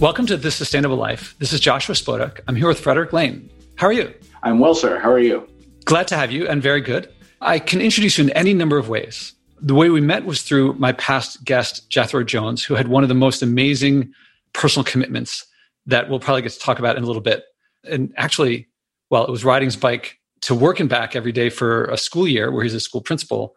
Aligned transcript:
Welcome 0.00 0.24
to 0.28 0.38
This 0.38 0.54
Sustainable 0.54 0.96
Life. 0.96 1.34
This 1.40 1.52
is 1.52 1.60
Joshua 1.60 1.94
Spodek. 1.94 2.40
I'm 2.48 2.56
here 2.56 2.66
with 2.66 2.80
Frederick 2.80 3.12
Lane. 3.12 3.50
How 3.74 3.86
are 3.86 3.92
you? 3.92 4.14
I'm 4.42 4.58
well, 4.58 4.74
sir. 4.74 4.98
How 4.98 5.12
are 5.12 5.18
you? 5.18 5.46
Glad 5.84 6.08
to 6.08 6.16
have 6.16 6.32
you 6.32 6.48
and 6.48 6.62
very 6.62 6.80
good. 6.80 7.12
I 7.42 7.58
can 7.58 7.82
introduce 7.82 8.16
you 8.16 8.24
in 8.24 8.30
any 8.30 8.54
number 8.54 8.78
of 8.78 8.88
ways. 8.88 9.34
The 9.60 9.74
way 9.74 9.90
we 9.90 10.00
met 10.00 10.24
was 10.24 10.40
through 10.40 10.72
my 10.78 10.92
past 10.92 11.44
guest, 11.44 11.90
Jethro 11.90 12.24
Jones, 12.24 12.64
who 12.64 12.76
had 12.76 12.88
one 12.88 13.02
of 13.02 13.10
the 13.10 13.14
most 13.14 13.42
amazing 13.42 14.14
personal 14.54 14.84
commitments 14.84 15.44
that 15.84 16.08
we'll 16.08 16.18
probably 16.18 16.40
get 16.40 16.52
to 16.52 16.58
talk 16.58 16.78
about 16.78 16.96
in 16.96 17.02
a 17.02 17.06
little 17.06 17.20
bit. 17.20 17.44
And 17.84 18.14
actually, 18.16 18.68
well, 19.10 19.26
it 19.26 19.30
was 19.30 19.44
riding 19.44 19.66
his 19.66 19.76
bike 19.76 20.18
to 20.40 20.54
work 20.54 20.80
and 20.80 20.88
back 20.88 21.14
every 21.14 21.32
day 21.32 21.50
for 21.50 21.84
a 21.84 21.98
school 21.98 22.26
year 22.26 22.50
where 22.50 22.64
he's 22.64 22.72
a 22.72 22.80
school 22.80 23.02
principal. 23.02 23.54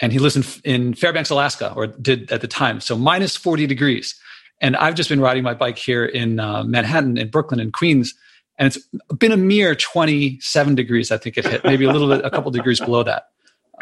And 0.00 0.12
he 0.12 0.18
lives 0.18 0.34
in, 0.34 0.44
in 0.64 0.94
Fairbanks, 0.94 1.30
Alaska, 1.30 1.72
or 1.76 1.86
did 1.86 2.32
at 2.32 2.40
the 2.40 2.48
time. 2.48 2.80
So 2.80 2.98
minus 2.98 3.36
40 3.36 3.68
degrees. 3.68 4.18
And 4.64 4.76
I've 4.76 4.94
just 4.94 5.10
been 5.10 5.20
riding 5.20 5.42
my 5.42 5.52
bike 5.52 5.76
here 5.76 6.06
in 6.06 6.40
uh, 6.40 6.64
Manhattan, 6.64 7.18
in 7.18 7.28
Brooklyn, 7.28 7.60
and 7.60 7.70
Queens, 7.70 8.14
and 8.56 8.66
it's 8.66 8.78
been 9.18 9.30
a 9.30 9.36
mere 9.36 9.74
27 9.74 10.74
degrees. 10.74 11.12
I 11.12 11.18
think 11.18 11.36
it 11.36 11.46
hit 11.46 11.64
maybe 11.64 11.84
a 11.84 11.92
little 11.92 12.08
bit, 12.08 12.24
a 12.24 12.30
couple 12.30 12.50
degrees 12.50 12.80
below 12.80 13.02
that. 13.02 13.24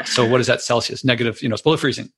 So 0.05 0.29
what 0.29 0.41
is 0.41 0.49
that 0.49 0.61
Celsius? 0.61 1.05
Negative, 1.05 1.41
you 1.41 1.49
know, 1.49 1.53
it's 1.53 1.63
below 1.63 1.77
freezing. 1.77 2.11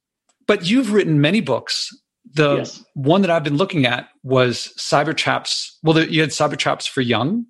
But 0.46 0.64
you've 0.64 0.94
written 0.94 1.20
many 1.20 1.42
books. 1.42 1.90
The 2.32 2.56
yes. 2.56 2.82
one 2.94 3.20
that 3.20 3.30
I've 3.30 3.44
been 3.44 3.58
looking 3.58 3.84
at 3.84 4.08
was 4.22 4.72
Cyber 4.78 5.14
Traps. 5.14 5.78
Well, 5.82 6.02
you 6.02 6.22
had 6.22 6.30
Cyber 6.30 6.56
Traps 6.56 6.86
for 6.86 7.02
young, 7.02 7.44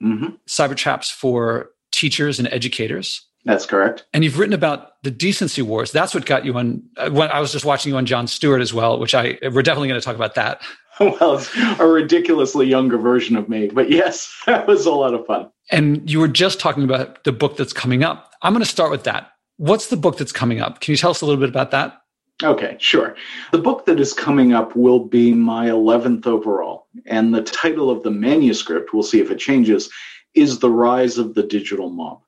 mm-hmm. 0.00 0.34
Cyber 0.46 0.76
Traps 0.76 1.10
for 1.10 1.70
teachers 1.90 2.38
and 2.38 2.46
educators. 2.52 3.26
That's 3.44 3.64
correct. 3.64 4.04
And 4.12 4.22
you've 4.22 4.38
written 4.38 4.52
about 4.52 5.02
the 5.02 5.10
decency 5.10 5.62
wars. 5.62 5.92
That's 5.92 6.14
what 6.14 6.26
got 6.26 6.44
you 6.44 6.54
on. 6.58 6.82
Uh, 6.96 7.10
when 7.10 7.30
I 7.30 7.40
was 7.40 7.52
just 7.52 7.64
watching 7.64 7.92
you 7.92 7.96
on 7.96 8.06
Jon 8.06 8.26
Stewart 8.26 8.60
as 8.60 8.74
well, 8.74 8.98
which 8.98 9.14
I 9.14 9.38
we're 9.42 9.62
definitely 9.62 9.88
going 9.88 10.00
to 10.00 10.04
talk 10.04 10.16
about 10.16 10.34
that. 10.34 10.60
well, 11.00 11.36
it's 11.36 11.50
a 11.78 11.86
ridiculously 11.86 12.66
younger 12.66 12.98
version 12.98 13.34
of 13.34 13.48
me, 13.48 13.68
but 13.68 13.90
yes, 13.90 14.42
that 14.46 14.66
was 14.66 14.84
a 14.84 14.90
lot 14.90 15.14
of 15.14 15.24
fun. 15.24 15.50
And 15.70 16.08
you 16.10 16.20
were 16.20 16.28
just 16.28 16.60
talking 16.60 16.84
about 16.84 17.24
the 17.24 17.32
book 17.32 17.56
that's 17.56 17.72
coming 17.72 18.04
up. 18.04 18.32
I'm 18.42 18.52
going 18.52 18.62
to 18.62 18.70
start 18.70 18.90
with 18.90 19.04
that. 19.04 19.30
What's 19.56 19.86
the 19.86 19.96
book 19.96 20.18
that's 20.18 20.32
coming 20.32 20.60
up? 20.60 20.80
Can 20.80 20.92
you 20.92 20.98
tell 20.98 21.10
us 21.10 21.22
a 21.22 21.26
little 21.26 21.40
bit 21.40 21.48
about 21.48 21.70
that? 21.70 22.02
Okay, 22.42 22.76
sure. 22.80 23.16
The 23.52 23.58
book 23.58 23.86
that 23.86 23.98
is 23.98 24.12
coming 24.12 24.52
up 24.52 24.76
will 24.76 24.98
be 24.98 25.32
my 25.32 25.66
11th 25.66 26.26
overall. 26.26 26.86
And 27.06 27.34
the 27.34 27.42
title 27.42 27.90
of 27.90 28.02
the 28.02 28.10
manuscript, 28.10 28.92
we'll 28.92 29.02
see 29.02 29.20
if 29.20 29.30
it 29.30 29.38
changes, 29.38 29.90
is 30.34 30.58
The 30.58 30.70
Rise 30.70 31.16
of 31.18 31.34
the 31.34 31.42
Digital 31.42 31.90
Mob 31.90 32.20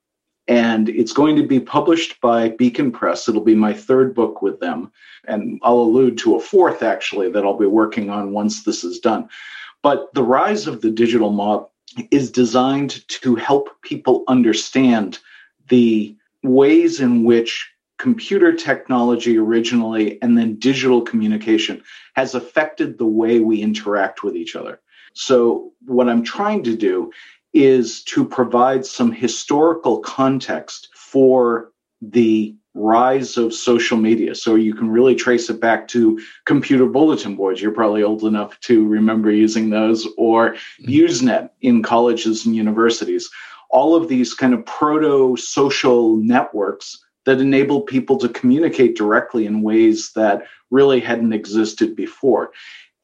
and 0.48 0.88
it's 0.88 1.12
going 1.12 1.36
to 1.36 1.46
be 1.46 1.60
published 1.60 2.20
by 2.20 2.50
Beacon 2.50 2.90
Press. 2.90 3.28
It'll 3.28 3.42
be 3.42 3.54
my 3.54 3.72
third 3.72 4.14
book 4.14 4.42
with 4.42 4.60
them, 4.60 4.90
and 5.26 5.60
I'll 5.62 5.78
allude 5.78 6.18
to 6.18 6.36
a 6.36 6.40
fourth 6.40 6.82
actually 6.82 7.30
that 7.30 7.44
I'll 7.44 7.58
be 7.58 7.66
working 7.66 8.10
on 8.10 8.32
once 8.32 8.64
this 8.64 8.84
is 8.84 8.98
done. 8.98 9.28
But 9.82 10.12
the 10.14 10.22
rise 10.22 10.66
of 10.66 10.80
the 10.80 10.90
digital 10.90 11.30
mob 11.30 11.68
is 12.10 12.30
designed 12.30 13.06
to 13.08 13.34
help 13.34 13.68
people 13.82 14.24
understand 14.28 15.18
the 15.68 16.16
ways 16.42 17.00
in 17.00 17.24
which 17.24 17.68
computer 17.98 18.52
technology 18.52 19.38
originally 19.38 20.20
and 20.22 20.36
then 20.36 20.58
digital 20.58 21.02
communication 21.02 21.80
has 22.14 22.34
affected 22.34 22.98
the 22.98 23.06
way 23.06 23.38
we 23.38 23.62
interact 23.62 24.24
with 24.24 24.34
each 24.34 24.56
other. 24.56 24.80
So, 25.14 25.72
what 25.86 26.08
I'm 26.08 26.24
trying 26.24 26.64
to 26.64 26.76
do 26.76 27.12
is 27.52 28.02
to 28.04 28.24
provide 28.24 28.86
some 28.86 29.12
historical 29.12 29.98
context 30.00 30.88
for 30.94 31.72
the 32.00 32.54
rise 32.74 33.36
of 33.36 33.52
social 33.52 33.98
media. 33.98 34.34
So 34.34 34.54
you 34.54 34.74
can 34.74 34.88
really 34.90 35.14
trace 35.14 35.50
it 35.50 35.60
back 35.60 35.88
to 35.88 36.18
computer 36.46 36.86
bulletin 36.86 37.36
boards. 37.36 37.60
You're 37.60 37.72
probably 37.72 38.02
old 38.02 38.24
enough 38.24 38.58
to 38.60 38.86
remember 38.86 39.30
using 39.30 39.70
those, 39.70 40.06
or 40.16 40.52
mm-hmm. 40.52 40.90
Usenet 40.90 41.50
in 41.60 41.82
colleges 41.82 42.46
and 42.46 42.56
universities. 42.56 43.28
All 43.70 43.94
of 43.94 44.08
these 44.08 44.34
kind 44.34 44.54
of 44.54 44.64
proto 44.64 45.36
social 45.36 46.16
networks 46.16 46.98
that 47.24 47.40
enabled 47.40 47.86
people 47.86 48.16
to 48.18 48.28
communicate 48.28 48.96
directly 48.96 49.46
in 49.46 49.62
ways 49.62 50.12
that 50.14 50.42
really 50.70 51.00
hadn't 51.00 51.32
existed 51.32 51.94
before. 51.94 52.52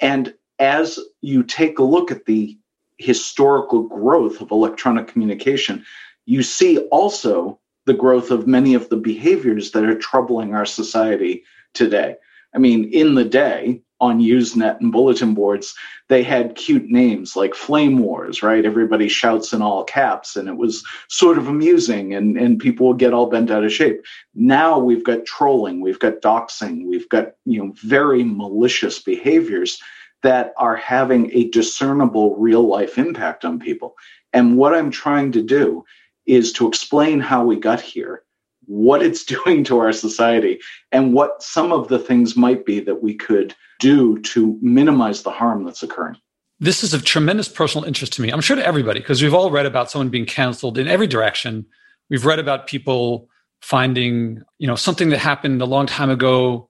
And 0.01 0.35
as 0.59 0.99
you 1.21 1.43
take 1.43 1.79
a 1.79 1.85
look 1.85 2.11
at 2.11 2.25
the 2.25 2.59
historical 2.99 3.83
growth 3.83 4.41
of 4.41 4.51
electronic 4.51 5.09
communication, 5.09 5.85
you 6.27 6.43
see 6.43 6.79
also 6.89 7.59
the 7.87 7.95
growth 7.95 8.31
of 8.31 8.47
many 8.47 8.75
of 8.75 8.89
the 8.91 8.97
behaviors 8.97 9.71
that 9.71 9.85
are 9.85 9.99
troubling 9.99 10.55
our 10.55 10.67
society 10.67 11.45
today. 11.73 12.17
I 12.55 12.59
mean, 12.59 12.91
in 12.93 13.15
the 13.15 13.25
day 13.25 13.83
on 14.01 14.21
Usenet 14.21 14.81
and 14.81 14.93
bulletin 14.93 15.35
boards, 15.35 15.75
they 16.09 16.23
had 16.23 16.55
cute 16.55 16.89
names 16.89 17.35
like 17.35 17.55
Flame 17.55 17.99
Wars, 17.99 18.43
right? 18.43 18.65
Everybody 18.65 19.09
shouts 19.09 19.53
in 19.53 19.61
all 19.61 19.85
caps, 19.85 20.37
and 20.37 20.49
it 20.49 20.57
was 20.57 20.85
sort 21.09 21.39
of 21.39 21.49
amusing, 21.49 22.15
and, 22.15 22.37
and 22.37 22.61
people 22.61 22.89
would 22.89 22.99
get 22.99 23.13
all 23.13 23.27
bent 23.27 23.51
out 23.51 23.65
of 23.65 23.73
shape. 23.73 24.03
Now 24.35 24.79
we've 24.79 25.05
got 25.05 25.25
trolling, 25.25 25.81
we've 25.81 25.99
got 25.99 26.21
doxing, 26.23 26.87
we've 26.87 27.09
got 27.09 27.33
you 27.45 27.59
know 27.59 27.73
very 27.83 28.23
malicious 28.23 29.01
behaviors 29.01 29.81
that 30.23 30.53
are 30.57 30.77
having 30.77 31.31
a 31.33 31.49
discernible 31.51 32.37
real 32.37 32.67
life 32.67 32.99
impact 32.99 33.45
on 33.45 33.59
people. 33.59 33.95
And 34.33 34.57
what 34.57 34.75
I'm 34.75 34.91
trying 34.91 35.33
to 35.33 35.43
do 35.43 35.85
is 36.27 36.53
to 36.55 36.69
explain 36.69 37.21
how 37.21 37.45
we 37.45 37.57
got 37.57 37.81
here, 37.81 38.23
what 38.67 39.03
it's 39.03 39.25
doing 39.37 39.65
to 39.65 39.79
our 39.79 39.93
society, 39.93 40.61
and 40.93 41.15
what 41.15 41.43
some 41.43 41.73
of 41.73 41.89
the 41.89 41.99
things 41.99 42.37
might 42.37 42.67
be 42.67 42.81
that 42.81 43.03
we 43.03 43.15
could 43.15 43.55
do 43.81 44.19
to 44.21 44.59
minimize 44.61 45.23
the 45.23 45.31
harm 45.31 45.65
that's 45.65 45.83
occurring. 45.83 46.17
This 46.61 46.83
is 46.83 46.93
of 46.93 47.05
tremendous 47.05 47.49
personal 47.49 47.87
interest 47.87 48.15
to 48.15 48.23
me. 48.23 48.31
I'm 48.31 48.41
sure 48.41 48.57
to 48.57 48.67
everybody, 48.67 48.99
because 48.99 49.23
we've 49.23 49.35
all 49.35 49.51
read 49.51 49.67
about 49.67 49.91
someone 49.91 50.09
being 50.09 50.27
canceled 50.27 50.77
in 50.77 50.89
every 50.89 51.07
direction. 51.07 51.67
We've 52.11 52.27
read 52.27 52.41
about 52.41 52.67
people 52.67 53.29
finding, 53.63 54.43
you 54.59 54.67
know, 54.67 54.75
something 54.75 55.11
that 55.11 55.19
happened 55.19 55.63
a 55.63 55.67
long 55.67 55.87
time 55.87 56.11
ago, 56.11 56.69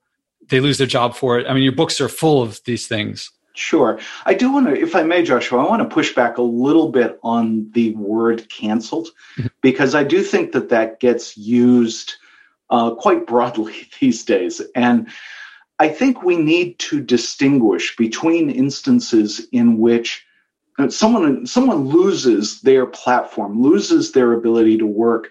they 0.49 0.61
lose 0.61 0.79
their 0.79 0.87
job 0.87 1.15
for 1.15 1.39
it. 1.39 1.47
I 1.47 1.55
mean, 1.55 1.63
your 1.63 1.73
books 1.73 2.01
are 2.01 2.09
full 2.09 2.43
of 2.43 2.61
these 2.65 2.87
things. 2.87 3.31
Sure. 3.59 3.99
I 4.25 4.35
do 4.35 4.53
want 4.53 4.69
to, 4.69 4.81
if 4.81 4.95
I 4.95 5.03
may, 5.03 5.25
Joshua, 5.25 5.65
I 5.65 5.69
want 5.69 5.83
to 5.83 5.93
push 5.93 6.15
back 6.15 6.39
a 6.39 6.43
little 6.43 6.93
bit 6.93 7.19
on 7.25 7.69
the 7.73 7.93
word 7.97 8.49
canceled 8.49 9.09
mm-hmm. 9.37 9.49
because 9.61 9.97
I 9.97 10.05
do 10.05 10.23
think 10.23 10.53
that 10.53 10.69
that 10.69 11.01
gets 11.01 11.37
used 11.37 12.15
uh, 12.71 12.95
quite 12.95 13.27
broadly 13.27 13.89
these 14.01 14.25
days. 14.25 14.63
And 14.77 15.09
I 15.81 15.89
think 15.89 16.23
we 16.23 16.37
need 16.37 16.79
to 16.81 17.01
distinguish 17.01 17.97
between 17.97 18.49
instances 18.49 19.47
in 19.51 19.79
which 19.79 20.25
uh, 20.79 20.89
someone 20.89 21.45
someone 21.45 21.89
loses 21.89 22.61
their 22.61 22.87
platform, 22.87 23.61
loses 23.61 24.13
their 24.13 24.35
ability 24.35 24.79
to 24.79 24.87
work 24.87 25.31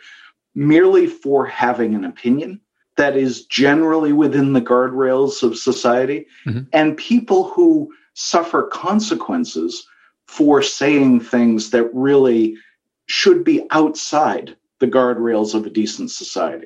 merely 0.54 1.08
for 1.08 1.46
having 1.46 1.96
an 1.96 2.04
opinion 2.04 2.60
that 2.98 3.16
is 3.16 3.46
generally 3.46 4.12
within 4.12 4.54
the 4.54 4.62
guardrails 4.62 5.44
of 5.44 5.58
society, 5.58 6.26
mm-hmm. 6.46 6.64
and 6.74 6.98
people 6.98 7.46
who 7.46 7.94
suffer 8.18 8.64
consequences 8.64 9.88
for 10.26 10.64
saying 10.64 11.20
things 11.20 11.70
that 11.70 11.88
really 11.94 12.58
should 13.06 13.44
be 13.44 13.64
outside 13.70 14.58
the 14.80 14.88
guardrails 14.88 15.54
of 15.54 15.68
a 15.68 15.70
decent 15.70 16.10
society. 16.10 16.66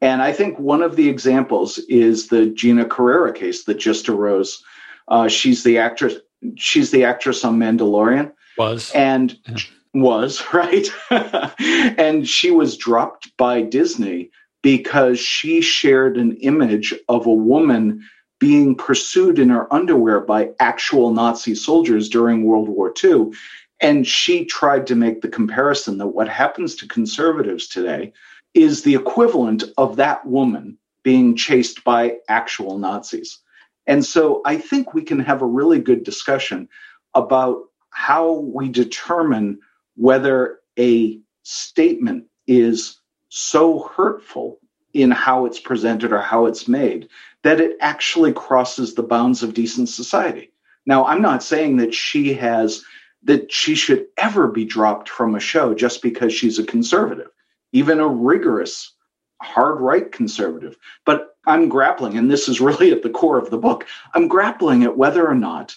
And 0.00 0.22
I 0.22 0.32
think 0.32 0.56
one 0.58 0.82
of 0.82 0.94
the 0.94 1.08
examples 1.08 1.78
is 1.88 2.28
the 2.28 2.46
Gina 2.46 2.84
Carano 2.84 3.34
case 3.34 3.64
that 3.64 3.78
just 3.78 4.08
arose. 4.08 4.62
Uh, 5.08 5.26
she's 5.26 5.64
the 5.64 5.78
actress. 5.78 6.14
She's 6.54 6.92
the 6.92 7.04
actress 7.04 7.44
on 7.44 7.58
Mandalorian. 7.58 8.32
Was 8.56 8.92
and 8.92 9.36
yeah. 9.48 9.56
was 9.94 10.44
right, 10.52 10.86
and 11.10 12.28
she 12.28 12.52
was 12.52 12.76
dropped 12.76 13.36
by 13.36 13.62
Disney 13.62 14.30
because 14.62 15.18
she 15.18 15.60
shared 15.60 16.16
an 16.16 16.36
image 16.36 16.94
of 17.08 17.26
a 17.26 17.34
woman 17.34 18.04
being 18.44 18.74
pursued 18.74 19.38
in 19.38 19.48
her 19.48 19.72
underwear 19.72 20.20
by 20.20 20.50
actual 20.60 21.10
Nazi 21.10 21.54
soldiers 21.54 22.10
during 22.10 22.44
World 22.44 22.68
War 22.68 22.92
II. 23.02 23.32
And 23.80 24.06
she 24.06 24.44
tried 24.44 24.86
to 24.88 24.94
make 24.94 25.22
the 25.22 25.28
comparison 25.28 25.96
that 25.96 26.08
what 26.08 26.28
happens 26.28 26.74
to 26.74 26.86
conservatives 26.86 27.66
today 27.66 28.12
is 28.52 28.82
the 28.82 28.96
equivalent 28.96 29.64
of 29.78 29.96
that 29.96 30.26
woman 30.26 30.76
being 31.02 31.34
chased 31.34 31.84
by 31.84 32.18
actual 32.28 32.76
Nazis. 32.76 33.38
And 33.86 34.04
so 34.04 34.42
I 34.44 34.58
think 34.58 34.92
we 34.92 35.04
can 35.04 35.20
have 35.20 35.40
a 35.40 35.46
really 35.46 35.78
good 35.78 36.04
discussion 36.04 36.68
about 37.14 37.62
how 37.88 38.30
we 38.30 38.68
determine 38.68 39.58
whether 39.96 40.58
a 40.78 41.18
statement 41.44 42.26
is 42.46 43.00
so 43.30 43.90
hurtful 43.96 44.58
in 44.92 45.10
how 45.10 45.46
it's 45.46 45.60
presented 45.60 46.12
or 46.12 46.20
how 46.20 46.44
it's 46.44 46.68
made 46.68 47.08
that 47.44 47.60
it 47.60 47.76
actually 47.80 48.32
crosses 48.32 48.94
the 48.94 49.02
bounds 49.02 49.42
of 49.42 49.54
decent 49.54 49.88
society. 49.88 50.50
Now, 50.86 51.04
I'm 51.04 51.22
not 51.22 51.42
saying 51.42 51.76
that 51.76 51.94
she 51.94 52.34
has 52.34 52.82
that 53.22 53.52
she 53.52 53.74
should 53.74 54.06
ever 54.18 54.48
be 54.48 54.64
dropped 54.64 55.08
from 55.08 55.34
a 55.34 55.40
show 55.40 55.72
just 55.72 56.02
because 56.02 56.32
she's 56.34 56.58
a 56.58 56.64
conservative, 56.64 57.30
even 57.72 58.00
a 58.00 58.06
rigorous 58.06 58.92
hard 59.40 59.80
right 59.80 60.10
conservative. 60.12 60.76
But 61.06 61.36
I'm 61.46 61.68
grappling, 61.68 62.18
and 62.18 62.30
this 62.30 62.48
is 62.48 62.60
really 62.60 62.92
at 62.92 63.02
the 63.02 63.10
core 63.10 63.38
of 63.38 63.50
the 63.50 63.58
book. 63.58 63.86
I'm 64.14 64.28
grappling 64.28 64.82
at 64.82 64.96
whether 64.98 65.26
or 65.26 65.34
not 65.34 65.76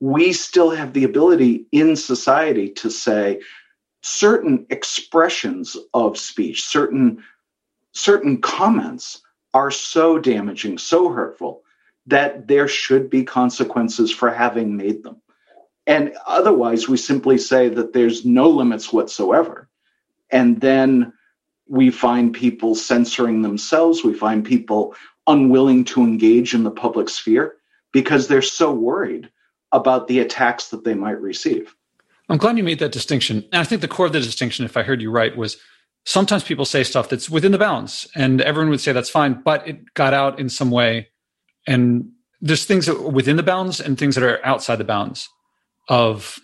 we 0.00 0.32
still 0.32 0.70
have 0.70 0.92
the 0.92 1.04
ability 1.04 1.66
in 1.70 1.96
society 1.96 2.70
to 2.70 2.90
say 2.90 3.40
certain 4.02 4.66
expressions 4.70 5.76
of 5.92 6.18
speech, 6.18 6.64
certain 6.64 7.22
certain 7.92 8.40
comments 8.40 9.22
are 9.54 9.70
so 9.70 10.18
damaging, 10.18 10.76
so 10.76 11.08
hurtful 11.08 11.62
that 12.06 12.48
there 12.48 12.68
should 12.68 13.08
be 13.08 13.24
consequences 13.24 14.10
for 14.10 14.30
having 14.30 14.76
made 14.76 15.02
them. 15.02 15.16
And 15.86 16.14
otherwise, 16.26 16.88
we 16.88 16.96
simply 16.96 17.38
say 17.38 17.68
that 17.68 17.92
there's 17.92 18.24
no 18.24 18.50
limits 18.50 18.92
whatsoever. 18.92 19.68
And 20.30 20.60
then 20.60 21.12
we 21.68 21.90
find 21.90 22.34
people 22.34 22.74
censoring 22.74 23.42
themselves. 23.42 24.04
We 24.04 24.14
find 24.14 24.44
people 24.44 24.94
unwilling 25.26 25.84
to 25.84 26.02
engage 26.02 26.54
in 26.54 26.64
the 26.64 26.70
public 26.70 27.08
sphere 27.08 27.56
because 27.92 28.28
they're 28.28 28.42
so 28.42 28.72
worried 28.72 29.30
about 29.72 30.08
the 30.08 30.18
attacks 30.18 30.68
that 30.68 30.84
they 30.84 30.94
might 30.94 31.20
receive. 31.20 31.74
I'm 32.28 32.38
glad 32.38 32.56
you 32.56 32.64
made 32.64 32.78
that 32.78 32.92
distinction. 32.92 33.44
And 33.52 33.60
I 33.60 33.64
think 33.64 33.80
the 33.80 33.88
core 33.88 34.06
of 34.06 34.12
the 34.12 34.20
distinction, 34.20 34.64
if 34.64 34.76
I 34.76 34.82
heard 34.82 35.02
you 35.02 35.10
right, 35.10 35.36
was 35.36 35.58
sometimes 36.04 36.44
people 36.44 36.64
say 36.64 36.84
stuff 36.84 37.08
that's 37.08 37.28
within 37.30 37.52
the 37.52 37.58
bounds 37.58 38.08
and 38.14 38.40
everyone 38.40 38.70
would 38.70 38.80
say 38.80 38.92
that's 38.92 39.10
fine, 39.10 39.40
but 39.44 39.66
it 39.66 39.94
got 39.94 40.14
out 40.14 40.38
in 40.38 40.48
some 40.48 40.70
way. 40.70 41.08
And 41.66 42.10
there's 42.40 42.64
things 42.64 42.86
that 42.86 42.96
are 42.96 43.10
within 43.10 43.36
the 43.36 43.42
bounds 43.42 43.80
and 43.80 43.98
things 43.98 44.14
that 44.14 44.24
are 44.24 44.44
outside 44.44 44.76
the 44.76 44.84
bounds 44.84 45.28
of 45.88 46.38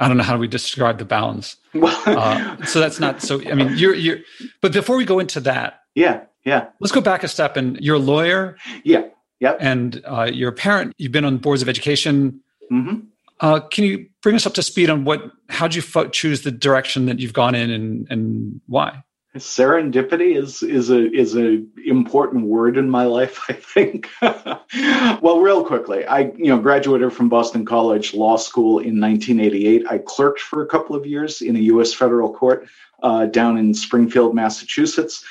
I 0.00 0.06
don't 0.06 0.16
know 0.16 0.22
how 0.22 0.34
do 0.34 0.38
we 0.38 0.48
describe 0.48 0.98
the 0.98 1.04
bounds. 1.04 1.56
uh, 1.74 2.64
so 2.64 2.80
that's 2.80 3.00
not 3.00 3.20
so. 3.20 3.40
I 3.50 3.54
mean, 3.54 3.76
you're 3.76 3.94
you're. 3.94 4.18
But 4.60 4.72
before 4.72 4.96
we 4.96 5.04
go 5.04 5.18
into 5.18 5.40
that, 5.40 5.80
yeah, 5.94 6.20
yeah, 6.44 6.68
let's 6.80 6.92
go 6.92 7.00
back 7.00 7.24
a 7.24 7.28
step. 7.28 7.56
And 7.56 7.76
you're 7.80 7.96
a 7.96 8.00
lawyer. 8.00 8.56
Yeah, 8.84 9.08
yeah. 9.40 9.56
And 9.58 10.00
uh, 10.04 10.30
you're 10.32 10.50
a 10.50 10.54
parent. 10.54 10.92
You've 10.98 11.10
been 11.10 11.24
on 11.24 11.38
boards 11.38 11.62
of 11.62 11.68
education. 11.68 12.40
Mm-hmm. 12.70 13.06
Uh, 13.40 13.60
can 13.60 13.84
you 13.84 14.06
bring 14.22 14.34
us 14.34 14.46
up 14.46 14.54
to 14.54 14.62
speed 14.62 14.90
on 14.90 15.04
what? 15.04 15.30
How 15.48 15.68
did 15.68 15.76
you 15.76 15.82
fo- 15.82 16.08
choose 16.08 16.42
the 16.42 16.50
direction 16.50 17.06
that 17.06 17.20
you've 17.20 17.32
gone 17.32 17.54
in, 17.54 17.70
and 17.70 18.06
and 18.10 18.60
why? 18.66 19.02
serendipity 19.36 20.36
is 20.36 20.62
is 20.62 20.90
a 20.90 21.10
is 21.12 21.36
a 21.36 21.62
important 21.84 22.46
word 22.46 22.76
in 22.76 22.88
my 22.88 23.04
life 23.04 23.44
i 23.48 23.52
think 23.52 24.08
well 25.22 25.40
real 25.40 25.64
quickly 25.64 26.04
i 26.06 26.20
you 26.36 26.46
know 26.46 26.58
graduated 26.58 27.12
from 27.12 27.28
boston 27.28 27.64
college 27.64 28.14
law 28.14 28.36
school 28.36 28.78
in 28.78 29.00
1988 29.00 29.84
i 29.90 29.98
clerked 29.98 30.40
for 30.40 30.62
a 30.62 30.66
couple 30.66 30.96
of 30.96 31.06
years 31.06 31.42
in 31.42 31.56
a 31.56 31.60
u.s 31.60 31.92
federal 31.92 32.32
court 32.32 32.66
uh, 33.02 33.26
down 33.26 33.56
in 33.58 33.74
springfield 33.74 34.34
massachusetts 34.34 35.24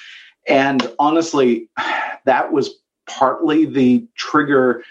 and 0.47 0.91
honestly 0.99 1.67
that 2.25 2.51
was 2.51 2.75
partly 3.07 3.65
the 3.65 4.05
trigger 4.15 4.83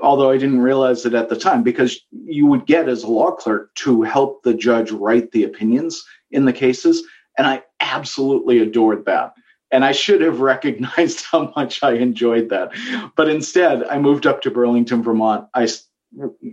although 0.00 0.30
i 0.30 0.38
didn't 0.38 0.60
realize 0.60 1.04
it 1.04 1.14
at 1.14 1.28
the 1.28 1.36
time 1.36 1.62
because 1.62 2.00
you 2.10 2.46
would 2.46 2.66
get 2.66 2.88
as 2.88 3.02
a 3.02 3.08
law 3.08 3.30
clerk 3.30 3.74
to 3.74 4.02
help 4.02 4.42
the 4.42 4.54
judge 4.54 4.90
write 4.90 5.30
the 5.32 5.44
opinions 5.44 6.04
in 6.30 6.44
the 6.44 6.52
cases 6.52 7.02
and 7.38 7.46
I 7.46 7.62
absolutely 7.80 8.58
adored 8.58 9.04
that. 9.06 9.34
And 9.70 9.84
I 9.84 9.92
should 9.92 10.20
have 10.20 10.40
recognized 10.52 11.24
how 11.30 11.52
much 11.56 11.82
I 11.82 11.92
enjoyed 11.92 12.48
that. 12.50 12.72
But 13.16 13.28
instead, 13.28 13.84
I 13.84 13.98
moved 13.98 14.26
up 14.26 14.42
to 14.42 14.50
Burlington, 14.50 15.02
Vermont. 15.02 15.48
I 15.54 15.68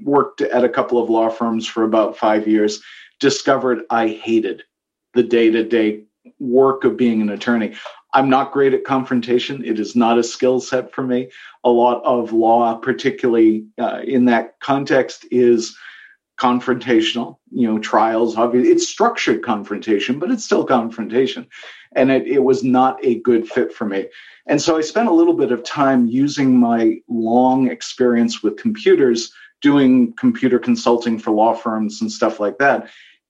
worked 0.04 0.42
at 0.42 0.64
a 0.64 0.70
couple 0.70 1.02
of 1.02 1.10
law 1.10 1.30
firms 1.30 1.68
for 1.68 1.84
about 1.84 2.18
five 2.18 2.48
years, 2.48 2.82
discovered 3.20 3.82
I 3.90 4.08
hated 4.08 4.64
the 5.14 5.24
day 5.24 5.50
to 5.50 5.64
day 5.64 6.04
work 6.40 6.84
of 6.86 6.96
being 6.96 7.22
an 7.22 7.30
attorney. 7.30 7.74
I'm 8.14 8.30
not 8.30 8.52
great 8.52 8.74
at 8.74 8.84
confrontation. 8.84 9.64
It 9.64 9.80
is 9.80 9.96
not 9.96 10.18
a 10.18 10.24
skill 10.24 10.60
set 10.60 10.92
for 10.92 11.04
me. 11.04 11.30
A 11.64 11.70
lot 11.70 12.04
of 12.04 12.34
law, 12.34 12.76
particularly 12.76 13.66
uh, 13.78 14.02
in 14.04 14.26
that 14.26 14.60
context, 14.60 15.26
is 15.32 15.78
confrontational 16.40 17.38
you 17.52 17.68
know 17.68 17.78
trials 17.80 18.38
obviously 18.38 18.72
it's 18.72 18.88
structured 18.88 19.44
confrontation 19.44 20.20
but 20.20 20.32
it's 20.32 20.46
still 20.46 20.64
confrontation 20.64 21.46
and 21.98 22.10
it, 22.10 22.26
it 22.26 22.40
was 22.40 22.64
not 22.64 22.98
a 23.04 23.20
good 23.20 23.46
fit 23.46 23.74
for 23.74 23.86
me 23.86 24.08
and 24.48 24.62
so 24.62 24.78
i 24.78 24.82
spent 24.82 25.10
a 25.10 25.14
little 25.14 25.34
bit 25.34 25.52
of 25.52 25.64
time 25.64 26.08
using 26.08 26.58
my 26.58 26.96
long 27.10 27.70
experience 27.70 28.42
with 28.42 28.56
computers 28.56 29.34
doing 29.62 30.14
computer 30.14 30.58
consulting 30.58 31.20
for 31.20 31.32
law 31.32 31.54
firms 31.54 32.00
and 32.00 32.10
stuff 32.10 32.40
like 32.40 32.58
that 32.58 32.90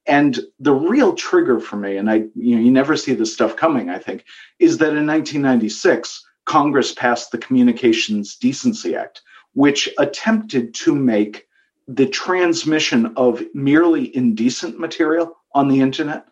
and 0.09 0.39
the 0.59 0.73
real 0.73 1.13
trigger 1.13 1.59
for 1.59 1.77
me 1.77 1.97
and 1.97 2.09
i 2.09 2.15
you 2.35 2.55
know 2.55 2.61
you 2.61 2.71
never 2.71 2.97
see 2.97 3.13
this 3.13 3.33
stuff 3.33 3.55
coming 3.55 3.89
i 3.89 3.97
think 3.97 4.25
is 4.59 4.77
that 4.77 4.95
in 4.95 5.07
1996 5.07 6.25
congress 6.45 6.93
passed 6.93 7.31
the 7.31 7.37
communications 7.37 8.35
decency 8.35 8.95
act 8.95 9.21
which 9.53 9.89
attempted 9.97 10.73
to 10.73 10.93
make 10.93 11.47
the 11.87 12.05
transmission 12.05 13.11
of 13.17 13.43
merely 13.53 14.15
indecent 14.15 14.79
material 14.79 15.35
on 15.53 15.67
the 15.67 15.81
internet 15.81 16.25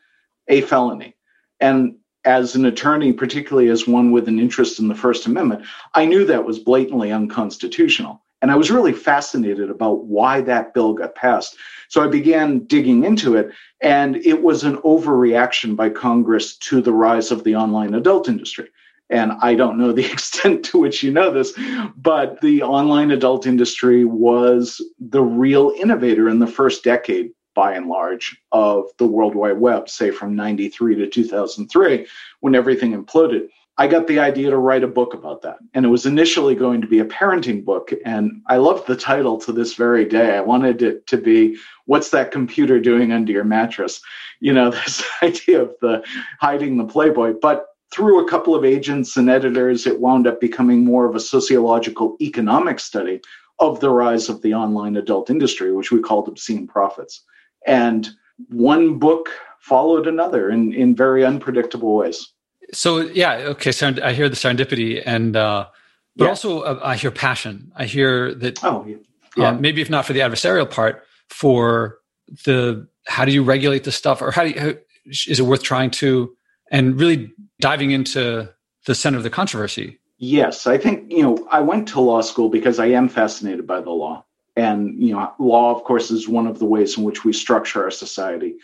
a 0.48 0.62
felony. 0.62 1.16
And 1.60 1.96
as 2.26 2.56
an 2.56 2.66
attorney, 2.66 3.14
particularly 3.14 3.70
as 3.70 3.88
one 3.88 4.12
with 4.12 4.28
an 4.28 4.40
interest 4.40 4.80
in 4.80 4.88
the 4.88 4.96
First 4.96 5.26
Amendment, 5.26 5.66
I 5.94 6.06
knew 6.06 6.26
that 6.26 6.46
was 6.46 6.60
blatantly 6.60 7.12
unconstitutional. 7.12 8.22
And 8.42 8.52
I 8.52 8.56
was 8.56 8.70
really 8.70 8.94
fascinated 8.94 9.70
about 9.70 10.06
why 10.06 10.42
that 10.42 10.74
bill 10.74 10.94
got 10.94 11.16
passed. 11.16 11.58
So 11.90 12.04
I 12.04 12.08
began 12.08 12.60
digging 12.66 13.04
into 13.04 13.36
it, 13.36 13.52
and 13.82 14.18
it 14.18 14.44
was 14.44 14.64
an 14.64 14.78
overreaction 14.78 15.76
by 15.76 15.90
Congress 15.90 16.56
to 16.58 16.82
the 16.82 16.94
rise 16.94 17.32
of 17.32 17.44
the 17.44 17.56
online 17.56 17.96
adult 17.96 18.30
industry. 18.30 18.70
And 19.10 19.32
I 19.42 19.56
don't 19.56 19.78
know 19.78 19.92
the 19.92 20.06
extent 20.12 20.66
to 20.66 20.78
which 20.78 21.02
you 21.02 21.12
know 21.12 21.32
this, 21.32 21.54
but 21.96 22.40
the 22.42 22.62
online 22.62 23.12
adult 23.12 23.48
industry 23.48 24.06
was 24.06 24.82
the 25.00 25.24
real 25.24 25.74
innovator 25.80 26.30
in 26.30 26.40
the 26.40 26.48
first 26.48 26.84
decade, 26.84 27.32
by 27.56 27.74
and 27.74 27.88
large, 27.88 28.40
of 28.52 28.86
the 29.00 29.08
World 29.08 29.34
Wide 29.34 29.60
Web, 29.60 29.90
say 29.90 30.12
from 30.12 30.36
93 30.36 30.96
to 30.96 31.08
2003, 31.08 32.06
when 32.42 32.54
everything 32.54 32.94
imploded. 32.94 33.48
I 33.80 33.88
got 33.88 34.08
the 34.08 34.20
idea 34.20 34.50
to 34.50 34.58
write 34.58 34.84
a 34.84 34.88
book 34.88 35.14
about 35.14 35.44
that. 35.44 35.58
And 35.76 35.86
it 35.86 35.90
was 35.90 36.08
initially 36.08 36.56
going 36.56 36.82
to 36.82 36.88
be 36.88 36.98
a 36.98 37.06
parenting 37.06 37.64
book. 37.64 37.92
And 38.04 38.42
I 38.48 38.58
loved 38.58 38.88
the 38.88 38.96
title 38.96 39.38
to 39.40 39.52
this 39.52 39.76
very 39.76 40.04
day. 40.04 40.36
I 40.36 40.42
wanted 40.42 40.82
it 40.82 41.06
to 41.08 41.18
be, 41.18 41.58
What's 41.86 42.10
That 42.10 42.32
Computer 42.32 42.80
Doing 42.80 43.12
Under 43.12 43.32
Your 43.32 43.44
Mattress? 43.44 44.02
You 44.40 44.54
know, 44.54 44.72
this 44.86 45.04
idea 45.22 45.62
of 45.62 45.76
the 45.82 46.04
hiding 46.42 46.78
the 46.78 46.86
Playboy. 46.86 47.36
But 47.40 47.68
through 47.94 48.26
a 48.26 48.30
couple 48.30 48.56
of 48.56 48.66
agents 48.66 49.16
and 49.16 49.30
editors, 49.30 49.86
it 49.86 50.02
wound 50.02 50.26
up 50.26 50.42
becoming 50.42 50.84
more 50.84 51.06
of 51.06 51.16
a 51.16 51.20
sociological 51.20 52.18
economic 52.20 52.80
study 52.80 53.22
of 53.60 53.80
the 53.80 53.92
rise 53.92 54.28
of 54.28 54.42
the 54.42 54.54
online 54.54 54.98
adult 54.98 55.30
industry, 55.30 55.72
which 55.72 55.92
we 55.92 56.00
called 56.00 56.28
Obscene 56.28 56.68
Profits. 56.68 57.24
And 57.66 58.10
one 58.50 58.98
book 58.98 59.30
followed 59.60 60.08
another 60.08 60.50
in, 60.50 60.74
in 60.74 60.96
very 60.96 61.24
unpredictable 61.24 61.96
ways. 61.96 62.34
So, 62.74 63.00
yeah, 63.00 63.34
okay, 63.52 63.72
so 63.72 63.94
I 64.04 64.14
hear 64.14 64.30
the 64.30 64.36
serendipity, 64.36 65.02
and 65.06 65.36
uh, 65.36 65.68
but 66.16 66.26
yeah. 66.26 66.30
also 66.30 66.62
uh, 66.62 66.80
I 66.84 66.96
hear 66.96 67.12
passion. 67.12 67.72
I 67.76 67.86
hear 67.86 68.34
that, 68.36 68.64
oh, 68.64 68.86
yeah. 68.86 68.98
yeah. 69.38 69.50
Um, 69.50 69.62
maybe 69.62 69.82
if 69.82 69.90
not 69.90 70.06
for 70.06 70.14
the 70.14 70.20
adversarial 70.20 70.70
part, 70.70 71.04
for 71.30 72.00
the 72.46 72.88
how 73.06 73.24
do 73.24 73.32
you 73.32 73.44
regulate 73.44 73.84
the 73.86 73.92
stuff, 73.92 74.22
or 74.22 74.32
how 74.32 74.44
do 74.44 74.50
you, 74.50 74.60
how, 74.60 74.74
is 75.06 75.40
it 75.40 75.44
worth 75.44 75.64
trying 75.64 75.92
to 75.92 76.36
and 76.72 77.00
really 77.00 77.32
diving 77.60 77.92
into 77.92 78.50
the 78.86 78.96
center 78.96 79.18
of 79.18 79.24
the 79.24 79.30
controversy. 79.30 80.00
Yes, 80.18 80.66
I 80.66 80.78
think, 80.78 81.12
you 81.12 81.22
know, 81.22 81.48
I 81.52 81.62
went 81.62 81.88
to 81.90 82.02
law 82.02 82.22
school 82.22 82.50
because 82.50 82.80
I 82.80 82.88
am 82.88 83.08
fascinated 83.08 83.68
by 83.68 83.82
the 83.82 83.92
law. 83.92 84.26
And, 84.56 85.02
you 85.02 85.14
know, 85.14 85.32
law, 85.38 85.76
of 85.76 85.84
course, 85.84 86.10
is 86.10 86.28
one 86.28 86.48
of 86.48 86.58
the 86.58 86.66
ways 86.66 86.98
in 86.98 87.04
which 87.04 87.24
we 87.24 87.32
structure 87.32 87.84
our 87.84 87.92
society. 87.92 88.56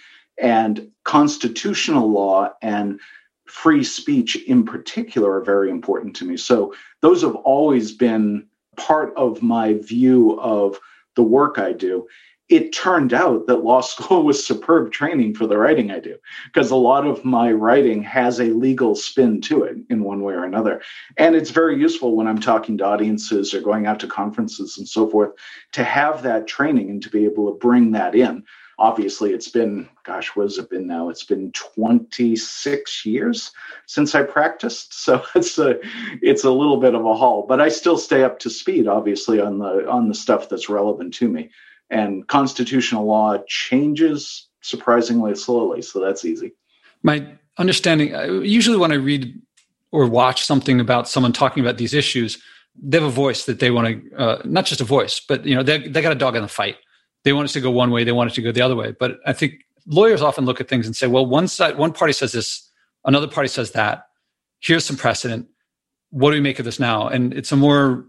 And 0.42 0.90
constitutional 1.04 2.10
law 2.10 2.52
and 2.64 3.00
free 3.48 3.84
speech 3.84 4.36
in 4.48 4.64
particular 4.66 5.34
are 5.34 5.44
very 5.44 5.70
important 5.70 6.16
to 6.18 6.26
me. 6.26 6.38
So 6.38 6.74
those 7.02 7.22
have 7.22 7.36
always 7.36 7.92
been 7.92 8.48
part 8.78 9.14
of 9.16 9.42
my 9.42 9.74
view 9.74 10.40
of 10.40 10.80
the 11.16 11.24
work 11.24 11.60
I 11.60 11.74
do 11.74 12.08
it 12.50 12.72
turned 12.74 13.14
out 13.14 13.48
that 13.48 13.64
law 13.64 13.82
school 13.94 14.24
was 14.24 14.46
superb 14.46 14.92
training 14.92 15.34
for 15.34 15.48
the 15.48 15.58
writing 15.58 15.92
I 15.92 16.00
do 16.00 16.18
because 16.46 16.72
a 16.72 16.76
lot 16.76 17.06
of 17.08 17.26
my 17.26 17.52
writing 17.52 18.04
has 18.04 18.40
a 18.40 18.46
legal 18.46 18.96
spin 18.96 19.42
to 19.42 19.64
it 19.64 19.78
in 19.90 20.04
one 20.04 20.22
way 20.22 20.34
or 20.34 20.44
another. 20.44 20.82
And 21.18 21.36
it's 21.36 21.50
very 21.50 21.80
useful 21.80 22.16
when 22.16 22.28
I'm 22.28 22.40
talking 22.40 22.78
to 22.78 22.86
audiences 22.86 23.54
or 23.54 23.62
going 23.62 23.88
out 23.88 24.00
to 24.02 24.08
conferences 24.08 24.78
and 24.78 24.88
so 24.88 25.10
forth 25.10 25.32
to 25.74 25.84
have 25.84 26.22
that 26.24 26.48
training 26.48 26.90
and 26.90 27.02
to 27.02 27.10
be 27.10 27.26
able 27.26 27.52
to 27.52 27.58
bring 27.58 27.92
that 27.92 28.14
in. 28.14 28.44
Obviously, 28.80 29.34
it's 29.34 29.50
been, 29.50 29.88
gosh, 30.04 30.36
what 30.36 30.44
has 30.44 30.58
it 30.58 30.70
been 30.70 30.88
now? 30.88 31.10
It's 31.10 31.24
been 31.24 31.52
26 31.52 33.06
years 33.06 33.52
since 33.86 34.16
I 34.16 34.24
practiced. 34.24 34.94
So 35.04 35.22
it's 35.36 35.60
a 35.60 35.80
it's 36.22 36.46
a 36.46 36.52
little 36.52 36.78
bit 36.78 36.96
of 36.96 37.06
a 37.06 37.14
haul, 37.14 37.46
but 37.48 37.60
I 37.60 37.70
still 37.70 37.98
stay 37.98 38.24
up 38.24 38.40
to 38.40 38.50
speed, 38.50 38.88
obviously, 38.88 39.40
on 39.40 39.60
the 39.60 39.88
on 39.90 40.08
the 40.08 40.16
stuff 40.16 40.50
that's 40.50 40.70
relevant 40.70 41.14
to 41.16 41.28
me 41.28 41.50
and 41.90 42.28
constitutional 42.28 43.06
law 43.06 43.38
changes 43.48 44.48
surprisingly 44.62 45.36
slowly. 45.36 45.82
So 45.82 46.00
that's 46.00 46.26
easy. 46.26 46.54
My 47.04 47.28
understanding, 47.58 48.16
uh, 48.16 48.24
usually 48.42 48.78
when 48.78 48.92
I 48.92 48.96
read 48.96 49.40
or 49.92 50.08
watch 50.08 50.44
something 50.46 50.80
about 50.80 51.08
someone 51.08 51.34
talking 51.34 51.64
about 51.64 51.78
these 51.78 51.94
issues, 51.94 52.42
they 52.82 52.98
have 52.98 53.08
a 53.08 53.12
voice 53.12 53.46
that 53.46 53.60
they 53.60 53.70
want 53.70 53.88
to, 53.88 54.18
uh, 54.18 54.42
not 54.44 54.66
just 54.66 54.82
a 54.82 54.86
voice, 54.86 55.20
but 55.20 55.46
you 55.46 55.54
know, 55.54 55.62
they 55.62 55.88
they 55.88 56.02
got 56.02 56.12
a 56.12 56.16
dog 56.16 56.36
in 56.36 56.42
the 56.42 56.48
fight. 56.48 56.78
They 57.24 57.34
want 57.34 57.46
us 57.46 57.54
to 57.54 57.62
go 57.62 57.72
one 57.72 57.92
way, 57.92 58.04
they 58.04 58.12
want 58.12 58.32
it 58.32 58.34
to 58.36 58.42
go 58.42 58.52
the 58.52 58.62
other 58.62 58.76
way. 58.76 58.94
But 58.98 59.20
I 59.26 59.34
think 59.34 59.64
lawyers 59.88 60.22
often 60.22 60.46
look 60.46 60.62
at 60.62 60.68
things 60.68 60.86
and 60.86 60.96
say, 60.96 61.08
well, 61.08 61.26
one 61.26 61.48
side, 61.48 61.78
one 61.78 61.94
party 61.94 62.14
says 62.14 62.32
this, 62.32 62.70
another 63.06 63.28
party 63.28 63.50
says 63.50 63.72
that. 63.72 64.06
Here's 64.60 64.86
some 64.86 64.98
precedent. 64.98 65.48
What 66.10 66.32
do 66.32 66.36
we 66.36 66.42
make 66.42 66.60
of 66.60 66.66
this 66.66 66.80
now? 66.80 67.08
And 67.08 67.34
it's 67.34 67.52
a 67.52 67.56
more, 67.56 68.06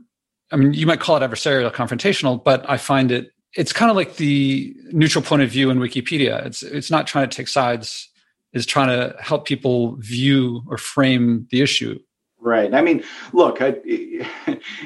I 0.53 0.57
mean, 0.57 0.73
you 0.75 0.87
might 0.87 1.01
call 1.01 1.17
it 1.17 1.29
adversarial, 1.29 1.73
confrontational, 1.73 2.43
but 2.43 2.69
I 2.69 2.77
find 2.77 3.11
it, 3.11 3.31
it's 3.57 3.73
kind 3.73 3.91
of 3.91 3.97
like 3.97 4.17
the 4.17 4.75
neutral 4.93 5.23
point 5.25 5.43
of 5.43 5.51
view 5.51 5.71
in 5.71 5.79
Wikipedia. 5.79 6.45
It's 6.45 6.63
it's 6.63 6.91
not 6.91 7.07
trying 7.07 7.29
to 7.29 7.37
take 7.37 7.47
sides, 7.47 8.09
it's 8.53 8.67
trying 8.67 8.89
to 8.89 9.17
help 9.21 9.47
people 9.47 9.97
view 9.97 10.63
or 10.69 10.77
frame 10.77 11.47
the 11.51 11.61
issue. 11.61 11.99
Right. 12.41 12.75
I 12.75 12.83
mean, 12.83 13.03
look, 13.33 13.63
I, 13.63 13.77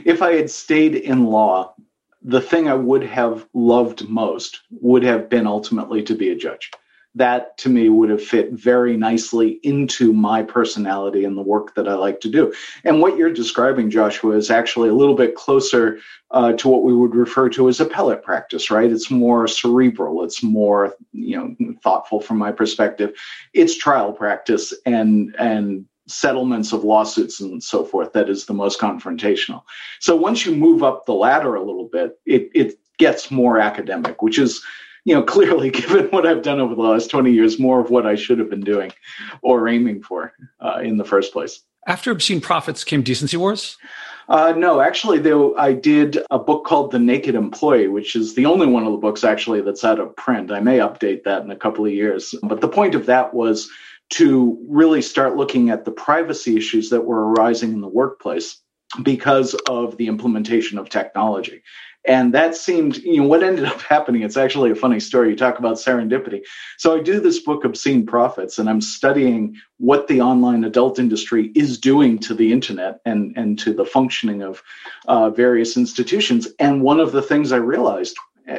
if 0.04 0.23
I 0.23 0.35
had 0.35 0.50
stayed 0.50 0.94
in 0.94 1.26
law, 1.26 1.75
the 2.28 2.42
thing 2.42 2.68
I 2.68 2.75
would 2.75 3.04
have 3.04 3.47
loved 3.54 4.06
most 4.06 4.61
would 4.70 5.02
have 5.02 5.30
been 5.30 5.47
ultimately 5.47 6.02
to 6.02 6.14
be 6.14 6.28
a 6.28 6.37
judge. 6.37 6.70
That 7.14 7.56
to 7.58 7.70
me 7.70 7.88
would 7.88 8.11
have 8.11 8.23
fit 8.23 8.52
very 8.52 8.99
nicely 8.99 9.58
into 9.62 10.12
my 10.12 10.42
personality 10.42 11.25
and 11.25 11.38
the 11.38 11.42
work 11.42 11.75
that 11.75 11.88
I 11.88 11.94
like 11.94 12.20
to 12.20 12.28
do. 12.28 12.52
And 12.85 13.00
what 13.00 13.16
you're 13.16 13.32
describing, 13.32 13.88
Joshua, 13.88 14.37
is 14.37 14.50
actually 14.50 14.90
a 14.90 14.94
little 14.94 15.14
bit 15.14 15.37
closer 15.37 16.00
uh, 16.30 16.52
to 16.52 16.68
what 16.68 16.82
we 16.82 16.94
would 16.94 17.14
refer 17.14 17.49
to 17.49 17.66
as 17.66 17.80
appellate 17.80 18.23
practice, 18.23 18.70
right? 18.70 18.92
It's 18.92 19.11
more 19.11 19.49
cerebral, 19.49 20.23
it's 20.23 20.42
more 20.42 20.94
you 21.12 21.56
know 21.58 21.75
thoughtful 21.82 22.20
from 22.20 22.37
my 22.37 22.52
perspective. 22.52 23.16
It's 23.54 23.75
trial 23.75 24.12
practice 24.12 24.75
and 24.85 25.35
and 25.38 25.87
settlements 26.09 26.73
of 26.73 26.85
lawsuits 26.85 27.41
and 27.41 27.62
so 27.62 27.85
forth 27.85 28.12
that 28.12 28.29
is 28.29 28.47
the 28.47 28.55
most 28.55 28.81
confrontational. 28.81 29.62
So 30.00 30.17
once 30.17 30.45
you 30.45 30.55
move 30.55 30.83
up 30.83 31.07
the 31.07 31.15
ladder 31.15 31.55
a 31.55 31.62
little 31.62 31.88
bit, 31.91 32.19
it, 32.27 32.50
it 32.55 32.79
gets 32.99 33.31
more 33.31 33.59
academic, 33.59 34.23
which 34.23 34.38
is, 34.38 34.62
you 35.05 35.15
know, 35.15 35.23
clearly 35.35 35.71
given 35.71 36.07
what 36.07 36.27
I've 36.27 36.43
done 36.43 36.61
over 36.61 36.75
the 36.75 36.83
last 36.83 37.11
20 37.11 37.33
years, 37.33 37.59
more 37.59 37.81
of 37.81 37.91
what 37.91 38.07
I 38.07 38.15
should 38.15 38.38
have 38.38 38.50
been 38.50 38.65
doing 38.65 38.93
or 39.43 39.69
aiming 39.69 40.03
for 40.03 40.33
uh, 40.61 40.81
in 40.83 40.97
the 40.97 41.05
first 41.05 41.33
place. 41.33 41.61
After 41.87 42.11
Obscene 42.11 42.41
Profits 42.41 42.85
came 42.85 43.03
Decency 43.03 43.37
Wars? 43.37 43.79
Uh, 44.29 44.53
no, 44.55 44.81
actually, 44.81 45.19
though, 45.19 45.57
I 45.57 45.73
did 45.73 46.19
a 46.31 46.38
book 46.38 46.67
called 46.67 46.91
The 46.91 46.99
Naked 46.99 47.35
Employee, 47.35 47.88
which 47.88 48.15
is 48.15 48.35
the 48.35 48.45
only 48.45 48.67
one 48.67 48.85
of 48.85 48.93
the 48.93 48.99
books 48.99 49.25
actually 49.25 49.62
that's 49.62 49.85
out 49.85 49.99
of 49.99 50.15
print. 50.17 50.53
I 50.53 50.61
may 50.61 50.79
update 50.79 51.25
that 51.25 51.43
in 51.43 51.50
a 51.50 51.57
couple 51.57 51.87
of 51.87 51.93
years. 51.93 52.35
But 52.43 52.61
the 52.61 52.69
point 52.69 52.95
of 52.95 53.07
that 53.07 53.33
was 53.33 53.71
to 54.11 54.59
really 54.69 55.03
start 55.03 55.37
looking 55.37 55.71
at 55.71 55.85
the 55.85 55.91
privacy 55.91 56.57
issues 56.57 56.91
that 56.91 57.05
were 57.05 57.31
arising 57.31 57.73
in 57.73 57.81
the 57.81 57.88
workplace 57.88 58.61
because 59.03 59.55
of 59.69 59.97
the 59.99 60.07
implementation 60.07 60.79
of 60.79 60.88
technology. 60.88 61.62
And 62.07 62.33
that 62.33 62.57
seemed, 62.57 62.97
you 62.99 63.21
know, 63.21 63.29
what 63.29 63.43
ended 63.43 63.67
up 63.67 63.81
happening. 63.83 64.23
It's 64.23 64.38
actually 64.38 64.71
a 64.71 64.75
funny 64.75 64.99
story. 64.99 65.31
You 65.31 65.37
talk 65.37 65.59
about 65.59 65.77
serendipity. 65.77 66.41
So 66.79 66.97
I 66.97 67.03
do 67.03 67.21
this 67.21 67.41
book, 67.41 67.65
Obscene 67.65 68.07
Profits, 68.07 68.59
and 68.59 68.71
I'm 68.71 68.81
studying 68.81 69.57
what 69.77 70.09
the 70.09 70.23
online 70.23 70.65
adult 70.65 70.99
industry 70.99 71.53
is 71.55 71.77
doing 71.77 72.19
to 72.21 72.35
the 72.35 72.50
internet 72.50 73.00
and, 73.05 73.37
and 73.37 73.59
to 73.59 73.75
the 73.75 73.85
functioning 73.85 74.43
of 74.43 74.62
uh, 75.07 75.29
various 75.31 75.77
institutions. 75.77 76.49
And 76.59 76.83
one 76.83 76.99
of 76.99 77.12
the 77.12 77.23
things 77.23 77.53
I 77.53 77.57
realized 77.57 78.17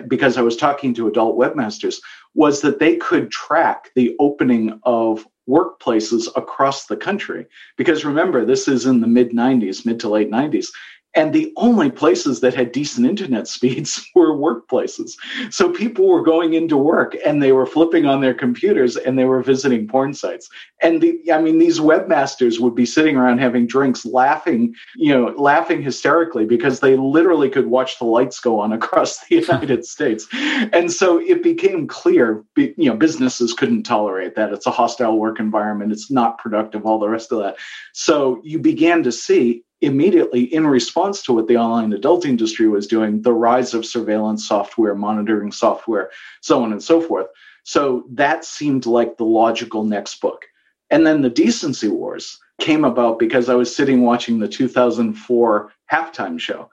because 0.07 0.37
I 0.37 0.41
was 0.41 0.55
talking 0.55 0.93
to 0.95 1.07
adult 1.07 1.37
webmasters 1.37 1.99
was 2.35 2.61
that 2.61 2.79
they 2.79 2.97
could 2.97 3.31
track 3.31 3.89
the 3.95 4.15
opening 4.19 4.79
of 4.83 5.25
workplaces 5.49 6.27
across 6.35 6.85
the 6.85 6.97
country. 6.97 7.45
Because 7.77 8.05
remember, 8.05 8.45
this 8.45 8.67
is 8.67 8.85
in 8.85 9.01
the 9.01 9.07
mid 9.07 9.31
90s, 9.31 9.85
mid 9.85 9.99
to 10.01 10.09
late 10.09 10.31
90s. 10.31 10.67
And 11.15 11.33
the 11.33 11.51
only 11.57 11.89
places 11.89 12.39
that 12.41 12.53
had 12.53 12.71
decent 12.71 13.07
internet 13.07 13.47
speeds 13.59 14.07
were 14.15 14.33
workplaces. 14.33 15.13
So 15.49 15.71
people 15.71 16.07
were 16.07 16.21
going 16.21 16.53
into 16.53 16.77
work 16.77 17.15
and 17.25 17.41
they 17.41 17.51
were 17.51 17.65
flipping 17.65 18.05
on 18.05 18.21
their 18.21 18.33
computers 18.33 18.95
and 18.95 19.17
they 19.17 19.25
were 19.25 19.41
visiting 19.41 19.87
porn 19.87 20.13
sites. 20.13 20.49
And 20.81 21.01
the, 21.01 21.19
I 21.31 21.41
mean, 21.41 21.57
these 21.57 21.79
webmasters 21.79 22.59
would 22.59 22.75
be 22.75 22.85
sitting 22.85 23.15
around 23.15 23.39
having 23.39 23.67
drinks, 23.67 24.05
laughing, 24.05 24.75
you 24.95 25.13
know, 25.13 25.33
laughing 25.37 25.81
hysterically 25.81 26.45
because 26.45 26.79
they 26.79 26.95
literally 26.95 27.49
could 27.49 27.67
watch 27.67 27.97
the 27.99 28.05
lights 28.05 28.39
go 28.39 28.59
on 28.59 28.71
across 28.79 29.19
the 29.25 29.35
United 29.47 29.85
States. 29.85 30.27
And 30.31 30.91
so 30.91 31.19
it 31.19 31.41
became 31.43 31.87
clear, 31.87 32.43
you 32.55 32.73
know, 32.77 32.95
businesses 32.95 33.53
couldn't 33.53 33.83
tolerate 33.83 34.35
that. 34.35 34.53
It's 34.53 34.67
a 34.67 34.71
hostile 34.71 35.17
work 35.17 35.39
environment. 35.39 35.91
It's 35.91 36.11
not 36.11 36.37
productive, 36.37 36.85
all 36.85 36.99
the 36.99 37.09
rest 37.09 37.31
of 37.31 37.39
that. 37.39 37.57
So 37.93 38.41
you 38.43 38.59
began 38.59 39.03
to 39.03 39.11
see 39.11 39.63
immediately 39.81 40.43
in 40.53 40.67
response 40.67 41.21
to 41.23 41.33
what 41.33 41.47
the 41.47 41.57
online 41.57 41.93
adult 41.93 42.25
industry 42.25 42.67
was 42.67 42.87
doing 42.87 43.21
the 43.21 43.33
rise 43.33 43.73
of 43.73 43.85
surveillance 43.85 44.47
software 44.47 44.95
monitoring 44.95 45.51
software 45.51 46.11
so 46.41 46.61
on 46.63 46.71
and 46.71 46.83
so 46.83 46.99
forth. 46.99 47.27
So 47.63 48.03
that 48.11 48.43
seemed 48.43 48.85
like 48.85 49.17
the 49.17 49.25
logical 49.25 49.83
next 49.83 50.19
book. 50.21 50.45
And 50.89 51.05
then 51.05 51.21
the 51.21 51.29
decency 51.29 51.87
wars 51.87 52.39
came 52.59 52.83
about 52.83 53.19
because 53.19 53.49
i 53.49 53.55
was 53.55 53.73
sitting 53.73 54.01
watching 54.01 54.39
the 54.39 54.47
2004 54.47 55.71
halftime 55.91 56.39
show 56.39 56.69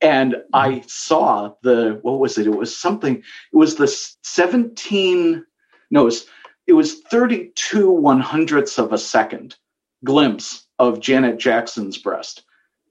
and 0.00 0.36
i 0.54 0.82
saw 0.86 1.52
the 1.62 1.98
what 2.02 2.18
was 2.18 2.38
it? 2.38 2.46
It 2.46 2.56
was 2.56 2.76
something 2.76 3.16
it 3.16 3.56
was 3.56 3.76
the 3.76 3.86
17 4.22 5.44
no 5.90 6.00
it 6.00 6.04
was 6.04 6.26
it 6.66 6.72
was 6.72 7.00
32 7.02 7.90
one 7.90 8.20
hundredths 8.20 8.78
of 8.78 8.92
a 8.92 8.98
second 8.98 9.56
glimpse 10.04 10.66
of 10.78 11.00
Janet 11.00 11.38
Jackson's 11.38 11.98
breast. 11.98 12.42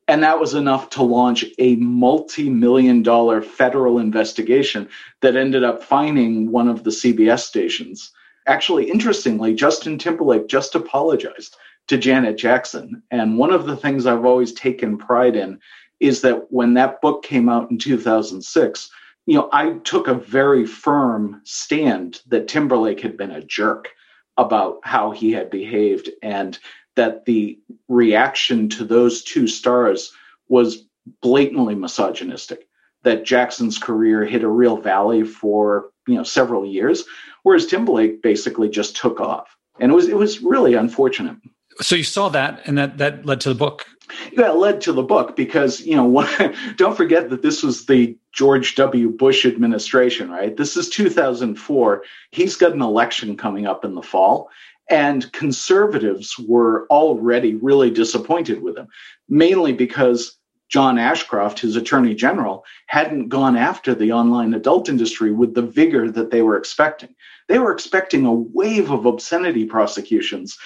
And 0.07 0.21
that 0.21 0.39
was 0.39 0.53
enough 0.53 0.89
to 0.91 1.03
launch 1.03 1.45
a 1.57 1.75
multi 1.77 2.49
million 2.49 3.01
dollar 3.01 3.41
federal 3.41 3.97
investigation 3.97 4.87
that 5.21 5.35
ended 5.35 5.63
up 5.63 5.83
fining 5.83 6.51
one 6.51 6.67
of 6.67 6.83
the 6.83 6.91
CBS 6.91 7.39
stations. 7.39 8.11
Actually, 8.47 8.89
interestingly, 8.91 9.55
Justin 9.55 9.97
Timberlake 9.97 10.47
just 10.47 10.75
apologized 10.75 11.57
to 11.87 11.97
Janet 11.97 12.37
Jackson. 12.37 13.01
And 13.09 13.37
one 13.37 13.51
of 13.51 13.65
the 13.65 13.75
things 13.75 14.05
I've 14.05 14.25
always 14.25 14.53
taken 14.53 14.97
pride 14.97 15.35
in 15.35 15.59
is 15.99 16.21
that 16.21 16.51
when 16.51 16.75
that 16.75 17.01
book 17.01 17.23
came 17.23 17.49
out 17.49 17.71
in 17.71 17.79
2006, 17.79 18.89
you 19.25 19.35
know, 19.35 19.49
I 19.51 19.73
took 19.83 20.07
a 20.07 20.13
very 20.13 20.67
firm 20.67 21.41
stand 21.45 22.21
that 22.27 22.47
Timberlake 22.47 23.01
had 23.01 23.17
been 23.17 23.31
a 23.31 23.43
jerk 23.43 23.89
about 24.37 24.79
how 24.83 25.11
he 25.11 25.31
had 25.31 25.49
behaved 25.49 26.09
and 26.21 26.59
that 26.95 27.25
the 27.25 27.59
reaction 27.87 28.69
to 28.69 28.85
those 28.85 29.23
two 29.23 29.47
stars 29.47 30.11
was 30.47 30.85
blatantly 31.21 31.75
misogynistic 31.75 32.67
that 33.03 33.23
Jackson's 33.23 33.77
career 33.77 34.25
hit 34.25 34.43
a 34.43 34.47
real 34.47 34.77
valley 34.77 35.23
for 35.23 35.91
you 36.07 36.15
know 36.15 36.23
several 36.23 36.65
years 36.65 37.05
whereas 37.43 37.67
Timberlake 37.67 38.21
basically 38.21 38.69
just 38.69 38.95
took 38.95 39.19
off 39.19 39.55
and 39.79 39.91
it 39.91 39.95
was 39.95 40.07
it 40.07 40.17
was 40.17 40.41
really 40.41 40.73
unfortunate 40.73 41.37
so 41.81 41.95
you 41.95 42.03
saw 42.03 42.29
that 42.29 42.61
and 42.65 42.77
that 42.77 42.97
that 42.97 43.25
led 43.25 43.41
to 43.41 43.49
the 43.49 43.55
book 43.55 43.85
yeah, 44.31 44.51
it 44.51 44.55
led 44.55 44.81
to 44.81 44.93
the 44.93 45.03
book 45.03 45.35
because 45.35 45.81
you 45.81 45.95
know 45.95 46.27
don't 46.75 46.97
forget 46.97 47.29
that 47.29 47.41
this 47.41 47.63
was 47.63 47.85
the 47.85 48.17
George 48.31 48.75
W. 48.75 49.09
Bush 49.09 49.45
administration, 49.45 50.29
right? 50.29 50.55
This 50.55 50.77
is 50.77 50.89
2004. 50.89 52.03
He's 52.31 52.55
got 52.55 52.73
an 52.73 52.81
election 52.81 53.37
coming 53.37 53.65
up 53.65 53.85
in 53.85 53.95
the 53.95 54.01
fall, 54.01 54.49
and 54.89 55.31
conservatives 55.31 56.37
were 56.37 56.85
already 56.89 57.55
really 57.55 57.89
disappointed 57.89 58.61
with 58.61 58.77
him, 58.77 58.87
mainly 59.27 59.73
because 59.73 60.37
John 60.69 60.97
Ashcroft, 60.97 61.59
his 61.59 61.75
attorney 61.75 62.15
general, 62.15 62.65
hadn't 62.87 63.29
gone 63.29 63.55
after 63.55 63.93
the 63.93 64.11
online 64.11 64.53
adult 64.53 64.89
industry 64.89 65.31
with 65.31 65.53
the 65.53 65.61
vigor 65.61 66.09
that 66.11 66.31
they 66.31 66.41
were 66.41 66.57
expecting. 66.57 67.15
They 67.47 67.59
were 67.59 67.71
expecting 67.71 68.25
a 68.25 68.33
wave 68.33 68.91
of 68.91 69.05
obscenity 69.05 69.65
prosecutions, 69.65 70.57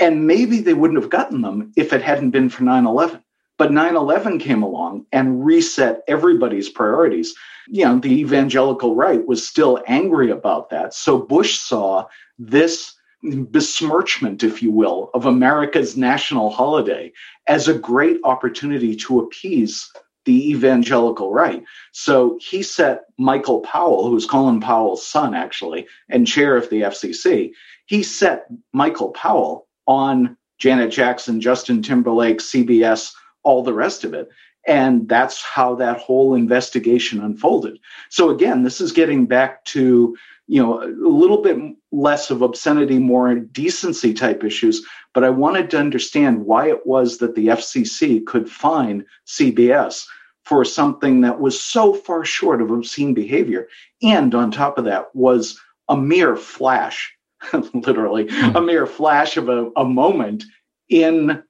and 0.00 0.26
maybe 0.26 0.60
they 0.60 0.74
wouldn't 0.74 1.00
have 1.00 1.10
gotten 1.10 1.42
them 1.42 1.72
if 1.76 1.92
it 1.92 2.02
hadn't 2.02 2.30
been 2.30 2.48
for 2.48 2.62
9 2.62 2.86
11. 2.86 3.22
But 3.58 3.72
9 3.72 3.94
11 3.94 4.38
came 4.38 4.62
along 4.62 5.06
and 5.12 5.44
reset 5.44 6.02
everybody's 6.08 6.68
priorities. 6.68 7.34
You 7.68 7.84
know, 7.84 7.98
the 7.98 8.20
evangelical 8.20 8.94
right 8.96 9.24
was 9.26 9.46
still 9.46 9.82
angry 9.86 10.30
about 10.30 10.70
that. 10.70 10.94
So 10.94 11.18
Bush 11.18 11.58
saw 11.58 12.06
this 12.38 12.94
besmirchment, 13.22 14.42
if 14.42 14.62
you 14.62 14.70
will, 14.70 15.10
of 15.14 15.26
America's 15.26 15.96
national 15.96 16.50
holiday 16.50 17.12
as 17.46 17.68
a 17.68 17.78
great 17.78 18.18
opportunity 18.24 18.96
to 18.96 19.20
appease 19.20 19.90
the 20.24 20.50
evangelical 20.50 21.32
right. 21.32 21.64
So 21.92 22.38
he 22.40 22.62
set 22.62 23.04
Michael 23.18 23.60
Powell, 23.60 24.08
who's 24.08 24.26
Colin 24.26 24.60
Powell's 24.60 25.06
son, 25.06 25.34
actually, 25.34 25.86
and 26.08 26.26
chair 26.26 26.56
of 26.56 26.68
the 26.70 26.82
FCC, 26.82 27.52
he 27.86 28.02
set 28.02 28.46
Michael 28.72 29.10
Powell 29.10 29.66
on 29.86 30.36
Janet 30.58 30.92
Jackson, 30.92 31.40
Justin 31.40 31.82
Timberlake, 31.82 32.38
CBS, 32.38 33.12
all 33.42 33.64
the 33.64 33.74
rest 33.74 34.04
of 34.04 34.14
it. 34.14 34.28
And 34.66 35.08
that's 35.08 35.42
how 35.42 35.74
that 35.76 35.98
whole 35.98 36.34
investigation 36.34 37.20
unfolded. 37.20 37.78
So 38.10 38.30
again, 38.30 38.62
this 38.62 38.80
is 38.80 38.92
getting 38.92 39.26
back 39.26 39.64
to 39.66 40.16
you 40.52 40.62
know, 40.62 40.82
a 40.82 40.86
little 40.86 41.40
bit 41.40 41.56
less 41.92 42.30
of 42.30 42.42
obscenity, 42.42 42.98
more 42.98 43.34
decency 43.34 44.12
type 44.12 44.44
issues. 44.44 44.84
But 45.14 45.24
I 45.24 45.30
wanted 45.30 45.70
to 45.70 45.78
understand 45.78 46.44
why 46.44 46.68
it 46.68 46.86
was 46.86 47.18
that 47.18 47.34
the 47.34 47.48
FCC 47.48 48.24
could 48.26 48.50
fine 48.50 49.06
CBS 49.26 50.04
for 50.44 50.64
something 50.64 51.20
that 51.20 51.40
was 51.40 51.62
so 51.62 51.94
far 51.94 52.24
short 52.24 52.60
of 52.60 52.70
obscene 52.70 53.14
behavior. 53.14 53.68
And 54.02 54.34
on 54.34 54.50
top 54.50 54.78
of 54.78 54.84
that 54.84 55.14
was 55.14 55.58
a 55.88 55.96
mere 55.96 56.36
flash, 56.36 57.14
literally 57.74 58.26
mm-hmm. 58.26 58.56
a 58.56 58.60
mere 58.60 58.86
flash 58.86 59.36
of 59.36 59.48
a, 59.48 59.70
a 59.76 59.84
moment 59.84 60.44
in 60.88 61.42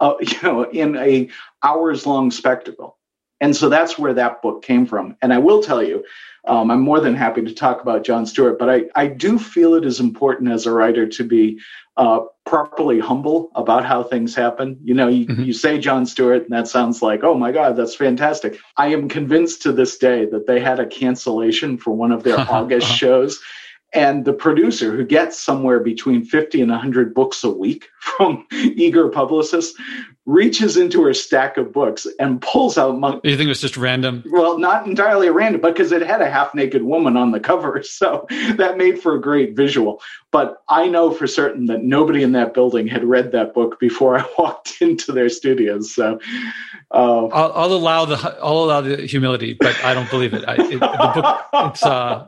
a, 0.00 0.14
you 0.20 0.42
know 0.42 0.70
in 0.70 0.96
a 0.96 1.30
hours 1.62 2.06
long 2.06 2.30
spectacle. 2.30 2.96
And 3.42 3.56
so 3.56 3.70
that's 3.70 3.98
where 3.98 4.12
that 4.14 4.42
book 4.42 4.62
came 4.62 4.84
from. 4.84 5.16
And 5.22 5.32
I 5.32 5.38
will 5.38 5.62
tell 5.62 5.82
you, 5.82 6.04
um, 6.46 6.70
I'm 6.70 6.80
more 6.80 7.00
than 7.00 7.14
happy 7.14 7.42
to 7.42 7.54
talk 7.54 7.80
about 7.80 8.04
Jon 8.04 8.26
Stewart, 8.26 8.58
but 8.58 8.68
I, 8.68 8.82
I 8.94 9.06
do 9.06 9.38
feel 9.38 9.74
it 9.74 9.84
is 9.86 9.98
important 9.98 10.50
as 10.50 10.66
a 10.66 10.72
writer 10.72 11.06
to 11.06 11.24
be 11.24 11.58
uh, 11.96 12.20
properly 12.46 12.98
humble 12.98 13.50
about 13.54 13.84
how 13.84 14.02
things 14.02 14.34
happen. 14.34 14.78
You 14.82 14.94
know, 14.94 15.08
you, 15.08 15.26
mm-hmm. 15.26 15.42
you 15.42 15.52
say 15.52 15.78
Jon 15.78 16.06
Stewart, 16.06 16.42
and 16.42 16.50
that 16.50 16.68
sounds 16.68 17.02
like, 17.02 17.24
oh 17.24 17.34
my 17.34 17.52
God, 17.52 17.76
that's 17.76 17.94
fantastic. 17.94 18.58
I 18.76 18.88
am 18.88 19.08
convinced 19.08 19.62
to 19.62 19.72
this 19.72 19.98
day 19.98 20.24
that 20.26 20.46
they 20.46 20.60
had 20.60 20.80
a 20.80 20.86
cancellation 20.86 21.78
for 21.78 21.92
one 21.92 22.12
of 22.12 22.22
their 22.22 22.40
August 22.50 22.88
shows 22.88 23.40
and 23.92 24.24
the 24.24 24.32
producer 24.32 24.94
who 24.94 25.04
gets 25.04 25.38
somewhere 25.38 25.80
between 25.80 26.24
50 26.24 26.60
and 26.60 26.70
100 26.70 27.12
books 27.14 27.42
a 27.42 27.50
week 27.50 27.88
from 28.00 28.46
eager 28.52 29.08
publicists 29.08 29.78
reaches 30.26 30.76
into 30.76 31.02
her 31.02 31.14
stack 31.14 31.56
of 31.56 31.72
books 31.72 32.06
and 32.20 32.40
pulls 32.40 32.78
out 32.78 32.98
monk 32.98 33.20
you 33.24 33.36
think 33.36 33.46
it 33.46 33.48
was 33.48 33.60
just 33.60 33.76
random? 33.76 34.22
well 34.30 34.58
not 34.58 34.86
entirely 34.86 35.28
random 35.28 35.60
but 35.60 35.74
because 35.74 35.90
it 35.92 36.02
had 36.02 36.20
a 36.20 36.30
half 36.30 36.54
naked 36.54 36.82
woman 36.82 37.16
on 37.16 37.32
the 37.32 37.40
cover 37.40 37.82
so 37.84 38.26
that 38.56 38.76
made 38.76 39.00
for 39.00 39.14
a 39.14 39.20
great 39.20 39.56
visual. 39.56 40.00
But 40.30 40.62
i 40.68 40.86
know 40.86 41.10
for 41.10 41.26
certain 41.26 41.66
that 41.66 41.82
nobody 41.82 42.22
in 42.22 42.32
that 42.32 42.54
building 42.54 42.86
had 42.86 43.02
read 43.02 43.32
that 43.32 43.54
book 43.54 43.80
before 43.80 44.18
i 44.18 44.24
walked 44.38 44.80
into 44.80 45.10
their 45.12 45.28
studios 45.28 45.92
so 45.94 46.20
uh, 46.92 47.26
I'll, 47.26 47.52
I'll, 47.52 47.72
allow 47.72 48.04
the 48.04 48.16
i'll 48.42 48.64
allow 48.64 48.80
the 48.82 48.98
humility 49.06 49.54
but 49.54 49.74
i 49.84 49.94
don't 49.94 50.10
believe 50.10 50.34
it, 50.34 50.44
I, 50.46 50.54
it 50.54 50.80
the 50.80 51.12
book 51.14 51.72
it's 51.72 51.82
uh 51.82 52.26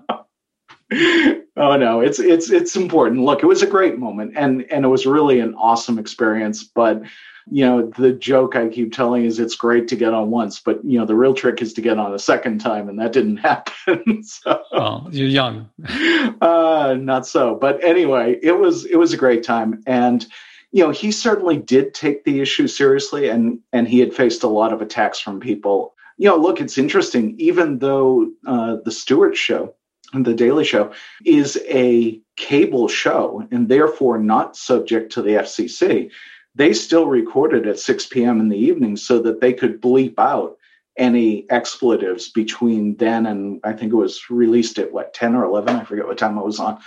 oh 1.57 1.77
no, 1.77 2.01
it's 2.01 2.19
it's 2.19 2.51
it's 2.51 2.77
important. 2.77 3.23
Look, 3.23 3.43
it 3.43 3.47
was 3.47 3.63
a 3.63 3.67
great 3.67 3.99
moment, 3.99 4.35
and 4.37 4.63
and 4.71 4.85
it 4.85 4.89
was 4.89 5.07
really 5.07 5.41
an 5.41 5.55
awesome 5.55 5.99
experience. 5.99 6.65
But 6.65 7.03
you 7.51 7.65
know, 7.65 7.91
the 7.99 8.13
joke 8.13 8.55
I 8.55 8.69
keep 8.69 8.93
telling 8.93 9.25
is 9.25 9.39
it's 9.39 9.57
great 9.57 9.89
to 9.89 9.97
get 9.97 10.15
on 10.15 10.31
once, 10.31 10.61
but 10.61 10.85
you 10.85 10.99
know, 10.99 11.07
the 11.07 11.17
real 11.17 11.35
trick 11.35 11.61
is 11.61 11.73
to 11.75 11.81
get 11.81 11.99
on 11.99 12.15
a 12.15 12.19
second 12.19 12.61
time, 12.61 12.89
and 12.89 12.99
that 12.99 13.13
didn't 13.13 13.37
happen. 13.39 14.23
so, 14.23 14.63
well, 14.73 15.09
you're 15.11 15.29
young. 15.29 15.69
uh, 16.41 16.97
not 16.99 17.27
so. 17.27 17.57
But 17.57 17.83
anyway, 17.83 18.39
it 18.43 18.59
was 18.59 18.85
it 18.85 18.97
was 18.97 19.13
a 19.13 19.19
great 19.19 19.43
time, 19.43 19.83
and 19.87 20.25
you 20.73 20.83
know, 20.83 20.91
he 20.91 21.13
certainly 21.13 21.59
did 21.59 21.95
take 21.95 22.25
the 22.25 22.41
issue 22.41 22.67
seriously, 22.67 23.29
and 23.29 23.61
and 23.73 23.89
he 23.89 24.01
had 24.01 24.15
faced 24.15 24.43
a 24.43 24.49
lot 24.49 24.73
of 24.73 24.83
attacks 24.83 25.19
from 25.21 25.41
people. 25.41 25.95
You 26.19 26.29
know, 26.29 26.37
look, 26.37 26.61
it's 26.61 26.79
interesting. 26.79 27.35
Even 27.39 27.79
though 27.79 28.31
uh, 28.47 28.77
the 28.85 28.93
Stewart 28.93 29.37
Show 29.37 29.75
the 30.13 30.35
Daily 30.35 30.65
Show 30.65 30.93
is 31.25 31.59
a 31.69 32.21
cable 32.37 32.89
show 32.89 33.47
and 33.51 33.69
therefore 33.69 34.19
not 34.19 34.57
subject 34.57 35.13
to 35.13 35.23
the 35.23 35.31
FCC, 35.31 36.11
they 36.55 36.73
still 36.73 37.07
recorded 37.07 37.67
at 37.67 37.79
6 37.79 38.07
p.m. 38.07 38.41
in 38.41 38.49
the 38.49 38.59
evening 38.59 38.97
so 38.97 39.21
that 39.23 39.41
they 39.41 39.53
could 39.53 39.81
bleep 39.81 40.15
out 40.19 40.59
any 40.99 41.47
expletives 41.51 42.29
between 42.29 42.97
then 42.97 43.25
and 43.25 43.61
I 43.65 43.73
think 43.73 43.93
it 43.93 43.97
was 43.97 44.29
released 44.29 44.79
at 44.79 44.93
what 44.93 45.15
10 45.15 45.35
or 45.35 45.45
11 45.45 45.75
I 45.75 45.85
forget 45.85 46.07
what 46.07 46.19
time 46.19 46.39
I 46.39 46.43
was 46.43 46.61
on. 46.61 46.79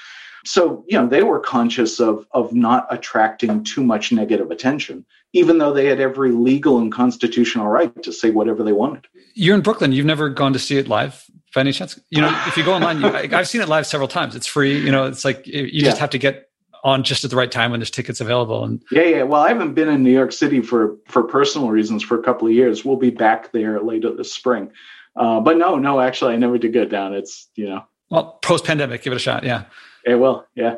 So 0.45 0.85
you 0.87 0.95
know 0.95 1.07
they 1.07 1.23
were 1.23 1.39
conscious 1.39 1.99
of 1.99 2.27
of 2.29 2.53
not 2.53 2.85
attracting 2.91 3.63
too 3.63 3.83
much 3.83 4.11
negative 4.11 4.51
attention 4.51 5.05
even 5.33 5.57
though 5.57 5.73
they 5.73 5.87
had 5.87 5.99
every 5.99 6.31
legal 6.31 6.77
and 6.77 6.91
constitutional 6.91 7.67
right 7.67 8.03
to 8.03 8.13
say 8.13 8.29
whatever 8.29 8.63
they 8.63 8.71
wanted. 8.71 9.05
You're 9.33 9.55
in 9.55 9.61
Brooklyn. 9.61 9.91
You've 9.91 10.05
never 10.05 10.29
gone 10.29 10.53
to 10.53 10.59
see 10.59 10.77
it 10.77 10.87
live 10.87 11.25
by 11.55 11.61
any 11.61 11.71
chance? 11.71 11.99
You 12.09 12.21
know, 12.21 12.43
if 12.45 12.57
you 12.57 12.63
go 12.63 12.73
online, 12.73 13.01
you, 13.01 13.07
I've 13.07 13.47
seen 13.47 13.61
it 13.61 13.69
live 13.69 13.87
several 13.87 14.07
times. 14.07 14.35
It's 14.35 14.45
free. 14.45 14.77
You 14.77 14.91
know, 14.91 15.05
it's 15.05 15.25
like 15.25 15.47
you 15.47 15.69
yeah. 15.71 15.85
just 15.85 15.97
have 15.97 16.11
to 16.11 16.19
get 16.19 16.49
on 16.83 17.03
just 17.03 17.23
at 17.23 17.31
the 17.31 17.35
right 17.35 17.51
time 17.51 17.71
when 17.71 17.79
there's 17.79 17.89
tickets 17.89 18.21
available. 18.21 18.63
And 18.63 18.83
yeah, 18.91 19.03
yeah. 19.03 19.23
Well, 19.23 19.41
I 19.41 19.47
haven't 19.47 19.73
been 19.73 19.89
in 19.89 20.03
New 20.03 20.11
York 20.11 20.31
City 20.31 20.61
for 20.61 20.97
for 21.07 21.23
personal 21.23 21.69
reasons 21.69 22.03
for 22.03 22.19
a 22.19 22.21
couple 22.21 22.47
of 22.47 22.53
years. 22.53 22.85
We'll 22.85 22.97
be 22.97 23.09
back 23.09 23.51
there 23.53 23.81
later 23.81 24.13
this 24.13 24.31
spring. 24.31 24.71
Uh, 25.15 25.39
but 25.39 25.57
no, 25.57 25.77
no, 25.77 26.01
actually, 26.01 26.33
I 26.33 26.37
never 26.37 26.57
did 26.57 26.73
go 26.73 26.85
down. 26.85 27.13
It's 27.13 27.49
you 27.55 27.69
know, 27.69 27.83
well, 28.11 28.37
post 28.43 28.65
pandemic, 28.65 29.01
give 29.01 29.13
it 29.13 29.15
a 29.15 29.19
shot. 29.19 29.43
Yeah, 29.43 29.63
it 30.05 30.15
will. 30.15 30.45
Yeah. 30.53 30.75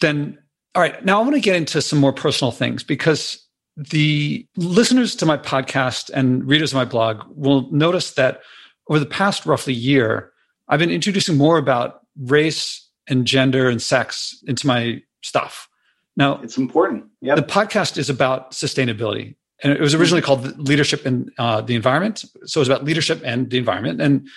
Then, 0.00 0.38
all 0.74 0.82
right. 0.82 1.02
Now 1.04 1.20
I 1.20 1.22
want 1.22 1.34
to 1.34 1.40
get 1.40 1.56
into 1.56 1.80
some 1.80 2.00
more 2.00 2.12
personal 2.12 2.50
things 2.50 2.82
because 2.82 3.42
the 3.76 4.46
listeners 4.56 5.14
to 5.16 5.26
my 5.26 5.38
podcast 5.38 6.10
and 6.10 6.46
readers 6.46 6.72
of 6.72 6.76
my 6.76 6.84
blog 6.84 7.22
will 7.28 7.70
notice 7.70 8.12
that 8.14 8.40
over 8.88 8.98
the 8.98 9.06
past 9.06 9.46
roughly 9.46 9.74
year, 9.74 10.32
I've 10.68 10.78
been 10.78 10.90
introducing 10.90 11.36
more 11.36 11.58
about 11.58 12.00
race 12.18 12.88
and 13.08 13.26
gender 13.26 13.68
and 13.68 13.80
sex 13.80 14.42
into 14.46 14.66
my 14.66 15.02
stuff. 15.22 15.68
Now, 16.16 16.40
it's 16.42 16.56
important. 16.56 17.04
Yeah. 17.20 17.34
The 17.34 17.42
podcast 17.42 17.98
is 17.98 18.08
about 18.08 18.52
sustainability. 18.52 19.34
And 19.62 19.72
it 19.72 19.80
was 19.80 19.94
originally 19.94 20.22
called 20.22 20.58
Leadership 20.58 21.06
in 21.06 21.30
uh, 21.38 21.60
the 21.62 21.74
Environment. 21.74 22.24
So 22.44 22.58
it 22.58 22.62
was 22.62 22.68
about 22.68 22.84
leadership 22.84 23.22
and 23.24 23.48
the 23.50 23.58
environment. 23.58 24.00
And 24.00 24.28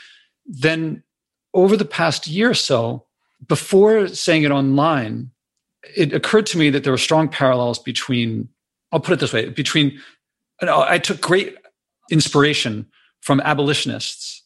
then 0.46 1.04
over 1.54 1.76
the 1.76 1.86
past 1.86 2.28
year 2.28 2.50
or 2.50 2.54
so, 2.54 3.06
before 3.48 4.08
saying 4.08 4.44
it 4.44 4.52
online, 4.52 5.32
it 5.96 6.14
occurred 6.14 6.46
to 6.48 6.58
me 6.58 6.70
that 6.70 6.84
there 6.84 6.94
were 6.94 6.98
strong 6.98 7.28
parallels 7.28 7.80
between, 7.80 8.50
I'll 8.92 9.00
put 9.00 9.14
it 9.14 9.20
this 9.20 9.34
way, 9.34 9.50
between, 9.50 10.00
I 10.62 10.98
took 10.98 11.22
great 11.22 11.58
inspiration 12.12 12.86
from 13.22 13.40
abolitionists 13.42 14.39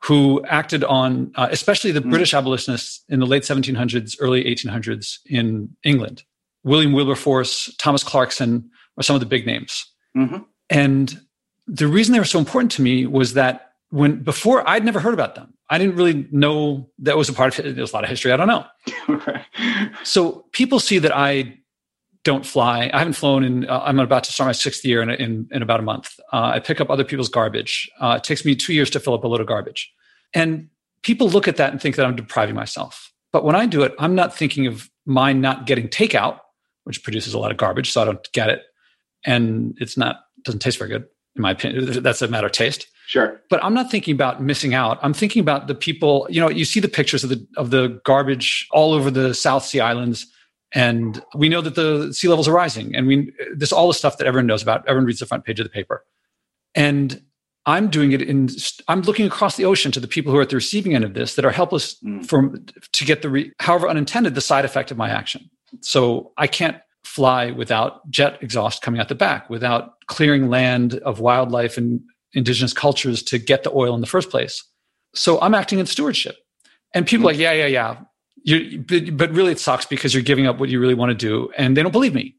who 0.00 0.44
acted 0.46 0.84
on, 0.84 1.32
uh, 1.34 1.48
especially 1.50 1.90
the 1.90 2.00
mm. 2.00 2.10
British 2.10 2.32
abolitionists 2.32 3.02
in 3.08 3.20
the 3.20 3.26
late 3.26 3.42
1700s, 3.42 4.16
early 4.20 4.44
1800s 4.44 5.18
in 5.26 5.74
England. 5.84 6.22
William 6.64 6.92
Wilberforce, 6.92 7.74
Thomas 7.78 8.04
Clarkson 8.04 8.70
are 8.96 9.02
some 9.02 9.16
of 9.16 9.20
the 9.20 9.26
big 9.26 9.46
names. 9.46 9.86
Mm-hmm. 10.16 10.38
And 10.70 11.20
the 11.66 11.88
reason 11.88 12.12
they 12.12 12.18
were 12.18 12.24
so 12.24 12.38
important 12.38 12.72
to 12.72 12.82
me 12.82 13.06
was 13.06 13.34
that 13.34 13.72
when 13.90 14.22
before 14.22 14.68
I'd 14.68 14.84
never 14.84 15.00
heard 15.00 15.14
about 15.14 15.34
them. 15.34 15.54
I 15.70 15.76
didn't 15.76 15.96
really 15.96 16.26
know 16.30 16.88
that 17.00 17.16
was 17.16 17.28
a 17.28 17.32
part 17.32 17.58
of 17.58 17.66
it. 17.66 17.76
There's 17.76 17.92
a 17.92 17.94
lot 17.94 18.04
of 18.04 18.10
history 18.10 18.32
I 18.32 18.36
don't 18.36 18.48
know. 18.48 18.64
So 20.04 20.46
people 20.52 20.80
see 20.80 20.98
that 20.98 21.14
I 21.14 21.57
don't 22.28 22.44
fly. 22.44 22.90
I 22.92 22.98
haven't 22.98 23.14
flown 23.14 23.42
in. 23.42 23.66
Uh, 23.66 23.80
I'm 23.82 23.98
about 23.98 24.22
to 24.24 24.32
start 24.32 24.48
my 24.48 24.52
sixth 24.52 24.84
year 24.84 25.00
in 25.00 25.08
in, 25.08 25.48
in 25.50 25.62
about 25.62 25.80
a 25.80 25.82
month. 25.82 26.20
Uh, 26.30 26.52
I 26.54 26.60
pick 26.60 26.78
up 26.78 26.90
other 26.90 27.02
people's 27.02 27.30
garbage. 27.30 27.90
Uh, 27.98 28.16
it 28.18 28.24
takes 28.24 28.44
me 28.44 28.54
two 28.54 28.74
years 28.74 28.90
to 28.90 29.00
fill 29.00 29.14
up 29.14 29.24
a 29.24 29.28
load 29.28 29.40
of 29.40 29.46
garbage, 29.46 29.90
and 30.34 30.68
people 31.02 31.30
look 31.30 31.48
at 31.48 31.56
that 31.56 31.72
and 31.72 31.80
think 31.80 31.96
that 31.96 32.04
I'm 32.04 32.16
depriving 32.16 32.54
myself. 32.54 33.10
But 33.32 33.44
when 33.44 33.56
I 33.56 33.64
do 33.64 33.82
it, 33.82 33.94
I'm 33.98 34.14
not 34.14 34.36
thinking 34.36 34.66
of 34.66 34.90
mine 35.06 35.40
not 35.40 35.64
getting 35.64 35.88
takeout, 35.88 36.40
which 36.84 37.02
produces 37.02 37.32
a 37.32 37.38
lot 37.38 37.50
of 37.50 37.56
garbage, 37.56 37.90
so 37.90 38.02
I 38.02 38.04
don't 38.04 38.32
get 38.32 38.50
it, 38.50 38.62
and 39.24 39.74
it's 39.80 39.96
not 39.96 40.16
doesn't 40.44 40.60
taste 40.60 40.76
very 40.76 40.90
good 40.90 41.06
in 41.34 41.40
my 41.40 41.52
opinion. 41.52 42.02
That's 42.02 42.20
a 42.20 42.28
matter 42.28 42.48
of 42.48 42.52
taste. 42.52 42.88
Sure. 43.06 43.40
But 43.48 43.64
I'm 43.64 43.72
not 43.72 43.90
thinking 43.90 44.12
about 44.12 44.42
missing 44.42 44.74
out. 44.74 44.98
I'm 45.00 45.14
thinking 45.14 45.40
about 45.40 45.66
the 45.66 45.74
people. 45.74 46.26
You 46.28 46.42
know, 46.42 46.50
you 46.50 46.66
see 46.66 46.80
the 46.80 46.88
pictures 46.88 47.24
of 47.24 47.30
the 47.30 47.46
of 47.56 47.70
the 47.70 47.98
garbage 48.04 48.66
all 48.70 48.92
over 48.92 49.10
the 49.10 49.32
South 49.32 49.64
Sea 49.64 49.80
Islands 49.80 50.26
and 50.72 51.22
we 51.34 51.48
know 51.48 51.60
that 51.60 51.74
the 51.74 52.12
sea 52.12 52.28
levels 52.28 52.46
are 52.48 52.52
rising. 52.52 52.94
And 52.94 53.06
we 53.06 53.32
this 53.54 53.72
all 53.72 53.88
the 53.88 53.94
stuff 53.94 54.18
that 54.18 54.26
everyone 54.26 54.46
knows 54.46 54.62
about. 54.62 54.86
Everyone 54.86 55.06
reads 55.06 55.20
the 55.20 55.26
front 55.26 55.44
page 55.44 55.60
of 55.60 55.64
the 55.64 55.70
paper. 55.70 56.04
And 56.74 57.22
I'm 57.66 57.88
doing 57.88 58.12
it 58.12 58.22
in 58.22 58.48
I'm 58.86 59.02
looking 59.02 59.26
across 59.26 59.56
the 59.56 59.64
ocean 59.64 59.92
to 59.92 60.00
the 60.00 60.08
people 60.08 60.32
who 60.32 60.38
are 60.38 60.42
at 60.42 60.50
the 60.50 60.56
receiving 60.56 60.94
end 60.94 61.04
of 61.04 61.14
this 61.14 61.34
that 61.34 61.44
are 61.44 61.50
helpless 61.50 61.98
mm. 62.02 62.26
from 62.26 62.66
to 62.92 63.04
get 63.04 63.22
the 63.22 63.30
re, 63.30 63.52
however 63.60 63.88
unintended 63.88 64.34
the 64.34 64.40
side 64.40 64.64
effect 64.64 64.90
of 64.90 64.96
my 64.96 65.08
action. 65.08 65.50
So 65.80 66.32
I 66.36 66.46
can't 66.46 66.76
fly 67.04 67.50
without 67.50 68.08
jet 68.10 68.38
exhaust 68.42 68.82
coming 68.82 69.00
out 69.00 69.08
the 69.08 69.14
back, 69.14 69.48
without 69.48 69.94
clearing 70.06 70.48
land 70.48 70.94
of 70.96 71.20
wildlife 71.20 71.78
and 71.78 72.00
indigenous 72.34 72.72
cultures 72.74 73.22
to 73.22 73.38
get 73.38 73.64
the 73.64 73.72
oil 73.72 73.94
in 73.94 74.00
the 74.00 74.06
first 74.06 74.30
place. 74.30 74.62
So 75.14 75.40
I'm 75.40 75.54
acting 75.54 75.78
in 75.78 75.86
stewardship. 75.86 76.36
And 76.94 77.06
people 77.06 77.24
mm. 77.24 77.32
like, 77.32 77.38
yeah, 77.38 77.52
yeah, 77.52 77.66
yeah 77.66 77.96
you 78.48 78.80
but, 78.80 79.16
but 79.16 79.30
really 79.32 79.52
it 79.52 79.60
sucks 79.60 79.86
because 79.86 80.14
you're 80.14 80.22
giving 80.22 80.46
up 80.46 80.58
what 80.58 80.68
you 80.68 80.80
really 80.80 80.94
want 80.94 81.10
to 81.10 81.14
do 81.14 81.50
and 81.56 81.76
they 81.76 81.82
don't 81.82 81.92
believe 81.92 82.14
me. 82.14 82.34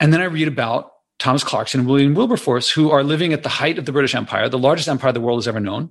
And 0.00 0.12
then 0.12 0.20
i 0.20 0.24
read 0.24 0.48
about 0.48 0.92
thomas 1.18 1.44
clarkson 1.44 1.80
and 1.80 1.88
william 1.88 2.14
wilberforce 2.14 2.70
who 2.70 2.90
are 2.90 3.04
living 3.04 3.32
at 3.34 3.42
the 3.42 3.48
height 3.50 3.78
of 3.78 3.84
the 3.84 3.92
british 3.92 4.14
empire 4.14 4.48
the 4.48 4.58
largest 4.58 4.88
empire 4.88 5.12
the 5.12 5.20
world 5.20 5.38
has 5.38 5.46
ever 5.46 5.60
known 5.60 5.90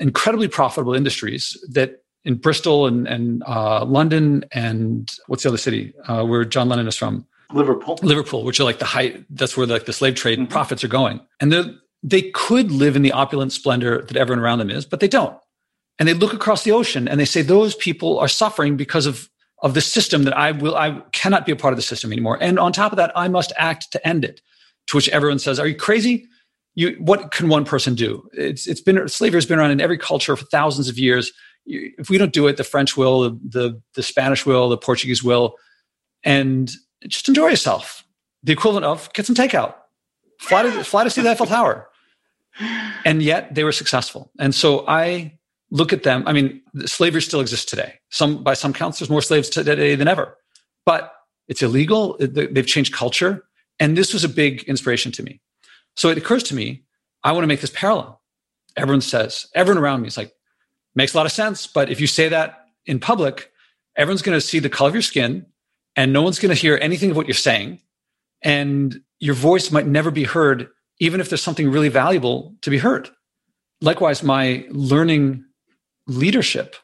incredibly 0.00 0.48
profitable 0.48 0.94
industries 0.94 1.56
that 1.68 2.02
in 2.24 2.36
bristol 2.36 2.86
and, 2.86 3.06
and 3.06 3.42
uh, 3.46 3.84
london 3.84 4.44
and 4.52 5.12
what's 5.26 5.42
the 5.42 5.50
other 5.50 5.58
city 5.58 5.92
uh, 6.06 6.24
where 6.24 6.44
john 6.44 6.68
lennon 6.68 6.88
is 6.88 6.96
from? 6.96 7.26
Liverpool. 7.52 7.98
Liverpool 8.02 8.44
which 8.44 8.60
are 8.60 8.64
like 8.64 8.78
the 8.78 8.84
height 8.84 9.24
that's 9.30 9.56
where 9.56 9.66
like 9.66 9.86
the 9.86 9.92
slave 9.92 10.14
trade 10.14 10.38
mm-hmm. 10.38 10.52
profits 10.52 10.84
are 10.84 10.88
going. 10.88 11.20
And 11.40 11.78
they 12.02 12.22
could 12.30 12.70
live 12.70 12.94
in 12.94 13.02
the 13.02 13.12
opulent 13.12 13.52
splendor 13.52 14.02
that 14.02 14.16
everyone 14.16 14.42
around 14.42 14.58
them 14.60 14.70
is 14.70 14.84
but 14.84 15.00
they 15.00 15.08
don't 15.08 15.36
and 15.98 16.08
they 16.08 16.14
look 16.14 16.32
across 16.32 16.64
the 16.64 16.72
ocean 16.72 17.08
and 17.08 17.18
they 17.18 17.24
say 17.24 17.42
those 17.42 17.74
people 17.74 18.18
are 18.18 18.28
suffering 18.28 18.76
because 18.76 19.06
of 19.06 19.28
of 19.60 19.74
the 19.74 19.80
system 19.80 20.22
that 20.24 20.36
I 20.36 20.52
will 20.52 20.76
I 20.76 21.02
cannot 21.12 21.44
be 21.44 21.52
a 21.52 21.56
part 21.56 21.72
of 21.72 21.76
the 21.78 21.82
system 21.82 22.12
anymore. 22.12 22.38
And 22.40 22.58
on 22.58 22.72
top 22.72 22.92
of 22.92 22.96
that, 22.96 23.12
I 23.16 23.28
must 23.28 23.52
act 23.56 23.90
to 23.92 24.06
end 24.06 24.24
it. 24.24 24.40
To 24.88 24.96
which 24.96 25.08
everyone 25.10 25.38
says, 25.38 25.58
"Are 25.58 25.66
you 25.66 25.74
crazy? 25.74 26.28
you 26.78 26.94
what 27.00 27.32
can 27.32 27.48
one 27.48 27.64
person 27.64 27.96
do? 27.96 28.28
It's 28.32 28.68
it's 28.68 28.80
been 28.80 29.08
slavery 29.08 29.38
has 29.38 29.46
been 29.46 29.58
around 29.58 29.72
in 29.72 29.80
every 29.80 29.98
culture 29.98 30.36
for 30.36 30.44
thousands 30.44 30.88
of 30.88 30.96
years. 30.96 31.32
If 31.66 32.08
we 32.08 32.18
don't 32.18 32.32
do 32.32 32.46
it, 32.46 32.56
the 32.56 32.62
French 32.62 32.96
will, 32.96 33.22
the, 33.22 33.40
the 33.42 33.82
the 33.94 34.02
Spanish 34.04 34.46
will, 34.46 34.68
the 34.68 34.78
Portuguese 34.78 35.22
will, 35.24 35.56
and 36.22 36.70
just 37.08 37.28
enjoy 37.28 37.48
yourself. 37.48 38.04
The 38.44 38.52
equivalent 38.52 38.86
of 38.86 39.12
get 39.12 39.26
some 39.26 39.34
takeout, 39.34 39.74
fly 40.40 40.62
to 40.62 40.84
fly 40.84 41.02
to 41.02 41.10
see 41.10 41.20
the 41.20 41.30
Eiffel 41.32 41.46
Tower, 41.46 41.88
and 43.04 43.24
yet 43.24 43.56
they 43.56 43.64
were 43.64 43.72
successful. 43.72 44.30
And 44.38 44.54
so 44.54 44.86
I 44.86 45.37
look 45.70 45.92
at 45.92 46.02
them. 46.02 46.24
I 46.26 46.32
mean, 46.32 46.62
slavery 46.86 47.22
still 47.22 47.40
exists 47.40 47.66
today. 47.66 47.94
Some 48.10 48.42
by 48.42 48.54
some 48.54 48.72
counts, 48.72 48.98
there's 48.98 49.10
more 49.10 49.22
slaves 49.22 49.50
today 49.50 49.94
than 49.94 50.08
ever, 50.08 50.36
but 50.86 51.12
it's 51.48 51.62
illegal. 51.62 52.16
They've 52.20 52.66
changed 52.66 52.92
culture, 52.92 53.44
and 53.78 53.96
this 53.96 54.12
was 54.12 54.24
a 54.24 54.28
big 54.28 54.62
inspiration 54.64 55.12
to 55.12 55.22
me. 55.22 55.40
So 55.96 56.08
it 56.10 56.18
occurs 56.18 56.42
to 56.44 56.54
me, 56.54 56.84
I 57.24 57.32
want 57.32 57.42
to 57.42 57.48
make 57.48 57.60
this 57.60 57.72
parallel. 57.74 58.20
Everyone 58.76 59.00
says, 59.00 59.46
everyone 59.54 59.82
around 59.82 60.02
me 60.02 60.08
is 60.08 60.16
like, 60.16 60.32
makes 60.94 61.14
a 61.14 61.16
lot 61.16 61.26
of 61.26 61.32
sense. 61.32 61.66
But 61.66 61.90
if 61.90 62.00
you 62.00 62.06
say 62.06 62.28
that 62.28 62.66
in 62.86 63.00
public, 63.00 63.50
everyone's 63.96 64.22
going 64.22 64.36
to 64.36 64.40
see 64.40 64.58
the 64.58 64.68
color 64.68 64.88
of 64.88 64.94
your 64.94 65.02
skin, 65.02 65.46
and 65.96 66.12
no 66.12 66.22
one's 66.22 66.38
going 66.38 66.54
to 66.54 66.60
hear 66.60 66.78
anything 66.80 67.10
of 67.10 67.16
what 67.16 67.26
you're 67.26 67.34
saying, 67.34 67.80
and 68.42 69.00
your 69.18 69.34
voice 69.34 69.70
might 69.72 69.86
never 69.86 70.10
be 70.10 70.24
heard, 70.24 70.68
even 71.00 71.20
if 71.20 71.28
there's 71.28 71.42
something 71.42 71.70
really 71.70 71.88
valuable 71.88 72.54
to 72.62 72.70
be 72.70 72.78
heard. 72.78 73.10
Likewise, 73.80 74.22
my 74.22 74.64
learning 74.70 75.44
leadership 76.08 76.74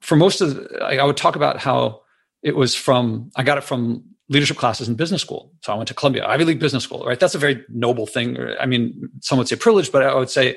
for 0.00 0.16
most 0.16 0.40
of 0.40 0.54
the, 0.54 0.82
I 0.82 1.04
would 1.04 1.16
talk 1.16 1.36
about 1.36 1.58
how 1.58 2.00
it 2.42 2.56
was 2.56 2.74
from 2.74 3.30
I 3.36 3.42
got 3.42 3.58
it 3.58 3.64
from 3.64 4.04
leadership 4.28 4.56
classes 4.56 4.88
in 4.88 4.94
business 4.94 5.20
school. 5.20 5.52
So 5.62 5.72
I 5.72 5.76
went 5.76 5.88
to 5.88 5.94
Columbia 5.94 6.26
Ivy 6.26 6.44
League 6.44 6.60
Business 6.60 6.84
School. 6.84 7.04
Right, 7.04 7.18
that's 7.18 7.34
a 7.34 7.38
very 7.38 7.64
noble 7.68 8.06
thing. 8.06 8.38
I 8.60 8.66
mean, 8.66 9.08
some 9.20 9.38
would 9.38 9.48
say 9.48 9.56
privilege, 9.56 9.90
but 9.90 10.02
I 10.02 10.14
would 10.14 10.30
say 10.30 10.56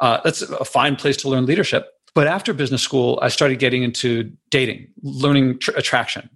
uh, 0.00 0.20
that's 0.24 0.42
a 0.42 0.64
fine 0.64 0.96
place 0.96 1.16
to 1.18 1.28
learn 1.28 1.46
leadership. 1.46 1.88
But 2.14 2.26
after 2.26 2.52
business 2.52 2.82
school, 2.82 3.18
I 3.22 3.28
started 3.28 3.58
getting 3.58 3.82
into 3.82 4.32
dating, 4.50 4.88
learning 5.02 5.60
tr- 5.60 5.76
attraction, 5.76 6.28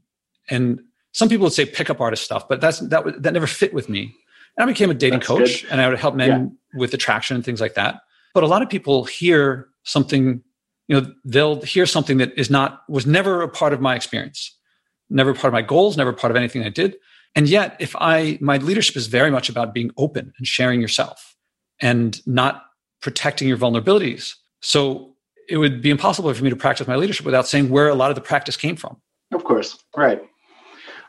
and 0.48 0.80
some 1.12 1.28
people 1.28 1.44
would 1.44 1.52
say 1.52 1.66
pickup 1.66 2.00
artist 2.00 2.22
stuff, 2.24 2.48
but 2.48 2.60
that's 2.60 2.78
that 2.78 3.22
that 3.22 3.32
never 3.32 3.46
fit 3.46 3.74
with 3.74 3.88
me. 3.88 4.14
And 4.56 4.68
I 4.68 4.72
became 4.72 4.90
a 4.90 4.94
dating 4.94 5.20
that's 5.20 5.28
coach, 5.28 5.62
good. 5.62 5.72
and 5.72 5.80
I 5.80 5.88
would 5.88 5.98
help 5.98 6.14
men 6.14 6.28
yeah. 6.28 6.78
with 6.78 6.94
attraction 6.94 7.34
and 7.34 7.44
things 7.44 7.60
like 7.60 7.74
that. 7.74 8.02
But 8.34 8.44
a 8.44 8.46
lot 8.46 8.62
of 8.62 8.68
people 8.68 9.04
hear 9.04 9.68
something 9.82 10.42
you 10.88 11.00
know 11.00 11.12
they'll 11.24 11.62
hear 11.62 11.86
something 11.86 12.18
that 12.18 12.36
is 12.36 12.50
not 12.50 12.82
was 12.88 13.06
never 13.06 13.42
a 13.42 13.48
part 13.48 13.72
of 13.72 13.80
my 13.80 13.94
experience 13.94 14.56
never 15.10 15.34
part 15.34 15.46
of 15.46 15.52
my 15.52 15.62
goals 15.62 15.96
never 15.96 16.12
part 16.12 16.30
of 16.30 16.36
anything 16.36 16.62
i 16.64 16.68
did. 16.68 16.96
And 17.34 17.48
yet 17.48 17.76
if 17.80 17.94
i 17.96 18.38
my 18.40 18.58
leadership 18.58 18.96
is 18.96 19.06
very 19.06 19.30
much 19.30 19.48
about 19.48 19.74
being 19.74 19.90
open 19.96 20.32
and 20.36 20.46
sharing 20.46 20.80
yourself 20.80 21.36
and 21.80 22.24
not 22.26 22.64
protecting 23.00 23.48
your 23.48 23.56
vulnerabilities. 23.58 24.34
So 24.60 25.14
it 25.48 25.58
would 25.58 25.82
be 25.82 25.90
impossible 25.90 26.32
for 26.32 26.44
me 26.44 26.50
to 26.50 26.56
practice 26.56 26.86
my 26.86 26.96
leadership 26.96 27.26
without 27.26 27.46
saying 27.46 27.68
where 27.68 27.88
a 27.88 27.94
lot 27.94 28.10
of 28.10 28.14
the 28.14 28.20
practice 28.20 28.56
came 28.56 28.76
from. 28.76 28.96
Of 29.32 29.44
course. 29.44 29.76
Right. 29.96 30.22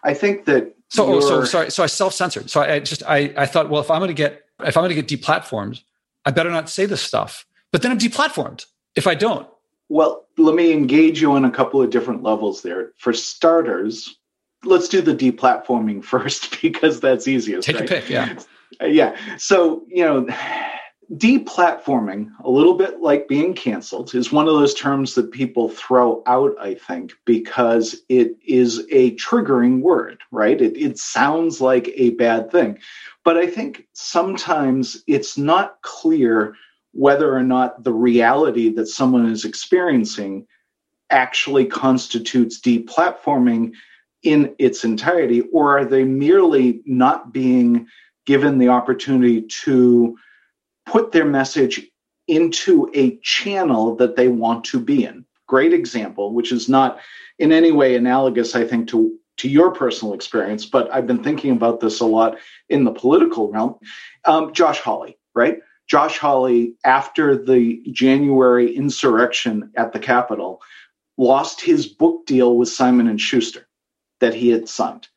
I 0.03 0.13
think 0.13 0.45
that 0.45 0.75
so 0.89 1.05
oh, 1.15 1.19
so 1.19 1.43
sorry. 1.43 1.71
So 1.71 1.83
i 1.83 1.87
self-censored. 1.87 2.49
So 2.49 2.61
i 2.61 2.79
just 2.79 3.03
i 3.03 3.33
i 3.37 3.45
thought 3.45 3.69
well 3.69 3.81
if 3.81 3.89
i'm 3.89 3.99
going 3.99 4.09
to 4.09 4.13
get 4.13 4.43
if 4.65 4.75
i'm 4.77 4.83
going 4.83 4.95
to 4.95 5.01
get 5.01 5.07
deplatformed 5.07 5.81
i 6.25 6.31
better 6.31 6.51
not 6.51 6.69
say 6.69 6.85
this 6.85 7.01
stuff. 7.01 7.45
But 7.71 7.81
then 7.81 7.91
i'm 7.91 7.99
deplatformed 7.99 8.65
if 8.95 9.07
i 9.07 9.15
don't 9.15 9.47
well, 9.93 10.25
let 10.39 10.55
me 10.55 10.73
engage 10.73 11.21
you 11.21 11.33
on 11.33 11.45
a 11.45 11.51
couple 11.51 11.79
of 11.79 11.91
different 11.91 12.23
levels 12.23 12.63
there. 12.63 12.93
For 12.97 13.13
starters, 13.13 14.17
let's 14.63 14.89
do 14.89 15.01
the 15.01 15.13
deplatforming 15.13 16.03
first 16.13 16.59
because 16.61 16.99
that's 16.99 17.27
easiest. 17.27 17.67
Take 17.67 17.75
right? 17.75 17.85
a 17.85 17.87
pick, 17.87 18.09
yeah. 18.09 18.39
Uh, 18.81 18.85
yeah. 18.87 19.15
So, 19.37 19.83
you 19.87 20.03
know, 20.03 20.27
deplatforming, 21.13 22.31
a 22.43 22.49
little 22.49 22.73
bit 22.73 23.01
like 23.01 23.27
being 23.27 23.53
canceled, 23.53 24.15
is 24.15 24.31
one 24.31 24.47
of 24.47 24.55
those 24.55 24.73
terms 24.73 25.13
that 25.13 25.29
people 25.29 25.69
throw 25.69 26.23
out, 26.25 26.55
I 26.59 26.73
think, 26.73 27.13
because 27.25 28.01
it 28.09 28.35
is 28.43 28.87
a 28.89 29.15
triggering 29.17 29.81
word, 29.81 30.23
right? 30.31 30.59
It, 30.59 30.75
it 30.75 30.97
sounds 30.97 31.61
like 31.61 31.91
a 31.93 32.11
bad 32.11 32.51
thing. 32.51 32.79
But 33.23 33.37
I 33.37 33.45
think 33.45 33.85
sometimes 33.93 35.03
it's 35.05 35.37
not 35.37 35.79
clear 35.83 36.55
whether 36.93 37.35
or 37.35 37.43
not 37.43 37.83
the 37.83 37.93
reality 37.93 38.69
that 38.69 38.87
someone 38.87 39.29
is 39.29 39.45
experiencing 39.45 40.47
actually 41.09 41.65
constitutes 41.65 42.59
deplatforming 42.61 43.73
in 44.23 44.55
its 44.57 44.85
entirety, 44.85 45.41
or 45.51 45.77
are 45.77 45.85
they 45.85 46.03
merely 46.03 46.81
not 46.85 47.33
being 47.33 47.87
given 48.25 48.57
the 48.57 48.69
opportunity 48.69 49.41
to 49.41 50.15
put 50.85 51.11
their 51.11 51.25
message 51.25 51.81
into 52.27 52.89
a 52.95 53.17
channel 53.17 53.95
that 53.97 54.15
they 54.15 54.29
want 54.29 54.63
to 54.63 54.79
be 54.79 55.03
in? 55.03 55.25
Great 55.47 55.73
example, 55.73 56.33
which 56.33 56.51
is 56.51 56.69
not 56.69 56.99
in 57.37 57.51
any 57.51 57.71
way 57.71 57.95
analogous, 57.95 58.55
I 58.55 58.65
think, 58.65 58.87
to, 58.89 59.13
to 59.37 59.49
your 59.49 59.71
personal 59.71 60.13
experience, 60.13 60.65
but 60.65 60.91
I've 60.93 61.07
been 61.07 61.23
thinking 61.23 61.51
about 61.51 61.81
this 61.81 61.99
a 61.99 62.05
lot 62.05 62.37
in 62.69 62.85
the 62.85 62.91
political 62.91 63.51
realm. 63.51 63.75
Um, 64.25 64.53
Josh 64.53 64.79
Hawley, 64.79 65.17
right? 65.35 65.57
Josh 65.93 66.17
Hawley, 66.17 66.73
after 66.83 67.37
the 67.37 67.79
January 67.91 68.75
insurrection 68.75 69.71
at 69.77 69.93
the 69.93 69.99
Capitol, 69.99 70.59
lost 71.19 71.61
his 71.61 71.85
book 71.85 72.25
deal 72.25 72.57
with 72.57 72.69
Simon 72.69 73.07
and 73.07 73.21
Schuster 73.21 73.67
that 74.19 74.33
he 74.33 74.49
had 74.49 74.67
signed. 74.67 75.07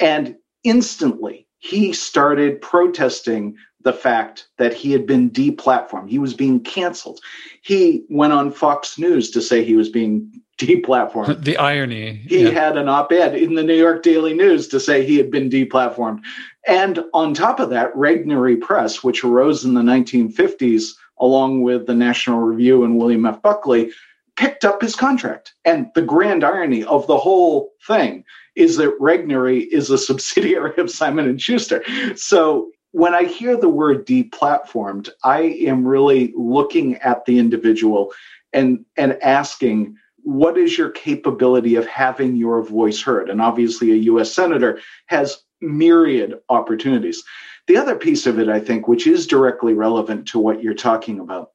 And 0.00 0.34
instantly 0.64 1.46
he 1.58 1.92
started 1.92 2.60
protesting 2.60 3.54
the 3.82 3.92
fact 3.92 4.48
that 4.58 4.74
he 4.74 4.90
had 4.90 5.06
been 5.06 5.30
deplatformed. 5.30 6.10
He 6.10 6.18
was 6.18 6.34
being 6.34 6.58
canceled. 6.58 7.20
He 7.62 8.04
went 8.10 8.32
on 8.32 8.50
Fox 8.50 8.98
News 8.98 9.30
to 9.30 9.40
say 9.40 9.62
he 9.62 9.76
was 9.76 9.88
being 9.88 10.32
deplatformed. 10.58 11.44
The 11.44 11.56
irony. 11.56 12.22
He 12.26 12.44
yeah. 12.44 12.50
had 12.50 12.76
an 12.76 12.88
op 12.88 13.12
ed 13.12 13.34
in 13.34 13.54
the 13.54 13.64
New 13.64 13.76
York 13.76 14.02
Daily 14.02 14.34
News 14.34 14.68
to 14.68 14.80
say 14.80 15.04
he 15.04 15.16
had 15.16 15.30
been 15.30 15.50
deplatformed. 15.50 16.20
And 16.66 17.04
on 17.12 17.34
top 17.34 17.60
of 17.60 17.70
that, 17.70 17.94
Regnery 17.94 18.60
Press, 18.60 19.02
which 19.02 19.24
arose 19.24 19.64
in 19.64 19.74
the 19.74 19.82
1950s 19.82 20.92
along 21.18 21.62
with 21.62 21.86
the 21.86 21.94
National 21.94 22.40
Review 22.40 22.84
and 22.84 22.98
William 22.98 23.26
F. 23.26 23.40
Buckley, 23.42 23.92
picked 24.36 24.64
up 24.64 24.82
his 24.82 24.96
contract. 24.96 25.54
And 25.64 25.86
the 25.94 26.02
grand 26.02 26.44
irony 26.44 26.84
of 26.84 27.06
the 27.06 27.18
whole 27.18 27.72
thing 27.86 28.24
is 28.56 28.76
that 28.76 28.98
Regnery 29.00 29.66
is 29.68 29.90
a 29.90 29.98
subsidiary 30.08 30.76
of 30.78 30.90
Simon 30.90 31.28
and 31.28 31.40
Schuster. 31.40 31.84
So 32.16 32.70
when 32.92 33.14
I 33.14 33.24
hear 33.24 33.56
the 33.56 33.68
word 33.68 34.06
deplatformed, 34.06 35.08
I 35.22 35.40
am 35.66 35.86
really 35.86 36.32
looking 36.36 36.96
at 36.96 37.24
the 37.24 37.38
individual 37.38 38.12
and 38.52 38.84
and 38.96 39.20
asking 39.22 39.96
what 40.24 40.58
is 40.58 40.76
your 40.76 40.90
capability 40.90 41.76
of 41.76 41.86
having 41.86 42.34
your 42.34 42.62
voice 42.62 43.00
heard? 43.00 43.30
And 43.30 43.40
obviously, 43.40 43.92
a 43.92 43.96
US 44.12 44.32
senator 44.32 44.80
has 45.06 45.42
myriad 45.60 46.40
opportunities. 46.48 47.22
The 47.66 47.76
other 47.76 47.96
piece 47.96 48.26
of 48.26 48.38
it, 48.38 48.48
I 48.48 48.60
think, 48.60 48.88
which 48.88 49.06
is 49.06 49.26
directly 49.26 49.74
relevant 49.74 50.28
to 50.28 50.38
what 50.38 50.62
you're 50.62 50.74
talking 50.74 51.20
about, 51.20 51.50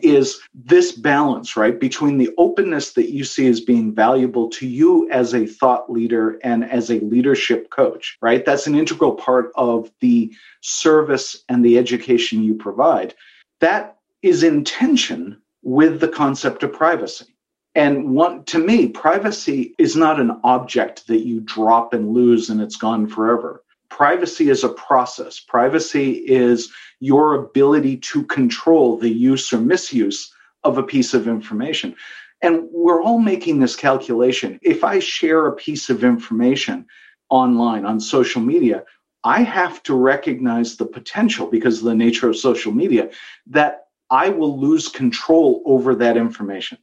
is 0.00 0.40
this 0.54 0.92
balance, 0.92 1.56
right, 1.56 1.78
between 1.78 2.16
the 2.16 2.30
openness 2.38 2.94
that 2.94 3.12
you 3.12 3.24
see 3.24 3.46
as 3.46 3.60
being 3.60 3.94
valuable 3.94 4.48
to 4.48 4.66
you 4.66 5.08
as 5.10 5.34
a 5.34 5.46
thought 5.46 5.92
leader 5.92 6.38
and 6.42 6.64
as 6.64 6.90
a 6.90 7.00
leadership 7.00 7.70
coach, 7.70 8.16
right? 8.22 8.44
That's 8.44 8.66
an 8.66 8.74
integral 8.74 9.14
part 9.14 9.52
of 9.54 9.90
the 10.00 10.32
service 10.62 11.44
and 11.48 11.64
the 11.64 11.76
education 11.76 12.42
you 12.42 12.54
provide. 12.54 13.14
That 13.60 13.98
is 14.22 14.42
in 14.42 14.64
tension 14.64 15.42
with 15.62 16.00
the 16.00 16.08
concept 16.08 16.62
of 16.62 16.72
privacy. 16.72 17.26
And 17.74 18.14
one, 18.14 18.44
to 18.44 18.58
me, 18.58 18.88
privacy 18.88 19.74
is 19.78 19.96
not 19.96 20.20
an 20.20 20.38
object 20.44 21.06
that 21.06 21.24
you 21.24 21.40
drop 21.40 21.94
and 21.94 22.12
lose 22.12 22.50
and 22.50 22.60
it's 22.60 22.76
gone 22.76 23.06
forever. 23.06 23.64
Privacy 23.88 24.50
is 24.50 24.62
a 24.62 24.68
process. 24.68 25.40
Privacy 25.40 26.12
is 26.26 26.70
your 27.00 27.34
ability 27.34 27.96
to 27.98 28.24
control 28.24 28.98
the 28.98 29.08
use 29.08 29.52
or 29.52 29.58
misuse 29.58 30.32
of 30.64 30.76
a 30.76 30.82
piece 30.82 31.14
of 31.14 31.26
information. 31.26 31.94
And 32.42 32.68
we're 32.72 33.02
all 33.02 33.18
making 33.18 33.60
this 33.60 33.76
calculation. 33.76 34.58
If 34.62 34.84
I 34.84 34.98
share 34.98 35.46
a 35.46 35.56
piece 35.56 35.88
of 35.88 36.04
information 36.04 36.86
online 37.30 37.86
on 37.86 38.00
social 38.00 38.42
media, 38.42 38.84
I 39.24 39.42
have 39.42 39.82
to 39.84 39.94
recognize 39.94 40.76
the 40.76 40.86
potential 40.86 41.46
because 41.46 41.78
of 41.78 41.84
the 41.84 41.94
nature 41.94 42.28
of 42.28 42.36
social 42.36 42.72
media 42.72 43.10
that 43.46 43.86
I 44.10 44.28
will 44.28 44.58
lose 44.60 44.88
control 44.88 45.62
over 45.64 45.94
that 45.94 46.16
information 46.16 46.78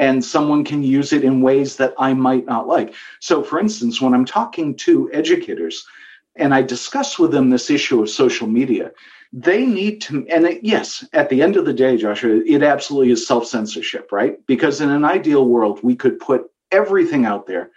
and 0.00 0.24
someone 0.24 0.64
can 0.64 0.82
use 0.82 1.12
it 1.12 1.22
in 1.24 1.42
ways 1.42 1.76
that 1.76 1.92
I 1.98 2.14
might 2.14 2.46
not 2.46 2.66
like. 2.66 2.94
So, 3.20 3.42
for 3.44 3.60
instance, 3.60 4.00
when 4.00 4.14
I'm 4.14 4.24
talking 4.24 4.74
to 4.76 5.10
educators 5.12 5.86
and 6.36 6.54
I 6.54 6.62
discuss 6.62 7.18
with 7.18 7.32
them 7.32 7.50
this 7.50 7.68
issue 7.68 8.02
of 8.02 8.08
social 8.08 8.46
media, 8.48 8.92
they 9.30 9.66
need 9.66 10.00
to, 10.02 10.26
and 10.28 10.46
it, 10.46 10.64
yes, 10.64 11.04
at 11.12 11.28
the 11.28 11.42
end 11.42 11.56
of 11.56 11.66
the 11.66 11.74
day, 11.74 11.98
Joshua, 11.98 12.40
it 12.46 12.62
absolutely 12.62 13.12
is 13.12 13.26
self 13.26 13.46
censorship, 13.46 14.10
right? 14.10 14.44
Because 14.46 14.80
in 14.80 14.88
an 14.88 15.04
ideal 15.04 15.46
world, 15.46 15.80
we 15.82 15.94
could 15.94 16.18
put 16.18 16.50
everything 16.72 17.26
out 17.26 17.46
there 17.46 17.70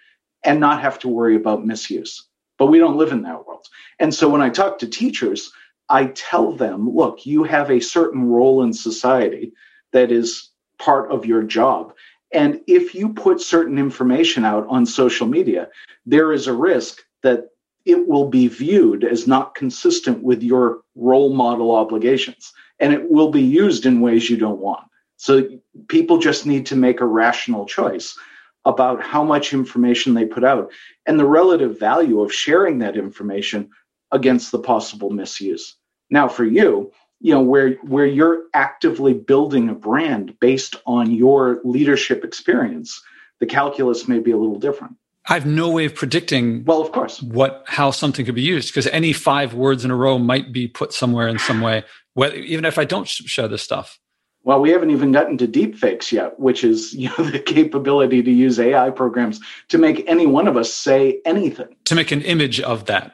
and 0.46 0.62
not 0.62 0.82
have 0.82 0.98
to 1.00 1.10
worry 1.10 1.36
about 1.36 1.66
misuse. 1.66 2.26
But 2.58 2.68
we 2.68 2.80
don't 2.80 2.98
live 2.98 3.12
in 3.12 3.24
that 3.24 3.46
world. 3.46 3.68
And 4.00 4.14
so 4.14 4.30
when 4.30 4.42
I 4.42 4.50
talk 4.50 4.80
to 4.80 4.88
teachers, 4.88 5.52
I 5.90 6.06
tell 6.06 6.54
them, 6.54 6.90
look, 6.90 7.26
you 7.26 7.44
have 7.44 7.70
a 7.70 7.82
certain 7.82 8.30
role 8.30 8.64
in 8.64 8.72
society 8.72 9.52
that 9.92 10.10
is 10.10 10.52
part 10.80 11.12
of 11.12 11.26
your 11.26 11.44
job. 11.44 11.94
And 12.34 12.62
if 12.68 12.96
you 12.96 13.14
put 13.14 13.40
certain 13.40 13.78
information 13.78 14.44
out 14.44 14.66
on 14.68 14.86
social 14.86 15.28
media, 15.28 15.70
there 16.06 16.34
is 16.34 16.48
a 16.48 16.54
risk 16.54 17.02
that 17.22 17.50
it 17.86 18.08
will 18.08 18.28
be 18.30 18.48
viewed 18.48 19.04
as 19.04 19.28
not 19.28 19.56
consistent 19.56 20.24
with 20.24 20.42
your 20.42 20.82
role 20.96 21.34
model 21.34 21.72
obligations 21.76 22.54
and 22.80 22.94
it 22.94 23.10
will 23.10 23.30
be 23.30 23.42
used 23.42 23.86
in 23.86 24.02
ways 24.02 24.30
you 24.30 24.38
don't 24.38 24.60
want. 24.60 24.84
So 25.18 25.48
people 25.88 26.18
just 26.18 26.46
need 26.46 26.66
to 26.68 26.76
make 26.76 27.02
a 27.02 27.06
rational 27.06 27.66
choice 27.66 28.18
about 28.66 29.02
how 29.02 29.24
much 29.24 29.54
information 29.54 30.14
they 30.14 30.26
put 30.26 30.44
out 30.44 30.72
and 31.06 31.20
the 31.20 31.26
relative 31.26 31.80
value 31.80 32.22
of 32.22 32.34
sharing 32.34 32.80
that 32.80 32.98
information 32.98 33.70
against 34.12 34.52
the 34.52 34.60
possible 34.60 35.10
misuse. 35.10 35.76
Now 36.10 36.28
for 36.28 36.46
you, 36.46 36.92
you 37.24 37.34
know 37.34 37.42
where 37.42 37.72
where 37.84 38.06
you're 38.06 38.44
actively 38.54 39.14
building 39.14 39.70
a 39.70 39.74
brand 39.74 40.38
based 40.40 40.76
on 40.86 41.10
your 41.10 41.62
leadership 41.64 42.24
experience, 42.24 43.02
the 43.40 43.46
calculus 43.46 44.08
may 44.08 44.20
be 44.20 44.32
a 44.32 44.38
little 44.38 44.60
different. 44.60 44.98
I 45.28 45.36
have 45.36 45.46
no 45.46 45.70
way 45.70 45.86
of 45.86 45.96
predicting 45.96 46.66
well, 46.66 46.82
of 46.82 46.92
course, 46.92 47.22
what 47.22 47.64
how 47.66 47.92
something 47.92 48.26
could 48.26 48.36
be 48.36 48.42
used 48.42 48.68
because 48.68 48.88
any 48.88 49.14
five 49.14 49.54
words 49.54 49.86
in 49.86 49.90
a 49.90 49.96
row 49.96 50.20
might 50.20 50.52
be 50.52 50.68
put 50.68 50.92
somewhere 50.92 51.30
in 51.30 51.40
some 51.40 51.62
way, 51.62 51.84
whether, 52.14 52.36
even 52.36 52.66
if 52.66 52.78
I 52.78 52.84
don't 52.84 53.08
share 53.08 53.48
this 53.48 53.64
stuff. 53.64 54.00
Well, 54.46 54.60
we 54.60 54.72
haven't 54.72 54.92
even 54.92 55.14
gotten 55.14 55.38
to 55.38 55.48
deepfakes 55.48 56.12
yet, 56.12 56.38
which 56.42 56.66
is 56.66 56.94
you 57.02 57.08
know 57.08 57.24
the 57.24 57.40
capability 57.40 58.22
to 58.22 58.32
use 58.32 58.60
AI 58.60 58.90
programs 58.90 59.40
to 59.70 59.78
make 59.78 60.04
any 60.10 60.28
one 60.28 60.50
of 60.50 60.58
us 60.58 60.74
say 60.74 61.22
anything. 61.24 61.74
To 61.86 61.96
make 61.96 62.12
an 62.12 62.22
image 62.24 62.60
of 62.60 62.86
that. 62.88 63.14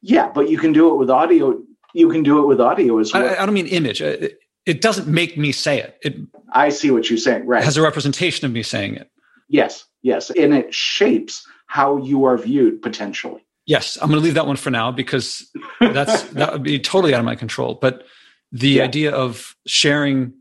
Yeah, 0.00 0.30
but 0.34 0.48
you 0.48 0.56
can 0.56 0.72
do 0.72 0.90
it 0.90 0.96
with 0.96 1.10
audio. 1.10 1.60
You 1.94 2.08
can 2.08 2.22
do 2.22 2.40
it 2.40 2.46
with 2.46 2.60
audio 2.60 2.98
as 2.98 3.12
well. 3.12 3.28
I, 3.28 3.42
I 3.42 3.46
don't 3.46 3.54
mean 3.54 3.66
image. 3.66 4.00
Uh, 4.00 4.06
it, 4.06 4.38
it, 4.66 4.80
doesn't 4.80 5.08
make 5.08 5.36
me 5.36 5.52
say 5.52 5.80
it. 5.80 5.98
It. 6.02 6.16
I 6.52 6.68
see 6.68 6.90
what 6.90 7.10
you're 7.10 7.18
saying. 7.18 7.46
Right. 7.46 7.64
Has 7.64 7.76
a 7.76 7.82
representation 7.82 8.46
of 8.46 8.52
me 8.52 8.62
saying 8.62 8.96
it. 8.96 9.10
Yes. 9.48 9.86
Yes, 10.02 10.30
and 10.30 10.54
it 10.54 10.72
shapes 10.72 11.46
how 11.66 11.98
you 11.98 12.24
are 12.24 12.38
viewed 12.38 12.82
potentially. 12.82 13.44
Yes, 13.66 13.98
I'm 14.00 14.08
going 14.08 14.20
to 14.20 14.24
leave 14.24 14.34
that 14.34 14.46
one 14.46 14.56
for 14.56 14.70
now 14.70 14.90
because 14.90 15.48
that's 15.80 16.22
that 16.32 16.52
would 16.52 16.62
be 16.62 16.78
totally 16.78 17.14
out 17.14 17.20
of 17.20 17.26
my 17.26 17.36
control. 17.36 17.78
But 17.80 18.04
the 18.50 18.70
yeah. 18.70 18.84
idea 18.84 19.12
of 19.12 19.54
sharing, 19.66 20.32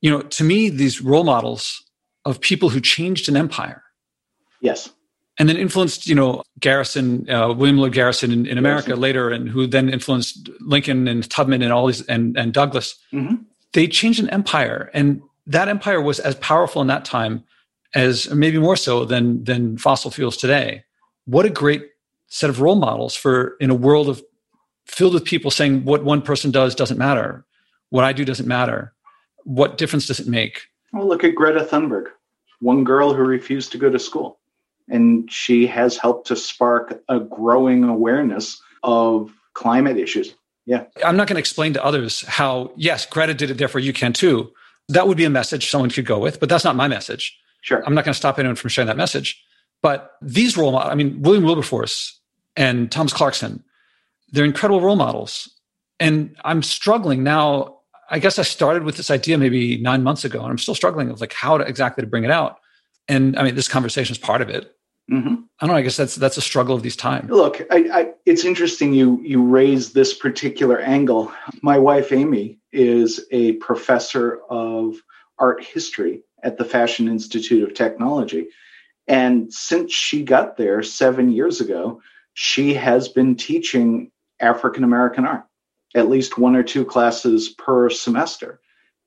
you 0.00 0.10
know, 0.10 0.22
to 0.22 0.44
me, 0.44 0.70
these 0.70 1.00
role 1.02 1.24
models 1.24 1.84
of 2.24 2.40
people 2.40 2.70
who 2.70 2.80
changed 2.80 3.28
an 3.28 3.36
empire. 3.36 3.82
Yes. 4.60 4.90
And 5.38 5.48
then 5.48 5.56
influenced, 5.56 6.06
you 6.06 6.14
know, 6.14 6.42
Garrison, 6.60 7.28
uh, 7.28 7.52
William 7.52 7.76
Lloyd 7.76 7.92
Garrison 7.92 8.32
in, 8.32 8.46
in 8.46 8.56
America 8.56 8.88
Garrison. 8.88 9.02
later, 9.02 9.30
and 9.30 9.48
who 9.48 9.66
then 9.66 9.90
influenced 9.90 10.48
Lincoln 10.60 11.06
and 11.06 11.28
Tubman 11.28 11.62
and 11.62 11.72
all 11.72 11.86
these 11.86 12.00
and, 12.06 12.36
and 12.38 12.54
Douglass. 12.54 12.96
Mm-hmm. 13.12 13.42
They 13.74 13.86
changed 13.86 14.18
an 14.18 14.30
empire, 14.30 14.90
and 14.94 15.20
that 15.46 15.68
empire 15.68 16.00
was 16.00 16.20
as 16.20 16.36
powerful 16.36 16.80
in 16.80 16.88
that 16.88 17.04
time 17.04 17.44
as 17.94 18.32
maybe 18.32 18.58
more 18.58 18.76
so 18.76 19.04
than 19.04 19.44
than 19.44 19.76
fossil 19.76 20.10
fuels 20.10 20.36
today. 20.36 20.84
What 21.26 21.44
a 21.44 21.50
great 21.50 21.82
set 22.28 22.50
of 22.50 22.60
role 22.60 22.76
models 22.76 23.14
for 23.14 23.56
in 23.60 23.70
a 23.70 23.74
world 23.74 24.08
of 24.08 24.22
filled 24.86 25.14
with 25.14 25.24
people 25.24 25.50
saying 25.50 25.84
what 25.84 26.04
one 26.04 26.22
person 26.22 26.50
does 26.50 26.74
doesn't 26.74 26.98
matter, 26.98 27.44
what 27.90 28.04
I 28.04 28.12
do 28.12 28.24
doesn't 28.24 28.48
matter. 28.48 28.94
What 29.44 29.78
difference 29.78 30.06
does 30.06 30.20
it 30.20 30.26
make? 30.26 30.62
Well, 30.92 31.06
look 31.06 31.24
at 31.24 31.34
Greta 31.34 31.60
Thunberg, 31.60 32.06
one 32.60 32.84
girl 32.84 33.14
who 33.14 33.22
refused 33.22 33.72
to 33.72 33.78
go 33.78 33.90
to 33.90 33.98
school. 33.98 34.38
And 34.88 35.30
she 35.30 35.66
has 35.66 35.96
helped 35.96 36.28
to 36.28 36.36
spark 36.36 37.02
a 37.08 37.20
growing 37.20 37.84
awareness 37.84 38.60
of 38.82 39.32
climate 39.54 39.96
issues. 39.96 40.34
Yeah. 40.64 40.84
I'm 41.04 41.16
not 41.16 41.28
going 41.28 41.36
to 41.36 41.40
explain 41.40 41.72
to 41.74 41.84
others 41.84 42.22
how, 42.22 42.72
yes, 42.76 43.06
Greta 43.06 43.34
did 43.34 43.50
it, 43.50 43.58
therefore 43.58 43.80
you 43.80 43.92
can 43.92 44.12
too. 44.12 44.52
That 44.88 45.08
would 45.08 45.16
be 45.16 45.24
a 45.24 45.30
message 45.30 45.70
someone 45.70 45.90
could 45.90 46.06
go 46.06 46.18
with, 46.18 46.38
but 46.38 46.48
that's 46.48 46.64
not 46.64 46.76
my 46.76 46.88
message. 46.88 47.36
Sure. 47.62 47.84
I'm 47.84 47.94
not 47.94 48.04
going 48.04 48.12
to 48.12 48.18
stop 48.18 48.38
anyone 48.38 48.56
from 48.56 48.70
sharing 48.70 48.86
that 48.86 48.96
message. 48.96 49.42
But 49.82 50.12
these 50.22 50.56
role 50.56 50.72
models, 50.72 50.92
I 50.92 50.94
mean, 50.94 51.20
William 51.22 51.44
Wilberforce 51.44 52.20
and 52.56 52.90
Thomas 52.90 53.12
Clarkson, 53.12 53.62
they're 54.30 54.44
incredible 54.44 54.80
role 54.80 54.96
models. 54.96 55.52
And 55.98 56.36
I'm 56.44 56.62
struggling 56.62 57.22
now. 57.22 57.78
I 58.08 58.20
guess 58.20 58.38
I 58.38 58.42
started 58.42 58.84
with 58.84 58.96
this 58.96 59.10
idea 59.10 59.36
maybe 59.36 59.78
nine 59.78 60.04
months 60.04 60.24
ago, 60.24 60.40
and 60.40 60.50
I'm 60.50 60.58
still 60.58 60.76
struggling 60.76 61.08
with 61.10 61.20
like 61.20 61.32
how 61.32 61.58
to 61.58 61.64
exactly 61.64 62.02
to 62.02 62.06
bring 62.08 62.22
it 62.22 62.30
out. 62.30 62.58
And 63.08 63.36
I 63.36 63.42
mean, 63.42 63.56
this 63.56 63.66
conversation 63.66 64.12
is 64.12 64.18
part 64.18 64.42
of 64.42 64.48
it. 64.48 64.75
Mm-hmm. 65.10 65.34
I 65.60 65.66
don't 65.66 65.74
know. 65.74 65.78
I 65.78 65.82
guess 65.82 65.96
that's 65.96 66.16
that's 66.16 66.36
a 66.36 66.42
struggle 66.42 66.74
of 66.74 66.82
these 66.82 66.96
times. 66.96 67.30
Look, 67.30 67.62
I, 67.70 67.88
I, 67.92 68.12
it's 68.24 68.44
interesting 68.44 68.92
you 68.92 69.20
you 69.22 69.42
raise 69.42 69.92
this 69.92 70.12
particular 70.12 70.80
angle. 70.80 71.32
My 71.62 71.78
wife 71.78 72.12
Amy 72.12 72.58
is 72.72 73.24
a 73.30 73.52
professor 73.52 74.40
of 74.50 74.96
art 75.38 75.62
history 75.62 76.22
at 76.42 76.58
the 76.58 76.64
Fashion 76.64 77.08
Institute 77.08 77.62
of 77.62 77.74
Technology. 77.74 78.48
And 79.06 79.52
since 79.52 79.92
she 79.92 80.24
got 80.24 80.56
there 80.56 80.82
seven 80.82 81.30
years 81.30 81.60
ago, 81.60 82.00
she 82.34 82.74
has 82.74 83.08
been 83.08 83.36
teaching 83.36 84.10
African 84.40 84.82
American 84.82 85.24
art, 85.24 85.44
at 85.94 86.08
least 86.08 86.36
one 86.36 86.56
or 86.56 86.64
two 86.64 86.84
classes 86.84 87.48
per 87.50 87.90
semester. 87.90 88.60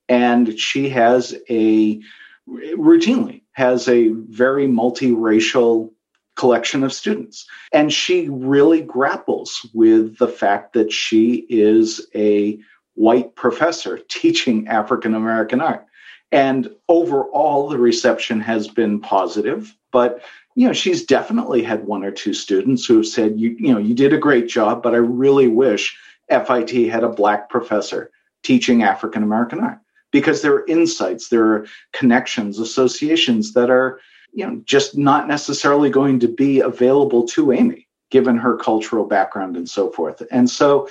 And 0.07 0.57
she 0.57 0.89
has 0.89 1.35
a 1.49 1.99
routinely 2.47 3.38
has 3.59 3.89
a 3.89 4.07
very 4.29 4.67
multiracial 4.67 5.91
collection 6.37 6.81
of 6.81 6.93
students. 6.93 7.45
And 7.73 7.91
she 7.91 8.29
really 8.29 8.79
grapples 8.81 9.69
with 9.73 10.17
the 10.17 10.29
fact 10.29 10.71
that 10.73 10.93
she 10.93 11.45
is 11.49 12.07
a 12.15 12.57
white 12.95 13.35
professor 13.35 13.97
teaching 14.09 14.69
African 14.69 15.13
American 15.13 15.59
art. 15.59 15.85
And 16.31 16.69
overall, 16.87 17.67
the 17.67 17.77
reception 17.77 18.39
has 18.39 18.69
been 18.69 19.01
positive. 19.01 19.75
But 19.91 20.23
you 20.55 20.65
know, 20.65 20.73
she's 20.73 21.05
definitely 21.05 21.61
had 21.61 21.85
one 21.85 22.05
or 22.05 22.11
two 22.11 22.33
students 22.33 22.85
who 22.85 22.97
have 22.97 23.07
said, 23.07 23.39
"You, 23.39 23.57
you 23.59 23.73
know, 23.73 23.79
you 23.79 23.93
did 23.93 24.13
a 24.13 24.17
great 24.17 24.47
job, 24.47 24.81
but 24.81 24.93
I 24.93 24.97
really 24.97 25.49
wish 25.49 25.97
FIT 26.29 26.89
had 26.89 27.03
a 27.03 27.09
black 27.09 27.49
professor 27.49 28.09
teaching 28.41 28.83
African 28.83 29.23
American 29.23 29.59
art 29.59 29.79
because 30.11 30.41
there 30.41 30.53
are 30.53 30.67
insights, 30.67 31.29
there 31.29 31.45
are 31.45 31.67
connections, 31.93 32.59
associations 32.59 33.53
that 33.53 33.69
are, 33.69 33.99
you 34.33 34.45
know, 34.45 34.61
just 34.65 34.97
not 34.97 35.27
necessarily 35.27 35.89
going 35.89 36.19
to 36.19 36.27
be 36.27 36.59
available 36.59 37.27
to 37.27 37.51
Amy, 37.51 37.87
given 38.11 38.37
her 38.37 38.57
cultural 38.57 39.05
background 39.05 39.57
and 39.57 39.69
so 39.69 39.91
forth. 39.91 40.21
And 40.31 40.49
so, 40.49 40.89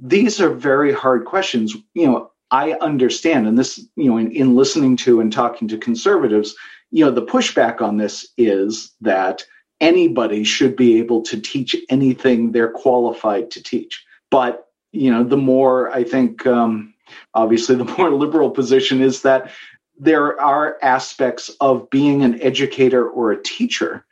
these 0.00 0.40
are 0.40 0.48
very 0.48 0.92
hard 0.92 1.26
questions. 1.26 1.76
You 1.94 2.06
know, 2.06 2.30
I 2.50 2.72
understand, 2.80 3.46
and 3.46 3.58
this, 3.58 3.78
you 3.96 4.10
know, 4.10 4.16
in, 4.16 4.30
in 4.32 4.56
listening 4.56 4.96
to 4.98 5.20
and 5.20 5.32
talking 5.32 5.68
to 5.68 5.78
conservatives, 5.78 6.54
you 6.90 7.04
know, 7.04 7.10
the 7.10 7.24
pushback 7.24 7.80
on 7.80 7.96
this 7.96 8.28
is 8.36 8.92
that 9.00 9.44
anybody 9.80 10.44
should 10.44 10.76
be 10.76 10.98
able 10.98 11.22
to 11.22 11.40
teach 11.40 11.74
anything 11.88 12.52
they're 12.52 12.70
qualified 12.70 13.50
to 13.50 13.62
teach. 13.62 14.04
But, 14.30 14.68
you 14.92 15.10
know, 15.10 15.24
the 15.24 15.36
more 15.36 15.90
I 15.92 16.04
think, 16.04 16.46
um, 16.46 16.94
obviously, 17.34 17.74
the 17.74 17.84
more 17.98 18.10
liberal 18.10 18.50
position 18.50 19.00
is 19.00 19.22
that 19.22 19.50
there 19.98 20.40
are 20.40 20.78
aspects 20.82 21.50
of 21.60 21.88
being 21.90 22.22
an 22.22 22.40
educator 22.42 23.08
or 23.08 23.30
a 23.30 23.42
teacher 23.42 24.04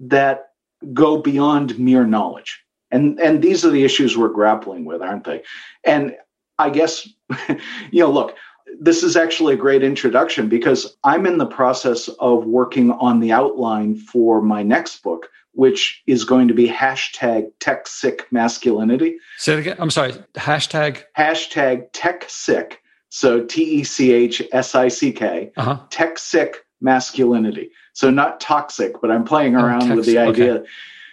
that 0.00 0.50
go 0.92 1.18
beyond 1.20 1.78
mere 1.78 2.06
knowledge. 2.06 2.62
And, 2.90 3.18
and 3.20 3.42
these 3.42 3.64
are 3.64 3.70
the 3.70 3.84
issues 3.84 4.16
we're 4.16 4.28
grappling 4.28 4.84
with, 4.84 5.02
aren't 5.02 5.24
they? 5.24 5.42
And 5.84 6.16
I 6.58 6.70
guess, 6.70 7.08
you 7.90 8.02
know, 8.02 8.10
look, 8.10 8.36
this 8.80 9.02
is 9.02 9.16
actually 9.16 9.54
a 9.54 9.58
great 9.58 9.82
introduction 9.82 10.48
because 10.48 10.96
I'm 11.04 11.26
in 11.26 11.38
the 11.38 11.46
process 11.46 12.08
of 12.20 12.44
working 12.44 12.90
on 12.92 13.20
the 13.20 13.32
outline 13.32 13.96
for 13.96 14.42
my 14.42 14.62
next 14.62 15.02
book, 15.02 15.28
which 15.58 16.04
is 16.06 16.24
going 16.24 16.46
to 16.46 16.54
be 16.54 16.68
hashtag 16.68 17.50
tech 17.58 17.88
sick 17.88 18.26
masculinity. 18.30 19.18
Say 19.38 19.54
it 19.54 19.58
again. 19.58 19.76
I'm 19.80 19.90
sorry. 19.90 20.12
Hashtag 20.34 21.02
hashtag 21.18 21.88
tech 21.92 22.24
sick. 22.28 22.80
So 23.08 23.44
T 23.44 23.80
E 23.80 23.82
C 23.84 24.12
H 24.12 24.40
S 24.52 24.76
I 24.76 24.86
C 24.86 25.10
K. 25.10 25.50
Uh-huh. 25.56 25.80
Tech 25.90 26.18
sick 26.18 26.64
masculinity. 26.80 27.70
So 27.92 28.08
not 28.08 28.38
toxic, 28.38 29.00
but 29.00 29.10
I'm 29.10 29.24
playing 29.24 29.56
oh, 29.56 29.64
around 29.64 29.90
oh, 29.90 29.96
with 29.96 30.06
the 30.06 30.18
idea. 30.18 30.54
Okay 30.54 30.66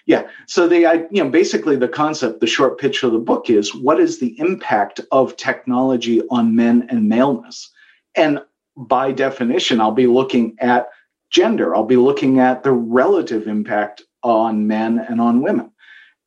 yeah. 0.05 0.27
So 0.45 0.67
the 0.67 1.07
you 1.11 1.23
know 1.23 1.29
basically 1.31 1.75
the 1.75 1.87
concept, 1.87 2.39
the 2.39 2.47
short 2.47 2.79
pitch 2.79 3.01
of 3.01 3.11
the 3.11 3.17
book 3.17 3.49
is 3.49 3.73
what 3.73 3.99
is 3.99 4.19
the 4.19 4.39
impact 4.39 5.01
of 5.11 5.35
technology 5.35 6.21
on 6.29 6.55
men 6.55 6.85
and 6.89 7.09
maleness, 7.09 7.71
and 8.15 8.39
by 8.77 9.11
definition, 9.11 9.81
I'll 9.81 9.91
be 9.91 10.05
looking 10.05 10.55
at 10.59 10.89
gender. 11.31 11.75
I'll 11.75 11.85
be 11.85 11.95
looking 11.95 12.39
at 12.39 12.61
the 12.61 12.71
relative 12.71 13.47
impact 13.47 14.03
on 14.33 14.67
men 14.67 14.99
and 14.99 15.21
on 15.21 15.41
women. 15.41 15.71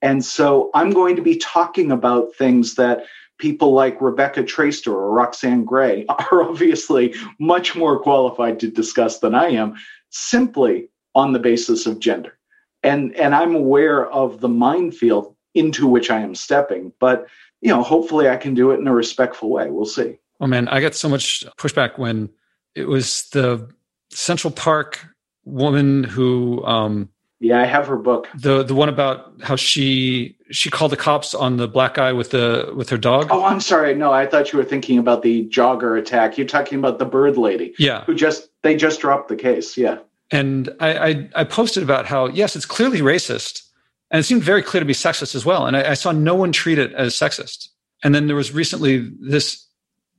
And 0.01 0.25
so 0.25 0.71
I'm 0.75 0.91
going 0.91 1.17
to 1.17 1.23
be 1.23 1.37
talking 1.37 1.91
about 1.91 2.35
things 2.37 2.77
that 2.77 3.05
people 3.39 3.73
like 3.73 4.01
Rebecca 4.01 4.43
Traister 4.43 4.93
or 4.93 5.11
Roxane 5.11 5.67
Gay 5.67 6.07
are 6.09 6.43
obviously 6.43 7.15
much 7.39 7.75
more 7.75 7.99
qualified 7.99 8.61
to 8.61 8.71
discuss 8.71 9.19
than 9.19 9.35
I 9.35 9.49
am, 9.49 9.75
simply 10.11 10.89
on 11.15 11.33
the 11.33 11.39
basis 11.39 11.87
of 11.87 11.99
gender 11.99 12.39
and 12.85 13.15
and 13.17 13.35
i'm 13.35 13.55
aware 13.55 14.07
of 14.11 14.41
the 14.41 14.49
minefield 14.49 15.35
into 15.55 15.87
which 15.87 16.11
i 16.11 16.21
am 16.21 16.35
stepping 16.35 16.93
but 17.01 17.27
you 17.61 17.69
know, 17.69 17.83
hopefully 17.83 18.29
I 18.29 18.37
can 18.37 18.55
do 18.55 18.71
it 18.71 18.79
in 18.79 18.87
a 18.87 18.95
respectful 18.95 19.51
way. 19.51 19.71
We'll 19.71 19.85
see. 19.85 20.19
Oh 20.41 20.47
man, 20.47 20.69
I 20.69 20.81
got 20.81 20.95
so 20.95 21.09
much 21.09 21.45
pushback 21.59 21.99
when 21.99 22.31
it 22.75 22.87
was 22.87 23.29
the 23.31 23.69
Central 24.11 24.53
Park 24.53 25.07
woman 25.45 26.05
who 26.05 26.65
um 26.65 27.09
yeah, 27.40 27.61
I 27.61 27.66
have 27.66 27.87
her 27.87 27.96
book. 27.96 28.29
The 28.35 28.64
the 28.64 28.74
one 28.74 28.88
about 28.88 29.33
how 29.42 29.55
she 29.55 30.37
she 30.51 30.70
called 30.70 30.90
the 30.92 30.96
cops 30.96 31.35
on 31.35 31.57
the 31.57 31.68
black 31.68 31.94
guy 31.94 32.12
with 32.12 32.31
the 32.31 32.72
with 32.74 32.90
her 32.90 32.98
dog. 32.98 33.29
Oh, 33.31 33.44
I'm 33.44 33.61
sorry. 33.61 33.94
No, 33.94 34.12
I 34.12 34.27
thought 34.27 34.53
you 34.53 34.59
were 34.59 34.64
thinking 34.64 34.98
about 34.98 35.22
the 35.22 35.48
jogger 35.48 35.98
attack. 35.98 36.37
You're 36.37 36.48
talking 36.48 36.79
about 36.79 36.98
the 36.98 37.05
bird 37.05 37.37
lady. 37.37 37.74
Yeah. 37.79 38.05
Who 38.05 38.14
just 38.14 38.48
they 38.62 38.74
just 38.74 39.01
dropped 39.01 39.29
the 39.29 39.37
case. 39.37 39.77
Yeah. 39.77 39.98
And 40.33 40.68
I 40.81 40.98
I, 40.98 41.31
I 41.37 41.44
posted 41.44 41.85
about 41.85 42.07
how 42.07 42.27
yes, 42.27 42.57
it's 42.57 42.66
clearly 42.66 43.01
racist, 43.01 43.62
and 44.11 44.18
it 44.18 44.24
seemed 44.24 44.42
very 44.42 44.62
clear 44.62 44.81
to 44.81 44.87
be 44.87 44.92
sexist 44.92 45.37
as 45.37 45.46
well. 45.46 45.66
And 45.66 45.77
I, 45.77 45.90
I 45.90 45.94
saw 45.94 46.11
no 46.11 46.35
one 46.35 46.51
treat 46.51 46.79
it 46.79 46.92
as 46.94 47.14
sexist. 47.14 47.68
And 48.03 48.14
then 48.14 48.27
there 48.27 48.37
was 48.37 48.53
recently 48.53 49.11
this. 49.20 49.64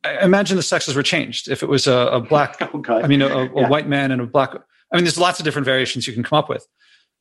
I 0.05 0.23
imagine 0.23 0.55
the 0.55 0.63
sexes 0.63 0.95
were 0.95 1.03
changed. 1.03 1.49
If 1.49 1.63
it 1.63 1.67
was 1.67 1.85
a, 1.85 2.07
a 2.07 2.21
black, 2.21 2.55
oh, 2.73 2.77
God. 2.77 3.03
I 3.03 3.07
mean, 3.07 3.21
a, 3.21 3.27
a 3.27 3.45
yeah. 3.53 3.67
white 3.67 3.89
man 3.89 4.11
and 4.11 4.21
a 4.21 4.25
black. 4.25 4.53
I 4.91 4.95
mean, 4.95 5.03
there's 5.03 5.17
lots 5.17 5.39
of 5.39 5.43
different 5.43 5.65
variations 5.65 6.07
you 6.07 6.13
can 6.13 6.23
come 6.23 6.39
up 6.39 6.47
with. 6.47 6.65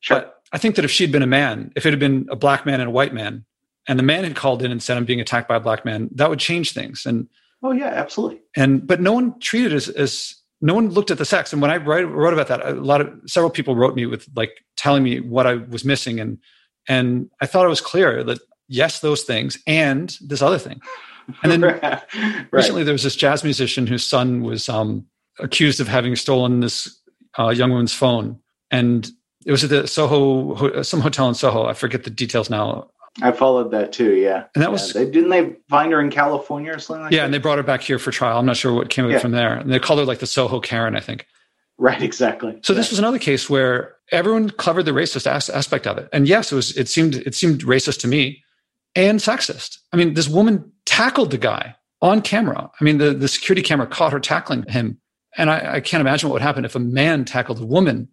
Sure. 0.00 0.20
But 0.20 0.42
I 0.52 0.58
think 0.58 0.76
that 0.76 0.84
if 0.84 0.90
she'd 0.90 1.12
been 1.12 1.22
a 1.22 1.26
man, 1.26 1.72
if 1.76 1.84
it 1.84 1.90
had 1.90 1.98
been 1.98 2.26
a 2.30 2.36
black 2.36 2.64
man 2.64 2.80
and 2.80 2.88
a 2.88 2.92
white 2.92 3.12
man, 3.12 3.44
and 3.86 3.98
the 3.98 4.02
man 4.04 4.24
had 4.24 4.36
called 4.36 4.62
in 4.62 4.70
and 4.70 4.82
said, 4.82 4.96
"I'm 4.96 5.04
being 5.04 5.20
attacked 5.20 5.48
by 5.48 5.56
a 5.56 5.60
black 5.60 5.84
man," 5.84 6.10
that 6.14 6.28
would 6.28 6.38
change 6.38 6.72
things. 6.72 7.06
And 7.06 7.28
oh 7.62 7.72
yeah, 7.72 7.88
absolutely. 7.88 8.40
And 8.56 8.86
but 8.86 9.00
no 9.00 9.12
one 9.12 9.38
treated 9.40 9.72
as 9.72 9.88
as 9.88 10.34
no 10.60 10.74
one 10.74 10.90
looked 10.90 11.10
at 11.10 11.18
the 11.18 11.24
sex. 11.24 11.52
And 11.52 11.62
when 11.62 11.70
I 11.70 11.76
write, 11.76 12.02
wrote 12.02 12.32
about 12.32 12.48
that, 12.48 12.66
a 12.66 12.72
lot 12.72 13.00
of 13.00 13.12
several 13.26 13.50
people 13.50 13.76
wrote 13.76 13.94
me 13.94 14.06
with 14.06 14.28
like 14.34 14.50
telling 14.76 15.02
me 15.02 15.20
what 15.20 15.46
I 15.46 15.54
was 15.54 15.84
missing, 15.84 16.20
and 16.20 16.38
and 16.88 17.30
I 17.40 17.46
thought 17.46 17.64
it 17.64 17.70
was 17.70 17.80
clear 17.80 18.22
that 18.24 18.38
yes, 18.68 19.00
those 19.00 19.22
things 19.22 19.58
and 19.66 20.16
this 20.20 20.42
other 20.42 20.58
thing. 20.58 20.80
And 21.42 21.52
then 21.52 21.60
right. 21.82 22.02
recently 22.50 22.84
there 22.84 22.92
was 22.92 23.02
this 23.02 23.16
jazz 23.16 23.44
musician 23.44 23.86
whose 23.86 24.06
son 24.06 24.42
was 24.42 24.68
um, 24.68 25.06
accused 25.38 25.80
of 25.80 25.88
having 25.88 26.16
stolen 26.16 26.60
this 26.60 27.00
uh, 27.38 27.48
young 27.48 27.70
woman's 27.70 27.94
phone, 27.94 28.38
and 28.70 29.10
it 29.46 29.50
was 29.50 29.64
at 29.64 29.70
the 29.70 29.86
Soho, 29.86 30.54
uh, 30.54 30.82
some 30.82 31.00
hotel 31.00 31.28
in 31.28 31.34
Soho. 31.34 31.66
I 31.66 31.74
forget 31.74 32.04
the 32.04 32.10
details 32.10 32.50
now. 32.50 32.90
I 33.22 33.32
followed 33.32 33.70
that 33.72 33.92
too. 33.92 34.14
Yeah, 34.14 34.44
and 34.54 34.62
that 34.62 34.68
yeah. 34.68 34.68
was 34.68 34.92
they, 34.92 35.04
didn't 35.04 35.30
they 35.30 35.56
find 35.68 35.92
her 35.92 36.00
in 36.00 36.10
California 36.10 36.72
or 36.72 36.78
something? 36.78 37.04
Like 37.04 37.12
yeah, 37.12 37.20
that? 37.20 37.24
and 37.26 37.34
they 37.34 37.38
brought 37.38 37.58
her 37.58 37.64
back 37.64 37.80
here 37.80 37.98
for 37.98 38.10
trial. 38.10 38.38
I'm 38.38 38.46
not 38.46 38.56
sure 38.56 38.72
what 38.72 38.90
came 38.90 39.04
of 39.04 39.10
yeah. 39.10 39.16
it 39.16 39.20
from 39.20 39.32
there. 39.32 39.54
And 39.54 39.72
they 39.72 39.78
called 39.78 39.98
her 39.98 40.04
like 40.04 40.20
the 40.20 40.26
Soho 40.26 40.60
Karen, 40.60 40.94
I 40.94 41.00
think. 41.00 41.26
Right, 41.78 42.02
exactly. 42.02 42.58
So 42.62 42.72
yeah. 42.72 42.78
this 42.78 42.90
was 42.90 42.98
another 42.98 43.18
case 43.18 43.48
where 43.48 43.94
everyone 44.12 44.50
covered 44.50 44.84
the 44.84 44.90
racist 44.90 45.26
as- 45.26 45.50
aspect 45.50 45.86
of 45.86 45.98
it, 45.98 46.08
and 46.12 46.28
yes, 46.28 46.52
it 46.52 46.54
was. 46.54 46.76
It 46.76 46.88
seemed 46.88 47.16
it 47.16 47.34
seemed 47.34 47.62
racist 47.62 48.00
to 48.00 48.08
me 48.08 48.42
and 48.94 49.20
sexist. 49.20 49.78
I 49.92 49.96
mean, 49.96 50.14
this 50.14 50.28
woman 50.28 50.70
tackled 50.86 51.30
the 51.30 51.38
guy 51.38 51.74
on 52.02 52.22
camera. 52.22 52.70
I 52.80 52.84
mean, 52.84 52.98
the 52.98 53.14
the 53.14 53.28
security 53.28 53.62
camera 53.62 53.86
caught 53.86 54.12
her 54.12 54.20
tackling 54.20 54.64
him, 54.68 55.00
and 55.36 55.50
I, 55.50 55.74
I 55.74 55.80
can't 55.80 56.00
imagine 56.00 56.28
what 56.28 56.34
would 56.34 56.42
happen 56.42 56.64
if 56.64 56.74
a 56.74 56.80
man 56.80 57.24
tackled 57.24 57.60
a 57.60 57.66
woman 57.66 58.08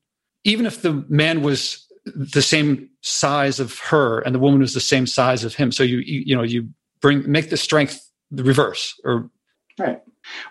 even 0.45 0.65
if 0.65 0.81
the 0.81 1.03
man 1.09 1.41
was 1.41 1.85
the 2.05 2.41
same 2.41 2.89
size 3.01 3.59
of 3.59 3.77
her 3.79 4.19
and 4.21 4.33
the 4.33 4.39
woman 4.39 4.61
was 4.61 4.73
the 4.73 4.79
same 4.79 5.07
size 5.07 5.43
of 5.43 5.55
him. 5.55 5.71
So 5.71 5.83
you 5.83 5.97
you, 5.97 6.23
you 6.27 6.35
know 6.35 6.43
you 6.43 6.69
bring 7.01 7.29
make 7.29 7.49
the 7.49 7.57
strength 7.57 8.09
the 8.31 8.43
reverse 8.43 8.99
or 9.03 9.29
right. 9.77 10.01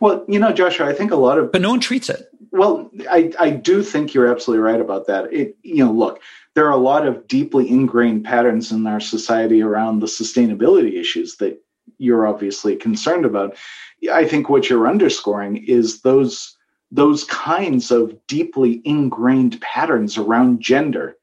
Well 0.00 0.24
you 0.28 0.38
know 0.38 0.52
joshua 0.52 0.86
i 0.86 0.92
think 0.92 1.10
a 1.10 1.16
lot 1.16 1.38
of 1.38 1.50
but 1.50 1.62
no 1.62 1.70
one 1.70 1.80
treats 1.80 2.10
it. 2.10 2.26
Well 2.50 2.90
i 3.10 3.32
i 3.40 3.50
do 3.50 3.82
think 3.82 4.12
you're 4.12 4.30
absolutely 4.30 4.62
right 4.62 4.80
about 4.80 5.06
that. 5.06 5.32
It 5.32 5.56
you 5.62 5.84
know 5.84 5.92
look 5.92 6.20
there 6.54 6.66
are 6.66 6.72
a 6.72 6.76
lot 6.76 7.06
of 7.06 7.26
deeply 7.26 7.68
ingrained 7.68 8.24
patterns 8.24 8.70
in 8.70 8.86
our 8.86 9.00
society 9.00 9.62
around 9.62 10.00
the 10.00 10.06
sustainability 10.06 10.98
issues 10.98 11.36
that 11.36 11.60
you're 11.98 12.26
obviously 12.26 12.76
concerned 12.76 13.24
about. 13.24 13.56
I 14.12 14.26
think 14.26 14.48
what 14.48 14.68
you're 14.68 14.88
underscoring 14.88 15.56
is 15.56 16.02
those 16.02 16.53
those 16.94 17.24
kinds 17.24 17.90
of 17.90 18.16
deeply 18.28 18.80
ingrained 18.84 19.60
patterns 19.60 20.16
around 20.16 20.60
gender 20.60 21.16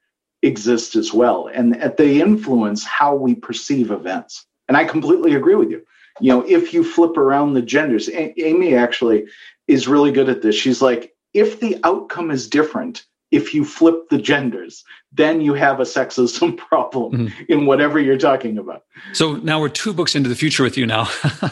exist 0.44 0.96
as 0.96 1.14
well 1.14 1.48
and 1.54 1.76
they 1.98 2.20
influence 2.20 2.84
how 2.84 3.16
we 3.16 3.34
perceive 3.36 3.90
events. 3.90 4.46
And 4.68 4.78
i 4.78 4.84
completely 4.84 5.34
agree 5.34 5.56
with 5.56 5.72
you. 5.72 5.82
You 6.20 6.34
know 6.34 6.46
if 6.48 6.74
you 6.74 6.84
flip 6.84 7.16
around 7.18 7.54
the 7.54 7.62
genders 7.62 8.10
amy 8.14 8.76
actually 8.76 9.26
is 9.68 9.88
really 9.88 10.12
good 10.12 10.30
at 10.30 10.42
this. 10.42 10.56
She's 10.56 10.82
like 10.82 11.14
if 11.34 11.60
the 11.62 11.80
outcome 11.84 12.32
is 12.32 12.50
different 12.50 13.06
if 13.32 13.54
you 13.54 13.64
flip 13.64 14.10
the 14.10 14.18
genders 14.18 14.84
then 15.14 15.40
you 15.40 15.54
have 15.54 15.80
a 15.80 15.84
sexism 15.84 16.58
problem 16.70 17.14
mm-hmm. 17.14 17.44
in 17.48 17.66
whatever 17.66 17.98
you're 17.98 18.18
talking 18.18 18.58
about. 18.58 18.84
So 19.14 19.36
now 19.38 19.62
we're 19.62 19.70
two 19.70 19.94
books 19.94 20.16
into 20.16 20.28
the 20.28 20.36
future 20.36 20.64
with 20.64 20.78
you 20.78 20.86
now. 20.86 21.08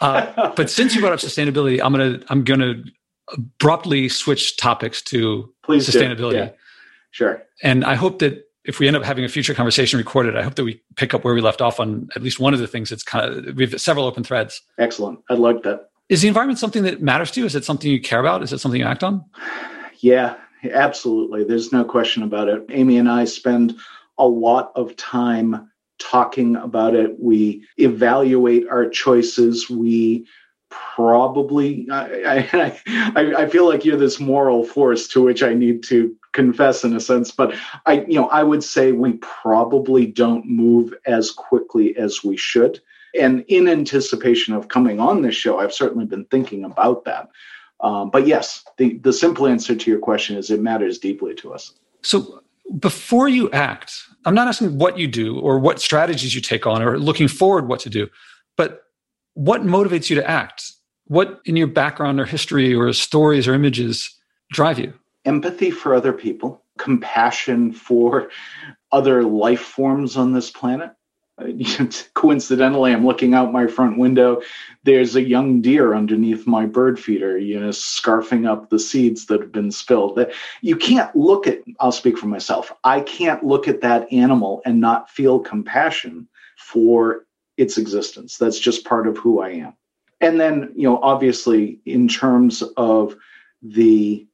Uh, 0.00 0.52
but 0.56 0.68
since 0.68 0.94
you 0.94 1.00
brought 1.00 1.12
up 1.12 1.20
sustainability 1.20 1.80
i'm 1.82 1.92
gonna 1.92 2.20
i'm 2.28 2.42
gonna 2.42 2.74
abruptly 3.32 4.08
switch 4.08 4.56
topics 4.56 5.00
to 5.02 5.52
Please 5.62 5.88
sustainability. 5.88 6.34
Yeah. 6.34 6.50
Sure. 7.10 7.42
And 7.62 7.84
I 7.84 7.94
hope 7.94 8.18
that 8.18 8.48
if 8.64 8.80
we 8.80 8.88
end 8.88 8.96
up 8.96 9.04
having 9.04 9.24
a 9.24 9.28
future 9.28 9.54
conversation 9.54 9.98
recorded, 9.98 10.36
I 10.36 10.42
hope 10.42 10.54
that 10.54 10.64
we 10.64 10.82
pick 10.96 11.14
up 11.14 11.24
where 11.24 11.34
we 11.34 11.40
left 11.40 11.60
off 11.60 11.78
on 11.78 12.08
at 12.16 12.22
least 12.22 12.40
one 12.40 12.54
of 12.54 12.60
the 12.60 12.66
things 12.66 12.90
that's 12.90 13.02
kind 13.02 13.48
of, 13.48 13.56
we 13.56 13.66
have 13.66 13.80
several 13.80 14.06
open 14.06 14.24
threads. 14.24 14.60
Excellent. 14.78 15.20
I 15.30 15.34
like 15.34 15.62
that. 15.62 15.90
Is 16.08 16.22
the 16.22 16.28
environment 16.28 16.58
something 16.58 16.82
that 16.82 17.02
matters 17.02 17.30
to 17.32 17.40
you? 17.40 17.46
Is 17.46 17.54
it 17.54 17.64
something 17.64 17.90
you 17.90 18.00
care 18.00 18.20
about? 18.20 18.42
Is 18.42 18.52
it 18.52 18.58
something 18.58 18.80
you 18.80 18.86
act 18.86 19.02
on? 19.02 19.24
Yeah, 19.98 20.36
absolutely. 20.70 21.44
There's 21.44 21.72
no 21.72 21.84
question 21.84 22.22
about 22.22 22.48
it. 22.48 22.64
Amy 22.70 22.98
and 22.98 23.08
I 23.08 23.24
spend 23.24 23.76
a 24.18 24.26
lot 24.26 24.72
of 24.74 24.96
time 24.96 25.70
talking 25.98 26.56
about 26.56 26.94
it. 26.94 27.18
We 27.20 27.66
evaluate 27.76 28.68
our 28.68 28.88
choices. 28.88 29.70
We 29.70 30.26
probably 30.94 31.86
I, 31.90 32.78
I, 33.16 33.34
I 33.42 33.48
feel 33.48 33.68
like 33.68 33.84
you're 33.84 33.96
this 33.96 34.20
moral 34.20 34.64
force 34.64 35.08
to 35.08 35.22
which 35.22 35.42
I 35.42 35.54
need 35.54 35.82
to 35.84 36.14
confess 36.32 36.84
in 36.84 36.94
a 36.94 37.00
sense, 37.00 37.30
but 37.30 37.54
I 37.86 38.00
you 38.02 38.14
know 38.14 38.28
I 38.28 38.42
would 38.42 38.64
say 38.64 38.92
we 38.92 39.14
probably 39.14 40.06
don't 40.06 40.46
move 40.46 40.94
as 41.06 41.30
quickly 41.30 41.96
as 41.96 42.24
we 42.24 42.36
should. 42.36 42.80
And 43.18 43.44
in 43.46 43.68
anticipation 43.68 44.54
of 44.54 44.68
coming 44.68 44.98
on 44.98 45.22
this 45.22 45.36
show, 45.36 45.60
I've 45.60 45.72
certainly 45.72 46.04
been 46.04 46.24
thinking 46.26 46.64
about 46.64 47.04
that. 47.04 47.30
Um, 47.80 48.10
but 48.10 48.26
yes, 48.26 48.64
the 48.76 48.98
the 48.98 49.12
simple 49.12 49.46
answer 49.46 49.74
to 49.74 49.90
your 49.90 50.00
question 50.00 50.36
is 50.36 50.50
it 50.50 50.60
matters 50.60 50.98
deeply 50.98 51.34
to 51.36 51.52
us. 51.52 51.72
So 52.02 52.42
before 52.78 53.28
you 53.28 53.50
act, 53.50 53.94
I'm 54.24 54.34
not 54.34 54.48
asking 54.48 54.78
what 54.78 54.98
you 54.98 55.06
do 55.06 55.38
or 55.38 55.58
what 55.58 55.80
strategies 55.80 56.34
you 56.34 56.40
take 56.40 56.66
on 56.66 56.82
or 56.82 56.98
looking 56.98 57.28
forward 57.28 57.68
what 57.68 57.80
to 57.80 57.90
do, 57.90 58.08
what 59.34 59.62
motivates 59.62 60.10
you 60.10 60.16
to 60.16 60.28
act? 60.28 60.72
What 61.06 61.40
in 61.44 61.56
your 61.56 61.66
background 61.66 62.18
or 62.18 62.24
history 62.24 62.74
or 62.74 62.92
stories 62.92 63.46
or 63.46 63.54
images 63.54 64.10
drive 64.50 64.78
you? 64.78 64.94
Empathy 65.24 65.70
for 65.70 65.94
other 65.94 66.12
people, 66.12 66.62
compassion 66.78 67.72
for 67.72 68.30
other 68.92 69.22
life 69.22 69.60
forms 69.60 70.16
on 70.16 70.32
this 70.32 70.50
planet. 70.50 70.90
Coincidentally, 72.14 72.92
I'm 72.92 73.04
looking 73.04 73.34
out 73.34 73.52
my 73.52 73.66
front 73.66 73.98
window. 73.98 74.40
There's 74.84 75.16
a 75.16 75.22
young 75.22 75.60
deer 75.60 75.94
underneath 75.94 76.46
my 76.46 76.64
bird 76.64 76.98
feeder, 77.00 77.36
you 77.36 77.58
know, 77.58 77.70
scarfing 77.70 78.48
up 78.48 78.70
the 78.70 78.78
seeds 78.78 79.26
that 79.26 79.40
have 79.40 79.50
been 79.50 79.72
spilled. 79.72 80.16
That 80.16 80.32
You 80.62 80.76
can't 80.76 81.14
look 81.16 81.48
at, 81.48 81.58
I'll 81.80 81.90
speak 81.90 82.18
for 82.18 82.26
myself, 82.26 82.72
I 82.84 83.00
can't 83.00 83.42
look 83.42 83.66
at 83.66 83.80
that 83.80 84.10
animal 84.12 84.62
and 84.64 84.80
not 84.80 85.10
feel 85.10 85.40
compassion 85.40 86.28
for 86.56 87.26
its 87.56 87.78
existence. 87.78 88.38
That's 88.38 88.58
just 88.58 88.84
part 88.84 89.06
of 89.06 89.16
who 89.18 89.40
I 89.40 89.50
am. 89.50 89.74
And 90.20 90.40
then, 90.40 90.72
you 90.74 90.88
know, 90.88 91.00
obviously, 91.02 91.80
in 91.84 92.08
terms 92.08 92.62
of 92.76 93.16
the 93.62 94.26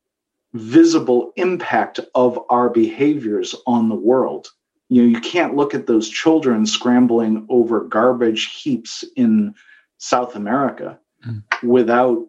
visible 0.53 1.33
impact 1.37 2.01
of 2.15 2.39
our 2.51 2.69
behaviors 2.69 3.55
on 3.67 3.89
the 3.89 3.95
world, 3.95 4.49
you 4.89 5.03
know, 5.03 5.09
you 5.09 5.21
can't 5.21 5.57
look 5.57 5.75
at 5.75 5.87
those 5.87 6.09
children 6.09 6.67
scrambling 6.67 7.47
over 7.49 7.81
garbage 7.85 8.47
heaps 8.61 9.05
in 9.17 9.55
South 9.99 10.35
America 10.35 10.99
mm. 11.27 11.43
without 11.63 12.27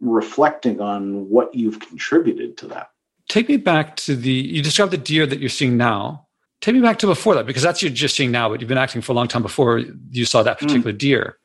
reflecting 0.00 0.80
on 0.80 1.28
what 1.28 1.54
you've 1.54 1.80
contributed 1.80 2.56
to 2.58 2.66
that. 2.68 2.90
Take 3.28 3.48
me 3.48 3.56
back 3.56 3.96
to 3.96 4.14
the, 4.14 4.30
you 4.30 4.62
described 4.62 4.92
the 4.92 4.98
deer 4.98 5.26
that 5.26 5.40
you're 5.40 5.48
seeing 5.48 5.78
now 5.78 6.23
Take 6.64 6.76
me 6.76 6.80
back 6.80 6.98
to 7.00 7.06
before 7.06 7.34
that, 7.34 7.44
because 7.44 7.62
that's 7.62 7.82
you're 7.82 7.90
just 7.90 8.16
seeing 8.16 8.30
now, 8.30 8.48
but 8.48 8.58
you've 8.58 8.68
been 8.68 8.78
acting 8.78 9.02
for 9.02 9.12
a 9.12 9.14
long 9.14 9.28
time 9.28 9.42
before 9.42 9.80
you 10.10 10.24
saw 10.24 10.42
that 10.42 10.58
particular 10.58 10.94
mm. 10.94 10.98
deer. 10.98 11.36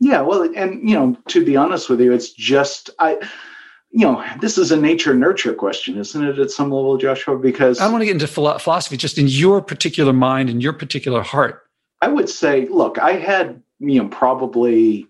Yeah, 0.00 0.20
well, 0.20 0.42
and 0.54 0.86
you 0.86 0.94
know, 0.94 1.16
to 1.28 1.42
be 1.42 1.56
honest 1.56 1.88
with 1.88 1.98
you, 1.98 2.12
it's 2.12 2.30
just 2.30 2.90
I, 2.98 3.14
you 3.90 4.04
know, 4.04 4.22
this 4.42 4.58
is 4.58 4.70
a 4.70 4.76
nature 4.76 5.14
nurture 5.14 5.54
question, 5.54 5.96
isn't 5.96 6.22
it? 6.22 6.38
At 6.38 6.50
some 6.50 6.70
level, 6.70 6.98
Joshua, 6.98 7.38
because 7.38 7.80
I 7.80 7.84
don't 7.84 7.92
want 7.92 8.02
to 8.02 8.06
get 8.06 8.20
into 8.20 8.26
philosophy, 8.26 8.98
just 8.98 9.16
in 9.16 9.28
your 9.28 9.62
particular 9.62 10.12
mind 10.12 10.50
and 10.50 10.62
your 10.62 10.74
particular 10.74 11.22
heart. 11.22 11.62
I 12.02 12.08
would 12.08 12.28
say, 12.28 12.66
look, 12.66 12.98
I 12.98 13.12
had 13.12 13.62
you 13.78 14.02
know 14.02 14.10
probably 14.10 15.06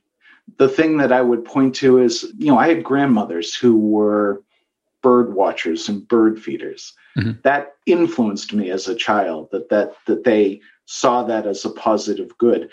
the 0.58 0.68
thing 0.68 0.98
that 0.98 1.10
I 1.10 1.22
would 1.22 1.44
point 1.44 1.74
to 1.76 1.98
is 1.98 2.22
you 2.38 2.52
know 2.52 2.58
I 2.58 2.68
had 2.68 2.84
grandmothers 2.84 3.56
who 3.56 3.76
were 3.76 4.44
bird 5.02 5.34
watchers 5.34 5.88
and 5.88 6.06
bird 6.06 6.40
feeders 6.40 6.92
mm-hmm. 7.16 7.32
that 7.42 7.74
influenced 7.86 8.52
me 8.52 8.70
as 8.70 8.88
a 8.88 8.94
child 8.94 9.48
that 9.52 9.68
that 9.68 9.94
that 10.06 10.24
they 10.24 10.60
saw 10.86 11.22
that 11.22 11.46
as 11.46 11.64
a 11.64 11.70
positive 11.70 12.36
good 12.38 12.70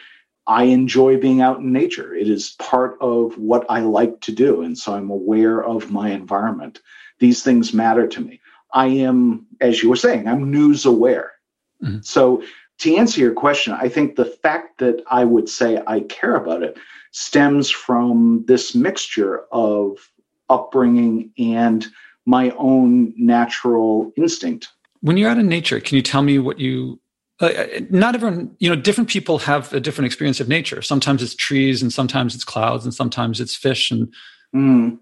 I 0.48 0.64
enjoy 0.64 1.20
being 1.20 1.42
out 1.42 1.60
in 1.60 1.74
nature. 1.74 2.16
It 2.16 2.30
is 2.30 2.56
part 2.58 2.98
of 3.02 3.38
what 3.38 3.66
I 3.70 3.82
like 3.82 4.22
to 4.22 4.32
do. 4.32 4.62
And 4.62 4.78
so 4.78 4.94
I'm 4.94 5.10
aware 5.10 5.62
of 5.62 5.92
my 5.92 6.12
environment. 6.12 6.80
These 7.20 7.44
things 7.44 7.74
matter 7.74 8.08
to 8.08 8.22
me. 8.22 8.40
I 8.74 8.88
am, 8.88 9.46
as 9.60 9.84
you 9.84 9.90
were 9.90 9.98
saying, 9.98 10.28
I'm 10.28 10.50
news 10.50 10.86
aware. 10.86 11.34
Mm-hmm. 11.84 12.00
So 12.02 12.44
to 12.80 12.96
answer 12.96 13.20
your 13.20 13.34
question, 13.34 13.74
I 13.74 13.90
think 13.90 14.16
the 14.16 14.26
fact 14.26 14.80
that 14.80 15.04
I 15.08 15.26
would 15.26 15.50
say 15.50 15.82
I 15.86 16.02
care 16.02 16.36
about 16.36 16.64
it 16.64 16.78
stems 17.12 17.70
from 17.70 18.46
this 18.48 18.74
mixture 18.74 19.44
of 19.52 20.12
upbringing 20.50 21.32
and 21.38 21.86
my 22.28 22.52
own 22.58 23.14
natural 23.18 24.12
instinct. 24.18 24.68
When 25.02 25.18
you're 25.18 25.30
out 25.30 25.40
in 25.40 25.48
nature, 25.48 25.80
can 25.80 25.96
you 25.96 26.02
tell 26.04 26.22
me 26.22 26.38
what 26.38 26.60
you 26.60 27.00
uh, 27.40 27.52
not 27.92 28.16
everyone, 28.16 28.56
you 28.58 28.68
know, 28.68 28.76
different 28.76 29.10
people 29.10 29.38
have 29.38 29.72
a 29.72 29.80
different 29.80 30.08
experience 30.08 30.40
of 30.40 30.48
nature. 30.48 30.82
Sometimes 30.82 31.22
it's 31.22 31.36
trees, 31.36 31.84
and 31.84 31.94
sometimes 31.94 32.34
it's 32.34 32.44
clouds, 32.44 32.84
and 32.84 32.94
sometimes 32.94 33.40
it's 33.40 33.56
fish. 33.56 33.92
And 33.92 34.12
mm. 34.56 34.98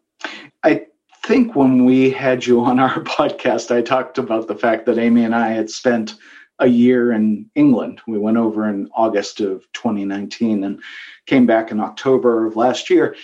I 0.64 0.86
think 1.26 1.56
when 1.56 1.86
we 1.86 2.10
had 2.10 2.46
you 2.46 2.60
on 2.64 2.78
our 2.80 3.00
podcast, 3.04 3.74
I 3.74 3.82
talked 3.82 4.18
about 4.18 4.48
the 4.50 4.56
fact 4.56 4.86
that 4.86 4.98
Amy 4.98 5.24
and 5.24 5.34
I 5.34 5.50
had 5.50 5.70
spent 5.70 6.16
a 6.60 6.68
year 6.68 7.14
in 7.14 7.50
England. 7.56 8.02
We 8.06 8.18
went 8.18 8.38
over 8.38 8.68
in 8.68 8.90
August 8.94 9.40
of 9.40 9.66
2019 9.72 10.64
and 10.66 10.82
came 11.26 11.46
back 11.46 11.72
in 11.72 11.80
October 11.80 12.46
of 12.46 12.58
last 12.58 12.90
year. 12.90 13.16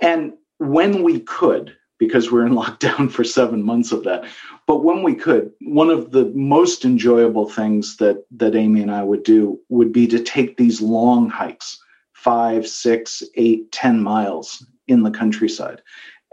And 0.00 0.32
when 0.58 1.04
we 1.04 1.20
could, 1.20 1.76
because 1.98 2.30
we're 2.30 2.46
in 2.46 2.52
lockdown 2.54 3.10
for 3.10 3.24
seven 3.24 3.62
months 3.62 3.92
of 3.92 4.04
that, 4.04 4.24
but 4.66 4.84
when 4.84 5.02
we 5.02 5.14
could, 5.14 5.52
one 5.60 5.90
of 5.90 6.10
the 6.10 6.26
most 6.34 6.84
enjoyable 6.84 7.48
things 7.48 7.96
that 7.96 8.24
that 8.32 8.54
Amy 8.54 8.82
and 8.82 8.90
I 8.90 9.02
would 9.02 9.22
do 9.22 9.60
would 9.68 9.92
be 9.92 10.06
to 10.08 10.22
take 10.22 10.56
these 10.56 10.80
long 10.80 11.28
hikes, 11.28 11.78
five, 12.12 12.66
six, 12.66 13.22
eight, 13.34 13.70
ten 13.72 14.02
miles 14.02 14.64
in 14.86 15.02
the 15.02 15.10
countryside. 15.10 15.82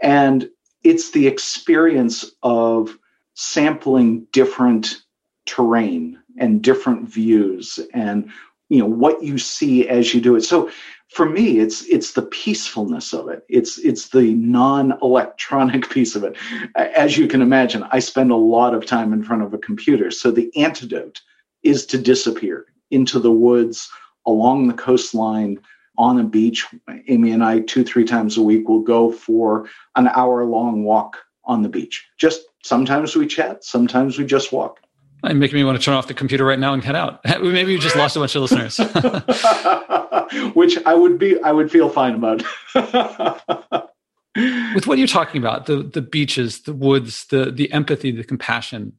And 0.02 0.48
it's 0.82 1.10
the 1.10 1.26
experience 1.26 2.30
of 2.42 2.96
sampling 3.34 4.26
different 4.32 5.02
terrain 5.46 6.18
and 6.38 6.62
different 6.62 7.08
views 7.08 7.78
and 7.94 8.30
you 8.68 8.78
know 8.78 8.86
what 8.86 9.22
you 9.22 9.38
see 9.38 9.88
as 9.88 10.12
you 10.12 10.20
do 10.20 10.34
it 10.36 10.42
so 10.42 10.70
for 11.08 11.28
me 11.28 11.58
it's 11.60 11.82
it's 11.86 12.12
the 12.12 12.22
peacefulness 12.22 13.12
of 13.12 13.28
it. 13.28 13.44
It's 13.48 13.78
it's 13.78 14.08
the 14.08 14.34
non-electronic 14.34 15.88
piece 15.90 16.16
of 16.16 16.24
it. 16.24 16.36
As 16.74 17.16
you 17.16 17.28
can 17.28 17.42
imagine 17.42 17.84
i 17.92 17.98
spend 17.98 18.30
a 18.30 18.36
lot 18.36 18.74
of 18.74 18.86
time 18.86 19.12
in 19.12 19.22
front 19.22 19.42
of 19.42 19.54
a 19.54 19.58
computer. 19.58 20.10
So 20.10 20.30
the 20.30 20.54
antidote 20.56 21.20
is 21.62 21.86
to 21.86 21.98
disappear 21.98 22.66
into 22.90 23.18
the 23.18 23.30
woods 23.30 23.88
along 24.26 24.68
the 24.68 24.74
coastline 24.74 25.58
on 25.98 26.18
a 26.18 26.24
beach. 26.24 26.66
Amy 27.08 27.30
and 27.30 27.44
i 27.44 27.60
two 27.60 27.84
three 27.84 28.04
times 28.04 28.36
a 28.36 28.42
week 28.42 28.68
will 28.68 28.82
go 28.82 29.10
for 29.10 29.68
an 29.94 30.08
hour 30.08 30.44
long 30.44 30.84
walk 30.84 31.18
on 31.44 31.62
the 31.62 31.68
beach. 31.68 32.06
Just 32.18 32.42
sometimes 32.64 33.14
we 33.14 33.26
chat 33.26 33.64
sometimes 33.64 34.18
we 34.18 34.24
just 34.24 34.52
walk. 34.52 34.80
And 35.22 35.40
making 35.40 35.56
me 35.56 35.64
want 35.64 35.78
to 35.78 35.84
turn 35.84 35.94
off 35.94 36.08
the 36.08 36.14
computer 36.14 36.44
right 36.44 36.58
now 36.58 36.74
and 36.74 36.84
head 36.84 36.94
out. 36.94 37.20
Maybe 37.42 37.74
we 37.74 37.78
just 37.78 37.96
lost 37.96 38.16
a 38.16 38.20
bunch 38.20 38.34
of 38.34 38.42
listeners. 38.42 38.78
Which 40.54 40.78
I 40.84 40.94
would 40.94 41.18
be 41.18 41.40
I 41.40 41.52
would 41.52 41.70
feel 41.70 41.88
fine 41.88 42.14
about. 42.14 42.42
With 44.74 44.86
what 44.86 44.98
you're 44.98 45.06
talking 45.06 45.40
about, 45.40 45.66
the 45.66 45.82
the 45.82 46.02
beaches, 46.02 46.62
the 46.62 46.74
woods, 46.74 47.26
the 47.26 47.50
the 47.50 47.72
empathy, 47.72 48.10
the 48.10 48.24
compassion, 48.24 48.92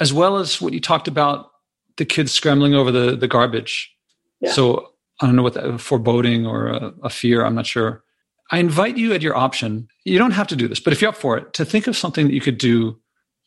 as 0.00 0.12
well 0.12 0.36
as 0.36 0.60
what 0.60 0.72
you 0.72 0.80
talked 0.80 1.08
about, 1.08 1.50
the 1.96 2.04
kids 2.04 2.32
scrambling 2.32 2.74
over 2.74 2.90
the 2.90 3.16
the 3.16 3.28
garbage. 3.28 3.94
Yeah. 4.40 4.52
So 4.52 4.92
I 5.20 5.26
don't 5.26 5.36
know 5.36 5.42
what 5.42 5.54
that 5.54 5.80
foreboding 5.80 6.46
or 6.46 6.68
a, 6.68 6.92
a 7.04 7.10
fear, 7.10 7.44
I'm 7.44 7.54
not 7.54 7.66
sure. 7.66 8.02
I 8.50 8.58
invite 8.58 8.98
you 8.98 9.14
at 9.14 9.22
your 9.22 9.36
option. 9.36 9.88
You 10.04 10.18
don't 10.18 10.32
have 10.32 10.48
to 10.48 10.56
do 10.56 10.68
this, 10.68 10.80
but 10.80 10.92
if 10.92 11.00
you're 11.00 11.10
up 11.10 11.16
for 11.16 11.38
it, 11.38 11.54
to 11.54 11.64
think 11.64 11.86
of 11.86 11.96
something 11.96 12.26
that 12.26 12.34
you 12.34 12.40
could 12.40 12.58
do 12.58 12.98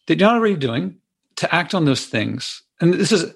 that 0.08 0.20
you're 0.20 0.28
not 0.28 0.38
already 0.38 0.56
doing 0.56 0.98
to 1.38 1.54
act 1.54 1.76
on 1.76 1.86
those 1.86 2.06
things. 2.06 2.64
And 2.80 2.94
this 2.94 3.12
is 3.12 3.34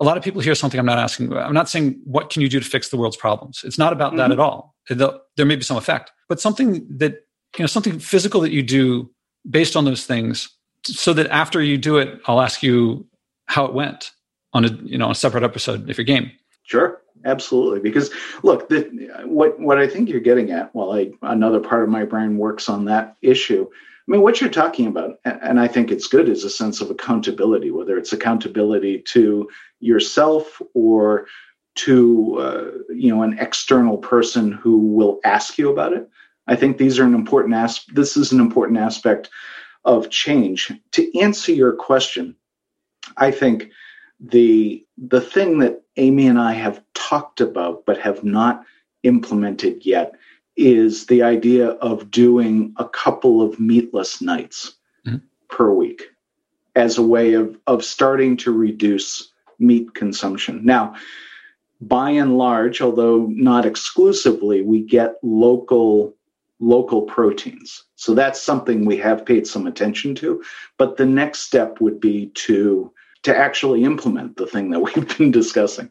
a 0.00 0.04
lot 0.04 0.16
of 0.16 0.24
people 0.24 0.40
hear 0.40 0.54
something 0.54 0.80
I'm 0.80 0.86
not 0.86 0.98
asking. 0.98 1.32
I'm 1.32 1.54
not 1.54 1.68
saying 1.68 2.00
what 2.04 2.30
can 2.30 2.42
you 2.42 2.48
do 2.48 2.58
to 2.58 2.66
fix 2.66 2.88
the 2.88 2.96
world's 2.96 3.16
problems. 3.16 3.60
It's 3.64 3.78
not 3.78 3.92
about 3.92 4.10
mm-hmm. 4.10 4.18
that 4.18 4.32
at 4.32 4.40
all. 4.40 4.74
There 4.88 5.46
may 5.46 5.56
be 5.56 5.62
some 5.62 5.76
effect, 5.76 6.10
but 6.28 6.40
something 6.40 6.86
that 6.98 7.26
you 7.56 7.62
know, 7.62 7.66
something 7.66 7.98
physical 7.98 8.40
that 8.40 8.52
you 8.52 8.62
do 8.62 9.10
based 9.48 9.76
on 9.76 9.84
those 9.84 10.06
things, 10.06 10.48
so 10.84 11.12
that 11.12 11.28
after 11.28 11.62
you 11.62 11.76
do 11.76 11.98
it, 11.98 12.20
I'll 12.26 12.40
ask 12.40 12.62
you 12.62 13.06
how 13.46 13.66
it 13.66 13.74
went 13.74 14.12
on 14.52 14.64
a 14.64 14.68
you 14.82 14.98
know 14.98 15.10
a 15.10 15.14
separate 15.14 15.44
episode 15.44 15.88
if 15.90 15.98
you're 15.98 16.04
game. 16.04 16.30
Sure, 16.62 17.02
absolutely. 17.24 17.80
Because 17.80 18.10
look, 18.42 18.68
the, 18.68 18.82
what 19.24 19.60
what 19.60 19.78
I 19.78 19.86
think 19.86 20.08
you're 20.08 20.20
getting 20.20 20.50
at, 20.50 20.74
while 20.74 20.92
I 20.92 21.12
another 21.22 21.60
part 21.60 21.82
of 21.82 21.88
my 21.88 22.04
brain 22.04 22.38
works 22.38 22.68
on 22.68 22.86
that 22.86 23.16
issue, 23.22 23.68
I 24.10 24.10
mean, 24.10 24.22
what 24.22 24.40
you're 24.40 24.50
talking 24.50 24.86
about, 24.86 25.18
and 25.24 25.60
I 25.60 25.68
think 25.68 25.90
it's 25.90 26.06
good, 26.06 26.28
is 26.28 26.42
a 26.42 26.50
sense 26.50 26.80
of 26.80 26.90
accountability, 26.90 27.70
whether 27.70 27.96
it's 27.98 28.12
accountability 28.12 29.02
to 29.08 29.48
yourself 29.80 30.60
or 30.74 31.26
to 31.76 32.36
uh, 32.38 32.70
you 32.94 33.14
know 33.14 33.22
an 33.22 33.38
external 33.38 33.98
person 33.98 34.52
who 34.52 34.78
will 34.78 35.20
ask 35.24 35.58
you 35.58 35.70
about 35.70 35.92
it. 35.92 36.08
I 36.46 36.56
think 36.56 36.78
these 36.78 36.98
are 36.98 37.04
an 37.04 37.14
important 37.14 37.54
as- 37.54 37.84
This 37.92 38.16
is 38.16 38.32
an 38.32 38.40
important 38.40 38.78
aspect 38.78 39.30
of 39.84 40.10
change. 40.10 40.72
To 40.92 41.18
answer 41.18 41.52
your 41.52 41.72
question, 41.72 42.36
I 43.16 43.30
think 43.30 43.70
the 44.18 44.84
the 44.98 45.20
thing 45.20 45.58
that 45.60 45.82
Amy 45.96 46.26
and 46.26 46.38
I 46.38 46.52
have 46.52 46.82
talked 46.94 47.40
about 47.40 47.86
but 47.86 47.98
have 47.98 48.22
not 48.24 48.64
implemented 49.02 49.86
yet 49.86 50.12
is 50.56 51.06
the 51.06 51.22
idea 51.22 51.70
of 51.70 52.10
doing 52.10 52.74
a 52.76 52.88
couple 52.88 53.40
of 53.40 53.58
meatless 53.58 54.20
nights 54.20 54.74
mm-hmm. 55.06 55.18
per 55.48 55.72
week 55.72 56.02
as 56.76 56.98
a 56.98 57.02
way 57.02 57.34
of, 57.34 57.58
of 57.66 57.84
starting 57.84 58.36
to 58.36 58.52
reduce 58.52 59.29
meat 59.60 59.94
consumption. 59.94 60.64
Now, 60.64 60.94
by 61.80 62.10
and 62.10 62.36
large, 62.36 62.80
although 62.80 63.26
not 63.30 63.64
exclusively, 63.64 64.62
we 64.62 64.82
get 64.82 65.14
local 65.22 66.14
local 66.62 67.02
proteins. 67.02 67.84
So 67.96 68.14
that's 68.14 68.40
something 68.40 68.84
we 68.84 68.98
have 68.98 69.24
paid 69.24 69.46
some 69.46 69.66
attention 69.66 70.14
to. 70.16 70.42
But 70.76 70.98
the 70.98 71.06
next 71.06 71.40
step 71.40 71.80
would 71.80 72.00
be 72.00 72.26
to 72.34 72.92
to 73.22 73.36
actually 73.36 73.84
implement 73.84 74.36
the 74.36 74.46
thing 74.46 74.70
that 74.70 74.80
we've 74.94 75.18
been 75.18 75.30
discussing. 75.30 75.90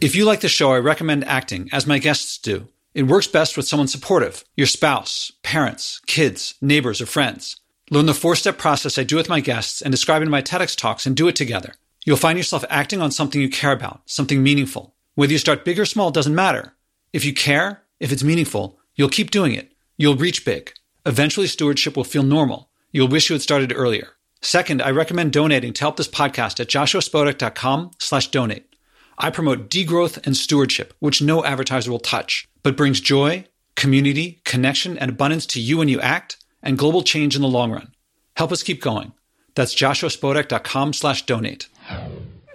If 0.00 0.14
you 0.14 0.24
like 0.24 0.40
the 0.40 0.48
show, 0.48 0.72
I 0.72 0.78
recommend 0.78 1.24
acting, 1.24 1.68
as 1.72 1.86
my 1.86 1.98
guests 1.98 2.38
do. 2.38 2.68
It 2.94 3.04
works 3.04 3.26
best 3.26 3.56
with 3.56 3.68
someone 3.68 3.88
supportive 3.88 4.44
your 4.56 4.66
spouse, 4.66 5.30
parents, 5.42 6.00
kids, 6.06 6.54
neighbors, 6.60 7.00
or 7.00 7.06
friends. 7.06 7.60
Learn 7.90 8.06
the 8.06 8.14
four 8.14 8.36
step 8.36 8.58
process 8.58 8.98
I 8.98 9.04
do 9.04 9.16
with 9.16 9.28
my 9.28 9.40
guests 9.40 9.82
and 9.82 9.92
describe 9.92 10.22
in 10.22 10.30
my 10.30 10.42
TEDx 10.42 10.76
talks 10.76 11.06
and 11.06 11.16
do 11.16 11.28
it 11.28 11.36
together. 11.36 11.74
You'll 12.08 12.16
find 12.16 12.38
yourself 12.38 12.64
acting 12.70 13.02
on 13.02 13.10
something 13.10 13.38
you 13.38 13.50
care 13.50 13.70
about, 13.70 14.00
something 14.06 14.42
meaningful. 14.42 14.94
Whether 15.14 15.32
you 15.32 15.38
start 15.38 15.66
big 15.66 15.78
or 15.78 15.84
small 15.84 16.10
doesn't 16.10 16.34
matter. 16.34 16.72
If 17.12 17.22
you 17.22 17.34
care, 17.34 17.82
if 18.00 18.10
it's 18.12 18.24
meaningful, 18.24 18.78
you'll 18.94 19.10
keep 19.10 19.30
doing 19.30 19.52
it. 19.52 19.74
You'll 19.98 20.16
reach 20.16 20.46
big. 20.46 20.72
Eventually, 21.04 21.46
stewardship 21.46 21.98
will 21.98 22.04
feel 22.04 22.22
normal. 22.22 22.70
You'll 22.92 23.08
wish 23.08 23.28
you 23.28 23.34
had 23.34 23.42
started 23.42 23.74
earlier. 23.76 24.08
Second, 24.40 24.80
I 24.80 24.90
recommend 24.90 25.34
donating 25.34 25.74
to 25.74 25.80
help 25.82 25.98
this 25.98 26.08
podcast 26.08 26.58
at 26.60 26.68
joshuaspodek.com 26.68 27.90
slash 27.98 28.28
donate. 28.28 28.74
I 29.18 29.28
promote 29.28 29.68
degrowth 29.68 30.26
and 30.26 30.34
stewardship, 30.34 30.94
which 31.00 31.20
no 31.20 31.44
advertiser 31.44 31.90
will 31.90 31.98
touch, 31.98 32.48
but 32.62 32.74
brings 32.74 33.02
joy, 33.02 33.44
community, 33.74 34.40
connection, 34.46 34.96
and 34.96 35.10
abundance 35.10 35.44
to 35.48 35.60
you 35.60 35.76
when 35.76 35.88
you 35.88 36.00
act, 36.00 36.38
and 36.62 36.78
global 36.78 37.02
change 37.02 37.36
in 37.36 37.42
the 37.42 37.48
long 37.48 37.70
run. 37.70 37.92
Help 38.34 38.50
us 38.50 38.62
keep 38.62 38.80
going. 38.80 39.12
That's 39.54 39.74
joshuaspodek.com 39.74 40.94
slash 40.94 41.26
donate. 41.26 41.68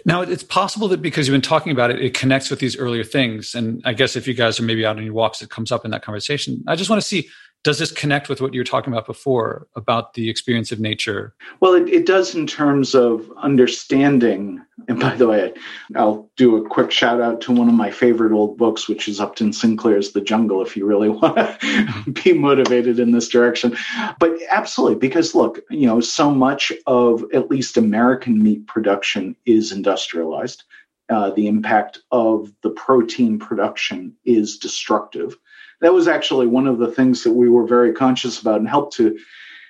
Now, 0.05 0.21
it's 0.21 0.43
possible 0.43 0.89
that 0.89 1.01
because 1.01 1.27
you've 1.27 1.34
been 1.34 1.41
talking 1.41 1.71
about 1.71 1.89
it, 1.89 2.01
it 2.01 2.13
connects 2.13 2.49
with 2.49 2.59
these 2.59 2.77
earlier 2.77 3.05
things. 3.05 3.55
And 3.55 3.81
I 3.86 3.93
guess 3.93 4.15
if 4.15 4.27
you 4.27 4.34
guys 4.34 4.59
are 4.59 4.63
maybe 4.63 4.86
out 4.86 4.97
on 4.97 5.03
your 5.03 5.13
walks, 5.13 5.41
it 5.41 5.49
comes 5.49 5.71
up 5.71 5.86
in 5.86 5.91
that 5.91 6.03
conversation. 6.03 6.63
I 6.67 6.75
just 6.75 6.89
want 6.89 7.01
to 7.01 7.07
see 7.07 7.29
does 7.64 7.80
this 7.80 7.91
connect 7.91 8.28
with 8.28 8.41
what 8.41 8.53
you 8.53 8.59
were 8.59 8.66
talking 8.66 8.91
about 8.91 9.05
before 9.05 9.68
about 9.76 10.14
the 10.16 10.30
experience 10.30 10.72
of 10.74 10.82
nature? 10.82 11.34
Well, 11.61 11.74
it, 11.74 11.88
it 11.88 12.05
does 12.05 12.36
in 12.36 12.45
terms 12.45 12.93
of 12.93 13.32
understanding. 13.38 14.61
And 14.89 14.99
by 14.99 15.16
the 15.16 15.28
way, 15.28 15.53
I'll 15.95 16.30
do 16.36 16.57
a 16.57 16.68
quick 16.68 16.91
shout 16.91 17.22
out 17.22 17.39
to 17.41 17.53
one 17.53 17.70
of 17.70 17.74
my 17.74 17.89
favorite 17.89 18.34
old 18.34 18.57
books, 18.57 18.89
which 18.89 19.07
is 19.07 19.22
Upton 19.22 19.53
Sinclair's 19.53 20.11
The 20.11 20.20
Jungle, 20.20 20.61
if 20.61 20.76
you 20.76 20.86
really 20.86 21.07
want 21.22 21.38
to 21.38 22.11
be 22.11 22.34
motivated 22.34 22.99
in 22.99 23.11
this 23.11 23.30
direction. 23.30 23.78
But 24.20 24.34
absolutely, 24.51 24.97
because 24.97 25.34
look, 25.34 25.61
you 25.70 25.88
know, 25.88 26.01
so 26.01 26.32
much 26.32 26.74
of 26.86 27.24
at 27.34 27.49
least 27.49 27.78
American 27.78 28.43
meat 28.43 28.68
production 28.68 29.38
is 29.45 29.72
industrialized. 29.72 30.64
Uh, 31.09 31.30
the 31.32 31.47
impact 31.47 31.99
of 32.11 32.51
the 32.61 32.72
protein 32.72 33.39
production 33.39 34.16
is 34.26 34.57
destructive 34.57 35.38
that 35.84 35.93
was 35.93 36.07
actually 36.07 36.47
one 36.47 36.65
of 36.65 36.79
the 36.79 36.89
things 36.89 37.23
that 37.23 37.34
we 37.34 37.49
were 37.49 37.67
very 37.67 37.91
conscious 37.91 38.39
about 38.39 38.59
and 38.59 38.69
helped 38.69 38.95
to 38.95 39.19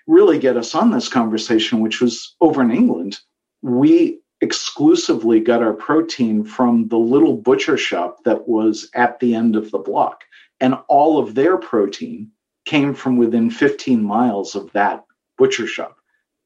really 0.06 0.38
get 0.38 0.56
us 0.56 0.76
on 0.76 0.92
this 0.92 1.10
conversation, 1.10 1.80
which 1.80 2.02
was 2.02 2.36
over 2.40 2.62
in 2.62 2.70
England. 2.72 3.18
We 3.64 4.20
exclusively 4.40 5.40
got 5.40 5.64
our 5.64 5.74
protein 5.74 6.44
from 6.44 6.88
the 6.90 7.00
little 7.00 7.36
butcher 7.36 7.78
shop 7.78 8.24
that 8.26 8.48
was 8.48 8.90
at 8.94 9.20
the 9.20 9.34
end 9.34 9.56
of 9.56 9.72
the 9.72 9.80
block. 9.80 10.24
And 10.60 10.76
all 10.88 11.18
of 11.18 11.34
their 11.34 11.58
protein 11.58 12.30
came 12.66 12.94
from 12.94 13.18
within 13.18 13.50
15 13.50 14.04
miles 14.04 14.54
of 14.54 14.72
that 14.74 15.04
butcher 15.40 15.66
shop. 15.66 15.98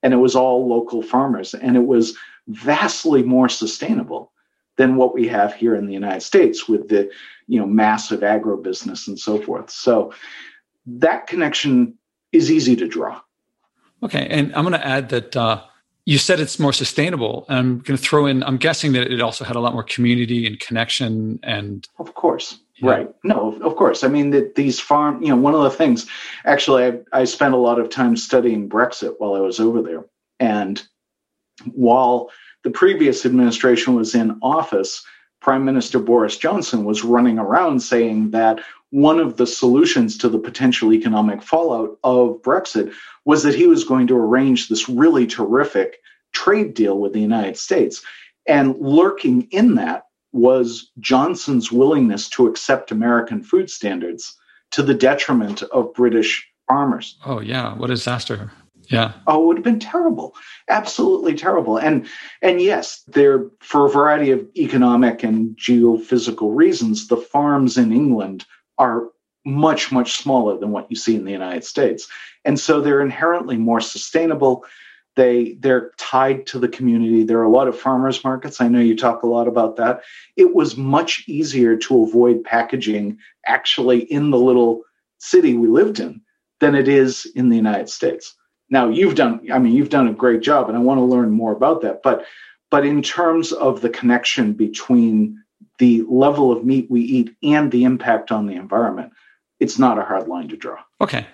And 0.02 0.14
it 0.14 0.18
was 0.18 0.34
all 0.34 0.66
local 0.66 1.02
farmers. 1.02 1.54
And 1.54 1.76
it 1.76 1.86
was 1.86 2.16
vastly 2.48 3.22
more 3.22 3.50
sustainable 3.50 4.32
than 4.78 4.96
what 4.96 5.14
we 5.14 5.28
have 5.28 5.54
here 5.54 5.76
in 5.76 5.86
the 5.86 5.94
United 5.94 6.22
States 6.22 6.68
with 6.68 6.88
the 6.90 7.10
you 7.48 7.60
know 7.60 7.68
massive 7.68 8.22
agribusiness 8.22 9.08
and 9.08 9.20
so 9.20 9.42
forth. 9.42 9.70
So 9.70 10.14
that 10.86 11.28
connection 11.28 11.96
is 12.32 12.52
easy 12.52 12.76
to 12.78 12.88
draw. 12.88 13.22
Okay, 14.04 14.28
and 14.30 14.54
I'm 14.56 14.64
going 14.64 14.80
to 14.80 14.88
add 14.88 15.10
that 15.10 15.36
uh, 15.36 15.64
you 16.08 16.18
said 16.18 16.40
it's 16.40 16.58
more 16.58 16.72
sustainable. 16.72 17.46
And 17.50 17.58
I'm 17.58 17.80
going 17.80 17.98
to 17.98 18.04
throw 18.04 18.28
in, 18.28 18.42
I'm 18.44 18.56
guessing 18.56 18.94
that 18.94 19.12
it 19.12 19.22
also 19.22 19.44
had 19.44 19.58
a 19.58 19.60
lot 19.60 19.74
more 19.74 19.84
community 19.84 20.48
and 20.48 20.58
connection 20.58 21.38
and. 21.44 21.86
Of 22.00 22.14
course. 22.14 22.60
Yeah. 22.78 22.92
Right. 22.92 23.16
No, 23.26 23.60
of 23.62 23.76
course. 23.76 24.06
I 24.06 24.08
mean, 24.08 24.30
that 24.30 24.56
these 24.56 24.80
farm, 24.80 25.22
you 25.22 25.30
know, 25.30 25.36
one 25.36 25.54
of 25.54 25.64
the 25.64 25.70
things, 25.70 26.08
actually, 26.46 26.86
I, 26.86 27.00
I 27.12 27.24
spent 27.26 27.56
a 27.56 27.58
lot 27.58 27.78
of 27.78 27.90
time 27.90 28.16
studying 28.16 28.70
Brexit 28.70 29.16
while 29.18 29.34
I 29.34 29.40
was 29.40 29.60
over 29.60 29.82
there. 29.82 30.06
And 30.40 30.82
while 31.74 32.30
the 32.68 32.74
previous 32.74 33.26
administration 33.26 33.96
was 33.96 34.14
in 34.14 34.38
office, 34.42 35.02
Prime 35.40 35.64
Minister 35.64 36.00
Boris 36.00 36.36
Johnson 36.36 36.84
was 36.84 37.02
running 37.02 37.40
around 37.40 37.80
saying 37.80 38.32
that 38.32 38.60
one 38.90 39.20
of 39.20 39.38
the 39.38 39.48
solutions 39.48 40.18
to 40.18 40.28
the 40.28 40.38
potential 40.38 40.92
economic 40.92 41.42
fallout 41.42 41.98
of 42.04 42.42
Brexit 42.42 42.92
was 43.24 43.44
that 43.44 43.56
he 43.56 43.68
was 43.68 43.86
going 43.86 44.06
to 44.08 44.18
arrange 44.18 44.68
this 44.68 44.90
really 44.90 45.26
terrific 45.26 46.00
trade 46.34 46.74
deal 46.74 47.00
with 47.00 47.14
the 47.14 47.22
United 47.22 47.56
States. 47.56 48.04
And 48.46 48.76
lurking 48.82 49.48
in 49.52 49.76
that 49.76 50.04
was 50.34 50.92
Johnson's 51.00 51.72
willingness 51.72 52.28
to 52.32 52.48
accept 52.48 52.92
American 52.92 53.44
food 53.44 53.70
standards 53.70 54.36
to 54.72 54.84
the 54.84 54.94
detriment 54.94 55.64
of 55.64 55.94
British 55.94 56.46
farmers. 56.68 57.18
Oh, 57.26 57.40
yeah. 57.40 57.76
What 57.76 57.92
a 57.92 57.94
disaster. 57.94 58.52
Yeah. 58.90 59.14
Oh, 59.28 59.44
it 59.44 59.48
would 59.48 59.58
have 59.58 59.64
been 59.64 59.80
terrible. 59.80 60.36
Absolutely 60.70 61.36
terrible. 61.36 61.78
And 61.78 62.08
and 62.42 62.62
yes, 62.62 63.04
there 63.08 63.48
for 63.60 63.86
a 63.86 63.90
variety 63.90 64.32
of 64.32 64.48
economic 64.56 65.24
and 65.24 65.56
geophysical 65.58 66.56
reasons, 66.56 67.08
the 67.08 67.18
farms 67.18 67.78
in 67.78 67.92
England 67.92 68.46
are 68.78 69.10
much, 69.46 69.92
much 69.92 70.14
smaller 70.14 70.58
than 70.58 70.72
what 70.72 70.90
you 70.90 70.96
see 70.96 71.16
in 71.16 71.26
the 71.26 71.32
United 71.32 71.64
States. 71.64 72.08
And 72.46 72.60
so 72.60 72.82
they're 72.82 73.02
inherently 73.02 73.58
more 73.58 73.82
sustainable. 73.82 74.66
They 75.16 75.58
they're 75.60 75.92
tied 75.98 76.46
to 76.48 76.60
the 76.60 76.68
community. 76.68 77.24
There 77.24 77.40
are 77.40 77.44
a 77.44 77.50
lot 77.50 77.68
of 77.68 77.78
farmers 77.78 78.24
markets. 78.24 78.62
I 78.62 78.68
know 78.68 78.80
you 78.80 78.96
talk 78.96 79.24
a 79.24 79.28
lot 79.28 79.48
about 79.48 79.76
that. 79.78 80.02
It 80.36 80.54
was 80.54 80.78
much 80.78 81.24
easier 81.28 81.76
to 81.78 82.04
avoid 82.04 82.44
packaging 82.44 83.18
actually 83.48 84.02
in 84.12 84.30
the 84.30 84.38
little 84.38 84.84
city 85.18 85.56
we 85.56 85.68
lived 85.68 86.00
in 86.00 86.22
than 86.60 86.76
it 86.76 86.88
is 86.88 87.30
in 87.36 87.50
the 87.50 87.56
United 87.56 87.90
States. 87.90 88.36
Now 88.70 88.90
you've 88.90 89.16
done 89.16 89.48
I 89.52 89.60
mean 89.60 89.74
you've 89.74 89.90
done 89.90 90.08
a 90.08 90.14
great 90.14 90.42
job 90.42 90.68
and 90.68 90.78
I 90.78 90.82
want 90.82 91.00
to 91.00 91.04
learn 91.04 91.32
more 91.32 91.52
about 91.52 91.82
that. 91.82 92.04
But 92.04 92.26
but 92.70 92.86
in 92.86 93.02
terms 93.02 93.52
of 93.52 93.82
the 93.82 93.90
connection 93.90 94.54
between 94.54 95.42
the 95.80 96.04
level 96.10 96.52
of 96.52 96.66
meat 96.66 96.90
we 96.90 97.02
eat 97.02 97.36
and 97.44 97.72
the 97.72 97.84
impact 97.84 98.32
on 98.32 98.48
the 98.48 98.56
environment, 98.56 99.14
it's 99.60 99.80
not 99.80 99.98
a 99.98 100.04
hard 100.04 100.28
line 100.28 100.48
to 100.50 100.58
draw. 100.58 100.78
Okay. 101.02 101.26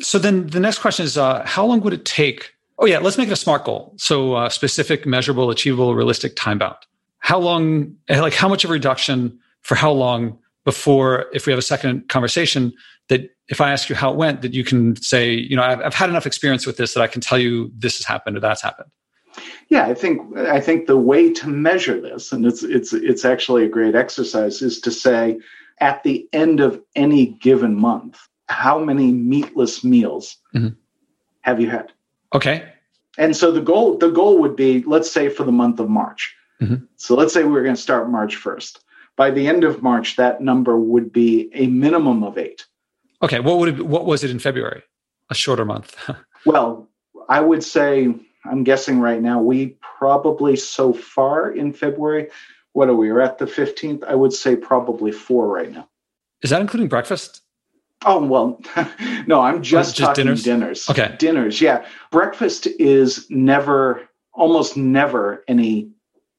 So 0.00 0.18
then 0.18 0.46
the 0.48 0.60
next 0.60 0.78
question 0.78 1.04
is 1.04 1.18
uh, 1.18 1.44
how 1.44 1.64
long 1.66 1.80
would 1.80 1.92
it 1.92 2.04
take? 2.04 2.52
Oh, 2.78 2.86
yeah, 2.86 2.98
let's 2.98 3.18
make 3.18 3.28
it 3.28 3.32
a 3.32 3.36
SMART 3.36 3.64
goal. 3.64 3.94
So 3.98 4.34
uh, 4.34 4.48
specific, 4.48 5.04
measurable, 5.04 5.50
achievable, 5.50 5.94
realistic, 5.94 6.34
time 6.36 6.58
bound. 6.58 6.76
How 7.18 7.38
long, 7.38 7.96
like 8.08 8.32
how 8.32 8.48
much 8.48 8.64
of 8.64 8.70
a 8.70 8.72
reduction 8.72 9.38
for 9.60 9.74
how 9.74 9.92
long 9.92 10.38
before, 10.64 11.26
if 11.34 11.46
we 11.46 11.52
have 11.52 11.58
a 11.58 11.62
second 11.62 12.08
conversation, 12.08 12.72
that 13.08 13.30
if 13.50 13.60
I 13.60 13.72
ask 13.72 13.88
you 13.88 13.96
how 13.96 14.10
it 14.12 14.16
went, 14.16 14.42
that 14.42 14.54
you 14.54 14.64
can 14.64 14.96
say, 14.96 15.32
you 15.32 15.56
know, 15.56 15.62
I've, 15.62 15.80
I've 15.80 15.94
had 15.94 16.08
enough 16.08 16.24
experience 16.24 16.66
with 16.66 16.76
this 16.76 16.94
that 16.94 17.02
I 17.02 17.08
can 17.08 17.20
tell 17.20 17.38
you 17.38 17.70
this 17.76 17.98
has 17.98 18.06
happened 18.06 18.36
or 18.36 18.40
that's 18.40 18.62
happened. 18.62 18.90
Yeah, 19.68 19.86
I 19.86 19.94
think 19.94 20.36
I 20.36 20.60
think 20.60 20.86
the 20.86 20.96
way 20.96 21.32
to 21.32 21.48
measure 21.48 22.00
this, 22.00 22.32
and 22.32 22.44
it's 22.46 22.62
it's 22.62 22.92
it's 22.92 23.24
actually 23.24 23.64
a 23.64 23.68
great 23.68 23.94
exercise, 23.94 24.62
is 24.62 24.80
to 24.80 24.90
say 24.90 25.38
at 25.80 26.02
the 26.02 26.28
end 26.32 26.60
of 26.60 26.80
any 26.96 27.26
given 27.26 27.74
month, 27.74 28.18
how 28.48 28.78
many 28.78 29.12
meatless 29.12 29.84
meals 29.84 30.36
mm-hmm. 30.54 30.74
have 31.42 31.60
you 31.60 31.70
had? 31.70 31.92
Okay. 32.34 32.72
And 33.18 33.36
so 33.36 33.52
the 33.52 33.60
goal 33.60 33.98
the 33.98 34.10
goal 34.10 34.38
would 34.38 34.56
be, 34.56 34.82
let's 34.82 35.10
say 35.10 35.28
for 35.28 35.44
the 35.44 35.52
month 35.52 35.78
of 35.78 35.88
March. 35.88 36.34
Mm-hmm. 36.60 36.84
So 36.96 37.14
let's 37.14 37.32
say 37.32 37.44
we 37.44 37.52
we're 37.52 37.62
going 37.62 37.76
to 37.76 37.80
start 37.80 38.10
March 38.10 38.36
first. 38.36 38.84
By 39.16 39.30
the 39.30 39.46
end 39.46 39.64
of 39.64 39.82
March, 39.82 40.16
that 40.16 40.40
number 40.40 40.78
would 40.78 41.12
be 41.12 41.50
a 41.54 41.66
minimum 41.66 42.22
of 42.22 42.38
eight. 42.38 42.66
Okay. 43.22 43.40
What 43.40 43.58
would 43.58 43.80
it, 43.80 43.86
what 43.86 44.06
was 44.06 44.24
it 44.24 44.30
in 44.30 44.38
February? 44.38 44.82
A 45.30 45.34
shorter 45.34 45.64
month. 45.64 45.96
well, 46.46 46.88
I 47.28 47.40
would 47.40 47.62
say 47.62 48.14
I'm 48.44 48.64
guessing 48.64 49.00
right 49.00 49.20
now 49.20 49.40
we 49.40 49.76
probably 49.80 50.56
so 50.56 50.92
far 50.92 51.50
in 51.50 51.72
February, 51.72 52.28
what 52.72 52.88
are 52.88 52.94
we? 52.94 53.12
We're 53.12 53.20
at 53.20 53.38
the 53.38 53.46
15th. 53.46 54.04
I 54.04 54.14
would 54.14 54.32
say 54.32 54.56
probably 54.56 55.12
four 55.12 55.46
right 55.48 55.70
now. 55.70 55.88
Is 56.42 56.50
that 56.50 56.60
including 56.60 56.88
breakfast? 56.88 57.42
Oh 58.06 58.24
well, 58.24 58.62
no. 59.26 59.42
I'm 59.42 59.62
just, 59.62 59.96
just 59.96 59.98
talking 59.98 60.24
dinners? 60.24 60.42
dinners. 60.42 60.88
Okay, 60.88 61.14
dinners. 61.18 61.60
Yeah, 61.60 61.84
breakfast 62.10 62.66
is 62.78 63.26
never, 63.28 64.08
almost 64.32 64.74
never 64.74 65.44
any 65.46 65.90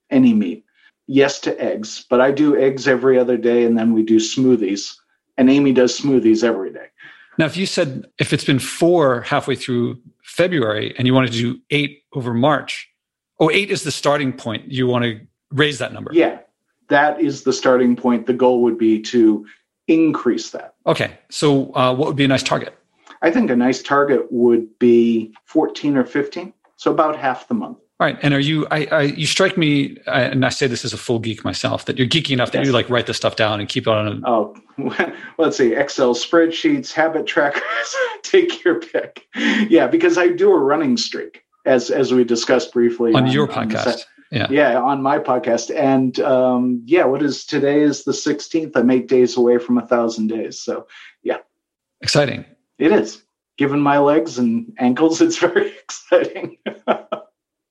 any 0.09 0.33
meat. 0.33 0.65
Yes 1.05 1.39
to 1.41 1.61
eggs, 1.61 2.03
but 2.09 2.19
I 2.19 2.31
do 2.31 2.57
eggs 2.57 2.87
every 2.87 3.19
other 3.19 3.37
day, 3.37 3.63
and 3.63 3.77
then 3.77 3.93
we 3.93 4.01
do 4.01 4.15
smoothies. 4.15 4.95
And 5.37 5.49
Amy 5.49 5.73
does 5.73 5.99
smoothies 5.99 6.43
every 6.43 6.71
day. 6.71 6.87
Now, 7.37 7.45
if 7.45 7.57
you 7.57 7.65
said 7.65 8.05
if 8.19 8.33
it's 8.33 8.43
been 8.43 8.59
four 8.59 9.21
halfway 9.21 9.55
through 9.55 9.99
February 10.23 10.93
and 10.97 11.07
you 11.07 11.13
wanted 11.13 11.31
to 11.31 11.37
do 11.37 11.59
eight 11.69 12.03
over 12.13 12.33
March, 12.33 12.89
oh, 13.39 13.49
eight 13.49 13.71
is 13.71 13.83
the 13.83 13.91
starting 13.91 14.33
point. 14.33 14.71
You 14.71 14.87
want 14.87 15.05
to 15.05 15.21
raise 15.51 15.79
that 15.79 15.93
number. 15.93 16.11
Yeah, 16.13 16.39
that 16.89 17.19
is 17.21 17.43
the 17.43 17.53
starting 17.53 17.95
point. 17.95 18.27
The 18.27 18.33
goal 18.33 18.61
would 18.63 18.77
be 18.77 19.01
to 19.03 19.45
increase 19.87 20.51
that. 20.51 20.75
Okay. 20.85 21.17
So, 21.29 21.73
uh, 21.75 21.95
what 21.95 22.07
would 22.07 22.15
be 22.15 22.25
a 22.25 22.27
nice 22.27 22.43
target? 22.43 22.77
I 23.21 23.31
think 23.31 23.49
a 23.49 23.55
nice 23.55 23.81
target 23.81 24.31
would 24.31 24.77
be 24.79 25.33
14 25.45 25.97
or 25.97 26.05
15. 26.05 26.53
So, 26.75 26.91
about 26.91 27.17
half 27.17 27.47
the 27.47 27.53
month. 27.53 27.77
All 28.01 28.07
right. 28.07 28.17
And 28.23 28.33
are 28.33 28.39
you, 28.39 28.65
I, 28.71 28.87
I 28.91 29.01
you 29.03 29.27
strike 29.27 29.57
me, 29.57 29.95
and 30.07 30.43
I 30.43 30.49
say 30.49 30.65
this 30.65 30.83
as 30.83 30.91
a 30.91 30.97
full 30.97 31.19
geek 31.19 31.45
myself, 31.45 31.85
that 31.85 31.99
you're 31.99 32.07
geeky 32.07 32.31
enough 32.31 32.51
that 32.51 32.65
you 32.65 32.71
like 32.71 32.89
write 32.89 33.05
this 33.05 33.17
stuff 33.17 33.35
down 33.35 33.59
and 33.59 33.69
keep 33.69 33.85
it 33.85 33.91
on. 33.91 34.07
A, 34.07 34.27
oh, 34.27 34.55
let's 35.37 35.57
see, 35.57 35.75
Excel 35.75 36.15
spreadsheets, 36.15 36.91
habit 36.91 37.27
trackers, 37.27 37.95
take 38.23 38.63
your 38.63 38.79
pick. 38.79 39.27
Yeah, 39.35 39.85
because 39.85 40.17
I 40.17 40.29
do 40.29 40.51
a 40.51 40.57
running 40.57 40.97
streak, 40.97 41.43
as 41.67 41.91
as 41.91 42.11
we 42.11 42.23
discussed 42.23 42.73
briefly 42.73 43.13
on, 43.13 43.25
on 43.25 43.31
your 43.31 43.47
podcast. 43.47 43.85
On 43.85 43.99
yeah, 44.31 44.47
yeah, 44.49 44.81
on 44.81 45.03
my 45.03 45.19
podcast, 45.19 45.69
and 45.75 46.19
um, 46.21 46.81
yeah, 46.87 47.05
what 47.05 47.21
is 47.21 47.45
today 47.45 47.81
is 47.81 48.03
the 48.03 48.13
16th. 48.13 48.71
I'm 48.73 48.89
eight 48.89 49.09
days 49.09 49.37
away 49.37 49.59
from 49.59 49.77
a 49.77 49.85
thousand 49.85 50.25
days. 50.25 50.59
So 50.59 50.87
yeah, 51.21 51.37
exciting. 52.01 52.45
It 52.79 52.93
is. 52.93 53.21
Given 53.59 53.79
my 53.79 53.99
legs 53.99 54.39
and 54.39 54.73
ankles, 54.79 55.21
it's 55.21 55.37
very 55.37 55.71
exciting. 55.77 56.57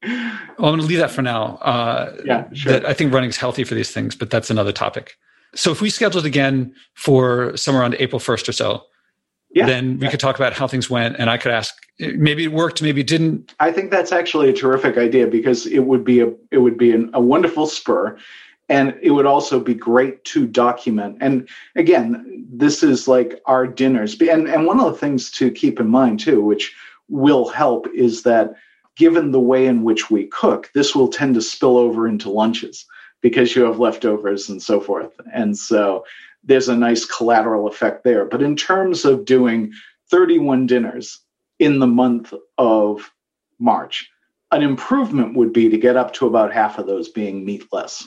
Well, 0.02 0.12
I'm 0.12 0.56
going 0.58 0.80
to 0.80 0.86
leave 0.86 0.98
that 0.98 1.10
for 1.10 1.22
now. 1.22 1.56
Uh, 1.56 2.16
yeah, 2.24 2.48
sure. 2.52 2.86
I 2.86 2.94
think 2.94 3.12
running 3.12 3.30
is 3.30 3.36
healthy 3.36 3.64
for 3.64 3.74
these 3.74 3.90
things, 3.90 4.14
but 4.14 4.30
that's 4.30 4.50
another 4.50 4.72
topic. 4.72 5.16
So 5.54 5.72
if 5.72 5.80
we 5.80 5.90
scheduled 5.90 6.24
again 6.24 6.74
for 6.94 7.56
somewhere 7.56 7.82
around 7.82 7.96
April 7.98 8.20
1st 8.20 8.48
or 8.48 8.52
so, 8.52 8.84
yeah, 9.52 9.66
then 9.66 9.98
we 9.98 10.04
yeah. 10.04 10.10
could 10.10 10.20
talk 10.20 10.36
about 10.36 10.52
how 10.52 10.68
things 10.68 10.88
went 10.88 11.16
and 11.18 11.28
I 11.28 11.36
could 11.36 11.50
ask 11.50 11.74
maybe 11.98 12.44
it 12.44 12.52
worked, 12.52 12.82
maybe 12.82 13.00
it 13.00 13.08
didn't. 13.08 13.54
I 13.58 13.72
think 13.72 13.90
that's 13.90 14.12
actually 14.12 14.48
a 14.48 14.52
terrific 14.52 14.96
idea 14.96 15.26
because 15.26 15.66
it 15.66 15.80
would 15.80 16.04
be 16.04 16.20
a 16.20 16.32
it 16.50 16.58
would 16.58 16.78
be 16.78 16.92
an, 16.92 17.10
a 17.14 17.20
wonderful 17.20 17.66
spur 17.66 18.16
and 18.68 18.94
it 19.02 19.10
would 19.10 19.26
also 19.26 19.58
be 19.58 19.74
great 19.74 20.24
to 20.26 20.46
document. 20.46 21.18
And 21.20 21.48
again, 21.74 22.46
this 22.48 22.84
is 22.84 23.08
like 23.08 23.40
our 23.46 23.66
dinners. 23.66 24.18
And 24.20 24.48
and 24.48 24.66
one 24.66 24.78
of 24.78 24.86
the 24.86 24.98
things 24.98 25.30
to 25.32 25.50
keep 25.50 25.80
in 25.80 25.88
mind 25.88 26.20
too, 26.20 26.40
which 26.40 26.74
will 27.08 27.48
help 27.48 27.88
is 27.92 28.22
that 28.22 28.54
given 29.00 29.30
the 29.30 29.40
way 29.40 29.64
in 29.64 29.82
which 29.82 30.10
we 30.10 30.26
cook, 30.26 30.70
this 30.74 30.94
will 30.94 31.08
tend 31.08 31.34
to 31.34 31.40
spill 31.40 31.78
over 31.78 32.06
into 32.06 32.28
lunches 32.28 32.84
because 33.22 33.56
you 33.56 33.62
have 33.62 33.78
leftovers 33.78 34.50
and 34.50 34.62
so 34.62 34.78
forth. 34.78 35.18
And 35.32 35.56
so 35.56 36.04
there's 36.44 36.68
a 36.68 36.76
nice 36.76 37.06
collateral 37.06 37.66
effect 37.66 38.04
there. 38.04 38.26
But 38.26 38.42
in 38.42 38.56
terms 38.56 39.06
of 39.06 39.24
doing 39.24 39.72
31 40.10 40.66
dinners 40.66 41.18
in 41.58 41.78
the 41.78 41.86
month 41.86 42.34
of 42.58 43.10
March, 43.58 44.10
an 44.50 44.62
improvement 44.62 45.34
would 45.34 45.54
be 45.54 45.70
to 45.70 45.78
get 45.78 45.96
up 45.96 46.12
to 46.14 46.26
about 46.26 46.52
half 46.52 46.76
of 46.76 46.86
those 46.86 47.08
being 47.08 47.46
meatless. 47.46 48.06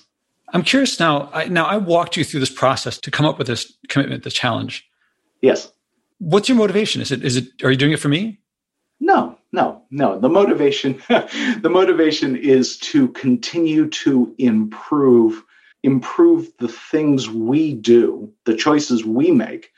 I'm 0.50 0.62
curious 0.62 1.00
now. 1.00 1.32
I, 1.34 1.48
now 1.48 1.66
I 1.66 1.78
walked 1.78 2.18
you 2.18 2.24
through 2.24 2.42
this 2.42 2.54
process 2.54 3.00
to 3.00 3.10
come 3.10 3.26
up 3.26 3.40
with 3.40 3.48
this 3.48 3.74
commitment, 3.90 4.26
this 4.26 4.36
challenge. 4.36 4.88
Yes. 5.42 5.72
What's 6.20 6.48
your 6.48 6.58
motivation? 6.60 7.02
Is 7.02 7.12
it 7.12 7.26
is 7.26 7.36
it 7.38 7.64
are 7.64 7.72
you 7.72 7.78
doing 7.78 7.94
it 7.94 8.00
for 8.00 8.10
me? 8.10 8.43
No, 9.06 9.38
no, 9.52 9.84
no. 9.92 10.18
The 10.18 10.30
motivation, 10.30 10.98
the 11.10 11.70
motivation 11.70 12.38
is 12.38 12.78
to 12.78 13.10
continue 13.10 13.90
to 13.90 14.34
improve, 14.38 15.44
improve 15.84 16.50
the 16.60 16.70
things 16.70 17.30
we 17.30 17.74
do, 17.74 18.32
the 18.46 18.56
choices 18.56 19.04
we 19.04 19.30
make 19.30 19.74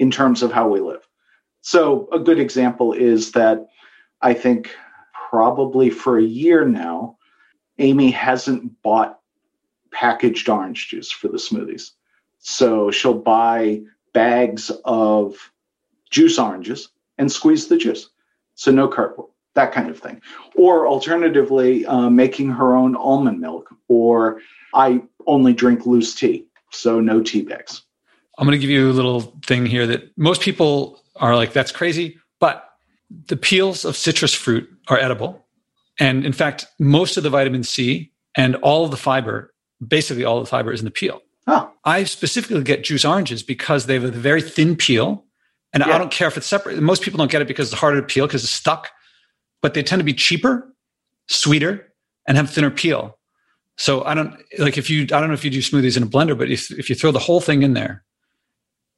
in 0.00 0.10
terms 0.10 0.42
of 0.42 0.50
how 0.50 0.66
we 0.66 0.80
live. 0.80 1.06
So 1.60 2.08
a 2.12 2.18
good 2.18 2.40
example 2.40 2.92
is 2.92 3.30
that 3.30 3.68
I 4.22 4.34
think 4.34 4.74
probably 5.30 5.88
for 5.88 6.18
a 6.18 6.24
year 6.24 6.66
now, 6.66 7.16
Amy 7.78 8.10
hasn't 8.10 8.82
bought 8.82 9.20
packaged 9.92 10.48
orange 10.48 10.88
juice 10.88 11.12
for 11.12 11.28
the 11.28 11.38
smoothies. 11.38 11.92
So 12.40 12.90
she'll 12.90 13.14
buy 13.14 13.82
bags 14.12 14.72
of 14.84 15.52
juice 16.10 16.40
oranges 16.40 16.88
and 17.18 17.30
squeeze 17.30 17.68
the 17.68 17.76
juice. 17.76 18.08
So 18.54 18.70
no 18.70 18.88
cardboard, 18.88 19.30
that 19.54 19.72
kind 19.72 19.90
of 19.90 19.98
thing. 19.98 20.20
Or 20.56 20.86
alternatively, 20.86 21.84
uh, 21.86 22.10
making 22.10 22.50
her 22.50 22.74
own 22.74 22.96
almond 22.96 23.40
milk. 23.40 23.74
Or 23.88 24.40
I 24.74 25.02
only 25.26 25.52
drink 25.52 25.86
loose 25.86 26.14
tea, 26.14 26.46
so 26.70 27.00
no 27.00 27.22
tea 27.22 27.42
bags. 27.42 27.82
I'm 28.38 28.46
going 28.46 28.58
to 28.58 28.60
give 28.60 28.70
you 28.70 28.90
a 28.90 28.92
little 28.92 29.20
thing 29.46 29.66
here 29.66 29.86
that 29.86 30.16
most 30.18 30.40
people 30.40 31.02
are 31.16 31.36
like, 31.36 31.52
that's 31.52 31.72
crazy. 31.72 32.18
But 32.40 32.68
the 33.26 33.36
peels 33.36 33.84
of 33.84 33.96
citrus 33.96 34.34
fruit 34.34 34.68
are 34.88 34.98
edible. 34.98 35.44
And 36.00 36.24
in 36.24 36.32
fact, 36.32 36.66
most 36.80 37.16
of 37.16 37.22
the 37.22 37.30
vitamin 37.30 37.62
C 37.62 38.12
and 38.36 38.56
all 38.56 38.84
of 38.84 38.90
the 38.90 38.96
fiber, 38.96 39.54
basically 39.86 40.24
all 40.24 40.38
of 40.38 40.44
the 40.44 40.50
fiber 40.50 40.72
is 40.72 40.80
in 40.80 40.84
the 40.84 40.90
peel. 40.90 41.20
Oh. 41.46 41.70
I 41.84 42.04
specifically 42.04 42.62
get 42.64 42.84
juice 42.84 43.04
oranges 43.04 43.42
because 43.42 43.86
they 43.86 43.94
have 43.94 44.04
a 44.04 44.10
very 44.10 44.42
thin 44.42 44.76
peel. 44.76 45.24
And 45.74 45.84
yeah. 45.84 45.94
I 45.94 45.98
don't 45.98 46.10
care 46.10 46.28
if 46.28 46.36
it's 46.36 46.46
separate. 46.46 46.80
Most 46.80 47.02
people 47.02 47.18
don't 47.18 47.30
get 47.30 47.42
it 47.42 47.48
because 47.48 47.72
it's 47.72 47.80
harder 47.80 48.00
to 48.00 48.06
peel 48.06 48.26
because 48.26 48.44
it's 48.44 48.52
stuck, 48.52 48.90
but 49.60 49.74
they 49.74 49.82
tend 49.82 50.00
to 50.00 50.04
be 50.04 50.14
cheaper, 50.14 50.72
sweeter, 51.26 51.92
and 52.26 52.36
have 52.36 52.48
thinner 52.48 52.70
peel. 52.70 53.18
So 53.76 54.04
I 54.04 54.14
don't 54.14 54.40
like 54.58 54.78
if 54.78 54.88
you, 54.88 55.02
I 55.02 55.18
don't 55.20 55.26
know 55.26 55.34
if 55.34 55.44
you 55.44 55.50
do 55.50 55.58
smoothies 55.58 55.96
in 55.96 56.04
a 56.04 56.06
blender, 56.06 56.38
but 56.38 56.48
if, 56.48 56.70
if 56.70 56.88
you 56.88 56.94
throw 56.94 57.10
the 57.10 57.18
whole 57.18 57.40
thing 57.40 57.62
in 57.62 57.74
there, 57.74 58.04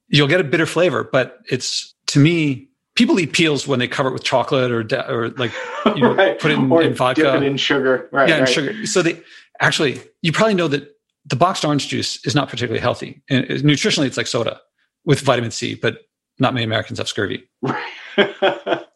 you'll 0.09 0.29
get 0.29 0.39
a 0.39 0.45
bitter 0.45 0.66
flavor. 0.66 1.03
But 1.03 1.39
it's 1.51 1.95
to 2.09 2.18
me, 2.18 2.68
people 2.95 3.18
eat 3.18 3.33
peels 3.33 3.66
when 3.66 3.79
they 3.79 3.89
cover 3.89 4.11
it 4.11 4.12
with 4.12 4.24
chocolate 4.24 4.70
or 4.70 4.81
or 5.09 5.31
like 5.31 5.53
you 5.87 6.03
know, 6.03 6.14
right. 6.16 6.39
put 6.39 6.51
it 6.51 6.59
in, 6.59 6.70
or 6.70 6.83
in 6.83 6.95
vodka, 6.95 7.22
dip 7.22 7.35
it 7.37 7.43
in 7.43 7.57
sugar, 7.57 8.09
right? 8.12 8.29
Yeah, 8.29 8.41
right. 8.41 8.49
in 8.49 8.55
sugar. 8.55 8.87
So 8.87 9.01
they 9.01 9.20
actually, 9.61 10.01
you 10.20 10.31
probably 10.31 10.55
know 10.55 10.68
that 10.68 10.95
the 11.24 11.37
boxed 11.37 11.64
orange 11.64 11.89
juice 11.89 12.24
is 12.27 12.35
not 12.35 12.49
particularly 12.49 12.81
healthy. 12.81 13.22
And 13.29 13.45
uh, 13.45 13.55
nutritionally, 13.57 14.07
it's 14.07 14.16
like 14.16 14.27
soda 14.27 14.61
with 15.05 15.20
vitamin 15.20 15.51
C, 15.51 15.74
but 15.74 15.99
not 16.39 16.55
many 16.55 16.64
Americans 16.64 16.99
have 16.99 17.09
scurvy. 17.09 17.49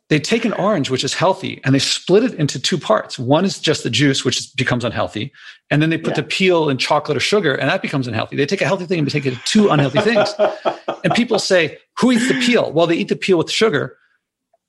they 0.09 0.19
take 0.19 0.45
an 0.45 0.53
orange, 0.55 0.91
which 0.91 1.05
is 1.05 1.15
healthy, 1.15 1.61
and 1.65 1.75
they 1.75 1.79
split 1.79 2.25
it 2.25 2.35
into 2.35 2.61
two 2.61 2.79
parts. 2.79 3.19
One 3.19 3.45
is 3.45 3.59
just 3.59 3.83
the 3.83 3.91
juice, 3.91 4.25
which 4.25 4.55
becomes 4.57 4.85
unhealthy. 4.85 5.33
And 5.71 5.81
then 5.81 5.91
they 5.91 5.99
put 5.99 6.17
yeah. 6.17 6.23
the 6.23 6.25
peel 6.25 6.69
in 6.69 6.79
chocolate 6.79 7.17
or 7.17 7.21
sugar, 7.21 7.55
and 7.55 7.71
that 7.71 7.83
becomes 7.83 8.07
unhealthy. 8.07 8.37
They 8.37 8.47
take 8.47 8.61
a 8.61 8.67
healthy 8.67 8.87
thing 8.87 8.99
and 8.99 9.11
take 9.11 9.27
it 9.27 9.35
to 9.35 9.41
two 9.45 9.71
unhealthy 9.71 10.01
things. 10.01 10.35
and 11.05 11.15
people 11.15 11.39
say, 11.39 11.79
who 11.99 12.13
eats 12.13 12.29
the 12.29 12.35
peel? 12.41 12.73
Well, 12.73 12.87
they 12.87 12.97
eat 12.97 13.09
the 13.09 13.17
peel 13.17 13.39
with 13.39 13.47
the 13.49 13.53
sugar. 13.53 13.97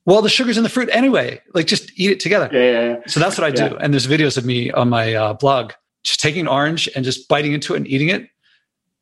Well, 0.05 0.21
the 0.21 0.29
sugar's 0.29 0.57
in 0.57 0.63
the 0.63 0.69
fruit 0.69 0.89
anyway. 0.91 1.41
Like 1.53 1.67
just 1.67 1.91
eat 1.99 2.11
it 2.11 2.19
together. 2.19 2.49
Yeah, 2.51 2.59
yeah, 2.59 2.89
yeah. 2.89 2.97
So 3.07 3.19
that's 3.19 3.37
what 3.37 3.45
I 3.45 3.51
do. 3.51 3.77
And 3.77 3.93
there's 3.93 4.07
videos 4.07 4.37
of 4.37 4.45
me 4.45 4.71
on 4.71 4.89
my 4.89 5.13
uh, 5.13 5.33
blog 5.33 5.73
just 6.03 6.19
taking 6.19 6.47
orange 6.47 6.89
and 6.95 7.05
just 7.05 7.27
biting 7.27 7.53
into 7.53 7.73
it 7.73 7.77
and 7.77 7.87
eating 7.87 8.09
it. 8.09 8.27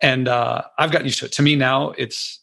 And 0.02 0.28
uh, 0.28 0.64
I've 0.78 0.92
gotten 0.92 1.08
used 1.08 1.20
to 1.20 1.26
it. 1.26 1.32
To 1.34 1.42
me 1.42 1.56
now, 1.56 1.92
it's 1.92 2.39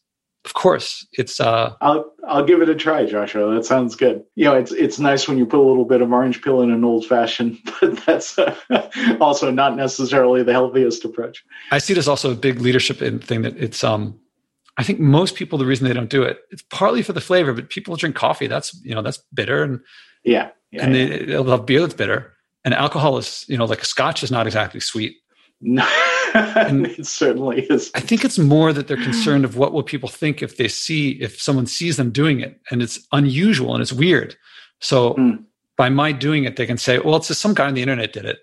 of 0.47 0.55
course 0.55 1.07
it's. 1.13 1.41
Uh, 1.41 1.75
I'll 1.83 2.11
I'll 2.27 2.45
give 2.45 2.63
it 2.63 2.69
a 2.69 2.75
try, 2.75 3.05
Joshua. 3.05 3.55
That 3.55 3.67
sounds 3.67 3.95
good. 3.95 4.25
You 4.37 4.47
know, 4.47 4.55
it's 4.55 4.73
it's 4.73 4.99
nice 4.99 5.29
when 5.29 5.37
you 5.37 5.45
put 5.45 5.61
a 5.61 5.69
little 5.69 5.85
bit 5.85 6.01
of 6.01 6.11
orange 6.11 6.41
peel 6.41 6.63
in 6.63 6.71
an 6.71 6.85
old 6.85 7.05
fashioned, 7.05 7.59
but 7.81 7.99
that's 8.07 8.39
uh, 8.39 8.55
also 9.21 9.51
not 9.51 9.77
necessarily 9.77 10.43
the 10.43 10.53
healthiest 10.53 11.05
approach. 11.05 11.45
I 11.71 11.79
see 11.79 11.93
this 11.93 12.09
also 12.09 12.33
a 12.33 12.37
big 12.37 12.61
leadership 12.61 12.99
thing 12.99 13.43
that 13.43 13.57
it's 13.59 13.85
um 13.85 14.19
I 14.79 14.83
think 14.83 15.01
most 15.01 15.35
people, 15.37 15.59
the 15.59 15.67
reason 15.67 15.87
they 15.87 15.95
don't 15.95 16.11
do 16.11 16.23
it, 16.23 16.41
it's 16.51 16.63
partly 16.63 17.03
for 17.03 17.13
the 17.13 17.21
flavor, 17.21 17.53
but 17.53 17.71
people 17.71 17.97
drink 17.97 18.15
coffee. 18.15 18.47
That's, 18.47 18.79
you 18.85 18.95
know, 18.95 19.03
that's 19.03 19.19
bitter. 19.33 19.63
And 19.63 19.81
yeah. 20.23 20.51
yeah 20.71 20.85
and 20.85 20.95
yeah. 20.95 21.07
They, 21.07 21.25
they'll 21.25 21.45
have 21.45 21.67
beer 21.67 21.81
that's 21.81 21.95
bitter. 21.95 22.35
And 22.65 22.75
alcohol 22.75 23.17
is, 23.17 23.45
you 23.49 23.57
know, 23.57 23.65
like 23.65 23.85
scotch 23.85 24.23
is 24.23 24.31
not 24.31 24.47
exactly 24.47 24.81
sweet. 24.81 25.17
No, 25.63 25.87
it 26.35 27.07
certainly 27.07 27.63
is. 27.63 27.91
I 27.95 28.01
think 28.01 28.25
it's 28.25 28.39
more 28.39 28.73
that 28.73 28.89
they're 28.89 28.97
concerned 28.99 29.45
of 29.47 29.57
what 29.57 29.73
will 29.73 29.83
people 29.83 30.09
think 30.09 30.43
if 30.43 30.59
they 30.59 30.69
see, 30.69 31.13
if 31.13 31.41
someone 31.41 31.67
sees 31.67 31.97
them 31.97 32.11
doing 32.11 32.41
it. 32.41 32.61
And 32.71 32.83
it's 32.83 33.07
unusual 33.13 33.73
and 33.73 33.81
it's 33.81 33.93
weird. 33.93 34.37
So 34.81 35.15
mm. 35.15 35.43
by 35.79 35.89
my 35.89 36.13
doing 36.13 36.45
it, 36.45 36.57
they 36.57 36.67
can 36.67 36.77
say, 36.77 36.99
well, 36.99 37.17
it's 37.17 37.29
just 37.29 37.41
some 37.41 37.55
guy 37.55 37.67
on 37.67 37.75
the 37.75 37.81
internet 37.81 38.13
did 38.13 38.27
it. 38.27 38.41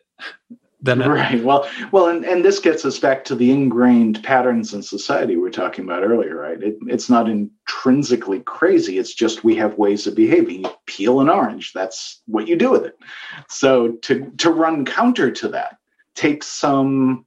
Then 0.84 0.99
right. 0.99 1.41
Well 1.41 1.66
well 1.93 2.09
and, 2.09 2.26
and 2.26 2.43
this 2.43 2.59
gets 2.59 2.84
us 2.84 2.99
back 2.99 3.24
to 3.26 3.36
the 3.36 3.51
ingrained 3.51 4.22
patterns 4.22 4.74
in 4.74 4.84
society 4.84 5.38
we 5.38 5.47
are 5.47 5.51
talking 5.51 5.86
about 5.86 6.03
earlier 6.03 6.36
right? 6.36 6.61
It, 6.61 6.76
it's 6.88 7.09
not 7.09 7.30
intrinsically 7.30 8.41
crazy. 8.41 8.99
It's 8.99 9.14
just 9.14 9.45
we 9.45 9.55
have 9.55 9.78
ways 9.78 10.07
of 10.07 10.16
behaving. 10.16 10.66
You 10.66 10.72
peel 10.86 11.22
an 11.22 11.30
orange. 11.30 11.72
That's 11.72 12.22
what 12.26 12.49
you 12.49 12.57
do 12.57 12.70
with 12.70 12.84
it. 12.84 12.97
So 13.47 13.93
to 14.01 14.30
to 14.39 14.49
run 14.49 14.84
counter 14.84 15.32
to 15.32 15.47
that 15.49 15.78
takes 16.16 16.47
some 16.47 17.26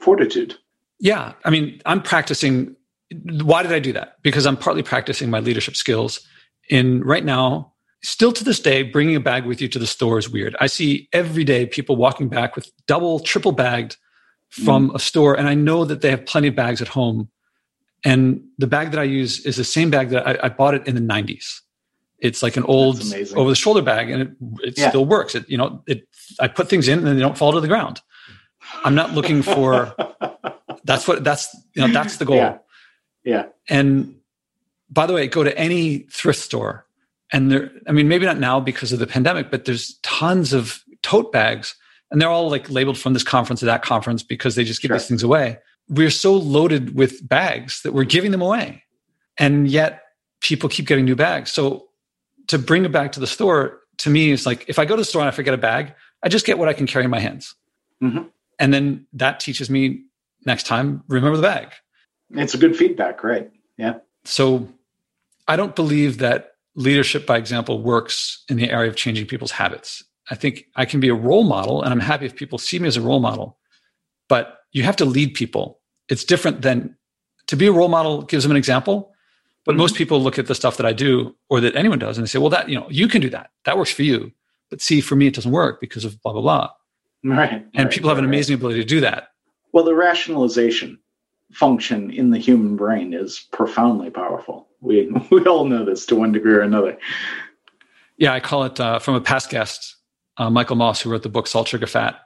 fortitude 0.00 0.54
yeah 0.98 1.32
i 1.44 1.50
mean 1.50 1.80
i'm 1.86 2.02
practicing 2.02 2.74
why 3.42 3.62
did 3.62 3.72
i 3.72 3.78
do 3.78 3.92
that 3.92 4.16
because 4.22 4.46
i'm 4.46 4.56
partly 4.56 4.82
practicing 4.82 5.30
my 5.30 5.40
leadership 5.40 5.76
skills 5.76 6.26
in 6.68 7.02
right 7.04 7.24
now 7.24 7.72
still 8.04 8.32
to 8.32 8.44
this 8.44 8.60
day, 8.60 8.82
bringing 8.82 9.16
a 9.16 9.20
bag 9.20 9.46
with 9.46 9.60
you 9.60 9.68
to 9.68 9.78
the 9.78 9.86
store 9.86 10.18
is 10.18 10.28
weird. 10.28 10.54
I 10.60 10.66
see 10.66 11.08
every 11.12 11.42
day 11.42 11.66
people 11.66 11.96
walking 11.96 12.28
back 12.28 12.54
with 12.54 12.70
double, 12.86 13.18
triple 13.18 13.52
bagged 13.52 13.96
from 14.50 14.90
mm. 14.90 14.94
a 14.94 14.98
store, 14.98 15.36
and 15.36 15.48
I 15.48 15.54
know 15.54 15.84
that 15.84 16.02
they 16.02 16.10
have 16.10 16.24
plenty 16.26 16.48
of 16.48 16.54
bags 16.54 16.80
at 16.80 16.88
home. 16.88 17.30
And 18.04 18.44
the 18.58 18.66
bag 18.66 18.90
that 18.90 19.00
I 19.00 19.04
use 19.04 19.44
is 19.46 19.56
the 19.56 19.64
same 19.64 19.90
bag 19.90 20.10
that 20.10 20.28
I, 20.28 20.46
I 20.46 20.48
bought 20.50 20.74
it 20.74 20.86
in 20.86 20.94
the 20.94 21.00
90s. 21.00 21.60
It's 22.18 22.42
like 22.42 22.56
an 22.56 22.64
old 22.64 23.02
over 23.34 23.50
the 23.50 23.56
shoulder 23.56 23.82
bag, 23.82 24.10
and 24.10 24.22
it, 24.22 24.30
it 24.62 24.78
yeah. 24.78 24.90
still 24.90 25.06
works. 25.06 25.34
It, 25.34 25.48
you 25.48 25.56
know, 25.56 25.82
it, 25.86 26.06
I 26.38 26.48
put 26.48 26.68
things 26.68 26.88
in 26.88 27.06
and 27.06 27.16
they 27.18 27.22
don't 27.22 27.36
fall 27.36 27.52
to 27.52 27.60
the 27.60 27.68
ground. 27.68 28.00
I'm 28.84 28.94
not 28.94 29.12
looking 29.12 29.42
for. 29.42 29.94
that's 30.84 31.08
what 31.08 31.24
that's 31.24 31.54
you 31.74 31.86
know 31.86 31.92
that's 31.92 32.18
the 32.18 32.24
goal. 32.24 32.36
Yeah. 32.36 32.58
yeah. 33.24 33.46
And 33.68 34.16
by 34.90 35.06
the 35.06 35.12
way, 35.12 35.26
go 35.26 35.44
to 35.44 35.56
any 35.58 35.98
thrift 36.10 36.40
store 36.40 36.84
and 37.34 37.50
there 37.50 37.70
i 37.88 37.92
mean 37.92 38.08
maybe 38.08 38.24
not 38.24 38.38
now 38.38 38.60
because 38.60 38.92
of 38.92 38.98
the 38.98 39.06
pandemic 39.06 39.50
but 39.50 39.66
there's 39.66 39.98
tons 40.02 40.52
of 40.52 40.82
tote 41.02 41.32
bags 41.32 41.74
and 42.10 42.20
they're 42.20 42.28
all 42.28 42.48
like 42.48 42.70
labeled 42.70 42.96
from 42.96 43.12
this 43.12 43.24
conference 43.24 43.60
to 43.60 43.66
that 43.66 43.82
conference 43.82 44.22
because 44.22 44.54
they 44.54 44.64
just 44.64 44.80
give 44.80 44.88
sure. 44.88 44.96
these 44.96 45.08
things 45.08 45.22
away 45.22 45.58
we're 45.88 46.10
so 46.10 46.32
loaded 46.32 46.94
with 46.94 47.26
bags 47.28 47.82
that 47.82 47.92
we're 47.92 48.04
giving 48.04 48.30
them 48.30 48.40
away 48.40 48.82
and 49.36 49.68
yet 49.68 50.02
people 50.40 50.68
keep 50.68 50.86
getting 50.86 51.04
new 51.04 51.16
bags 51.16 51.52
so 51.52 51.86
to 52.46 52.58
bring 52.58 52.86
a 52.86 52.88
bag 52.88 53.12
to 53.12 53.20
the 53.20 53.26
store 53.26 53.80
to 53.98 54.08
me 54.08 54.30
is 54.30 54.46
like 54.46 54.64
if 54.68 54.78
i 54.78 54.84
go 54.84 54.94
to 54.96 55.00
the 55.00 55.04
store 55.04 55.20
and 55.20 55.28
i 55.28 55.32
forget 55.32 55.52
a 55.52 55.58
bag 55.58 55.92
i 56.22 56.28
just 56.28 56.46
get 56.46 56.58
what 56.58 56.68
i 56.68 56.72
can 56.72 56.86
carry 56.86 57.04
in 57.04 57.10
my 57.10 57.20
hands 57.20 57.54
mm-hmm. 58.02 58.22
And 58.58 58.72
then 58.72 59.06
that 59.12 59.40
teaches 59.40 59.70
me 59.70 60.02
next 60.46 60.66
time 60.66 61.02
remember 61.08 61.36
the 61.36 61.42
bag 61.42 61.68
it's 62.30 62.54
a 62.54 62.58
good 62.58 62.76
feedback 62.76 63.22
right 63.22 63.50
yeah 63.76 63.94
so 64.24 64.68
i 65.48 65.56
don't 65.56 65.76
believe 65.76 66.18
that 66.18 66.54
leadership 66.76 67.26
by 67.26 67.36
example 67.36 67.82
works 67.82 68.44
in 68.48 68.56
the 68.56 68.70
area 68.70 68.90
of 68.90 68.96
changing 68.96 69.26
people's 69.26 69.52
habits. 69.52 70.02
I 70.30 70.34
think 70.34 70.66
I 70.76 70.84
can 70.84 71.00
be 71.00 71.08
a 71.08 71.14
role 71.14 71.44
model, 71.44 71.82
and 71.82 71.92
I'm 71.92 72.00
happy 72.00 72.26
if 72.26 72.34
people 72.34 72.58
see 72.58 72.78
me 72.78 72.88
as 72.88 72.96
a 72.96 73.00
role 73.00 73.20
model, 73.20 73.58
but 74.28 74.58
you 74.72 74.82
have 74.82 74.96
to 74.96 75.04
lead 75.04 75.34
people. 75.34 75.80
It's 76.08 76.24
different 76.24 76.62
than 76.62 76.96
to 77.46 77.56
be 77.56 77.66
a 77.66 77.72
role 77.72 77.88
model 77.88 78.22
gives 78.22 78.44
them 78.44 78.50
an 78.50 78.56
example. 78.56 79.12
But 79.64 79.72
mm-hmm. 79.72 79.80
most 79.80 79.94
people 79.94 80.20
look 80.20 80.38
at 80.38 80.46
the 80.46 80.54
stuff 80.54 80.76
that 80.76 80.86
I 80.86 80.92
do 80.92 81.34
or 81.48 81.60
that 81.60 81.74
anyone 81.74 81.98
does 81.98 82.18
and 82.18 82.26
they 82.26 82.28
say, 82.28 82.38
well, 82.38 82.50
that, 82.50 82.68
you 82.68 82.74
know, 82.74 82.86
you 82.90 83.08
can 83.08 83.22
do 83.22 83.30
that. 83.30 83.50
That 83.64 83.78
works 83.78 83.90
for 83.90 84.02
you. 84.02 84.30
But 84.68 84.82
see, 84.82 85.00
for 85.00 85.16
me, 85.16 85.26
it 85.26 85.34
doesn't 85.34 85.50
work 85.50 85.80
because 85.80 86.04
of 86.04 86.20
blah, 86.20 86.32
blah, 86.32 86.42
blah. 86.42 86.70
Right. 87.24 87.66
And 87.74 87.84
right, 87.86 87.90
people 87.90 88.10
have 88.10 88.18
an 88.18 88.24
amazing 88.24 88.54
right. 88.54 88.60
ability 88.60 88.80
to 88.80 88.86
do 88.86 89.00
that. 89.00 89.28
Well, 89.72 89.84
the 89.84 89.94
rationalization 89.94 90.98
function 91.52 92.10
in 92.10 92.30
the 92.30 92.38
human 92.38 92.76
brain 92.76 93.14
is 93.14 93.46
profoundly 93.52 94.10
powerful. 94.10 94.68
We 94.80 95.10
we 95.30 95.44
all 95.46 95.64
know 95.64 95.84
this 95.84 96.06
to 96.06 96.16
one 96.16 96.32
degree 96.32 96.54
or 96.54 96.60
another. 96.60 96.98
Yeah, 98.18 98.32
I 98.32 98.40
call 98.40 98.64
it 98.64 98.78
uh, 98.78 98.98
from 98.98 99.14
a 99.14 99.20
past 99.20 99.50
guest, 99.50 99.96
uh, 100.36 100.50
Michael 100.50 100.76
Moss, 100.76 101.00
who 101.00 101.10
wrote 101.10 101.22
the 101.22 101.28
book 101.28 101.46
Salt, 101.46 101.66
Sugar, 101.68 101.86
Fat. 101.86 102.20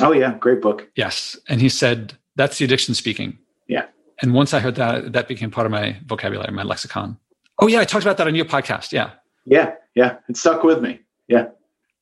Oh 0.00 0.12
yeah, 0.12 0.34
great 0.38 0.62
book. 0.62 0.88
Yes, 0.94 1.36
and 1.48 1.60
he 1.60 1.68
said 1.68 2.16
that's 2.36 2.58
the 2.58 2.64
addiction 2.64 2.94
speaking. 2.94 3.38
Yeah. 3.68 3.86
And 4.22 4.34
once 4.34 4.54
I 4.54 4.60
heard 4.60 4.76
that, 4.76 5.12
that 5.12 5.28
became 5.28 5.50
part 5.50 5.66
of 5.66 5.72
my 5.72 5.96
vocabulary, 6.06 6.52
my 6.52 6.62
lexicon. 6.62 7.18
Oh 7.58 7.66
yeah, 7.66 7.80
I 7.80 7.84
talked 7.84 8.04
about 8.04 8.16
that 8.18 8.26
on 8.26 8.34
your 8.34 8.44
podcast. 8.44 8.92
Yeah. 8.92 9.10
Yeah, 9.44 9.74
yeah, 9.94 10.18
it 10.28 10.36
stuck 10.36 10.62
with 10.62 10.80
me. 10.80 11.00
Yeah. 11.28 11.48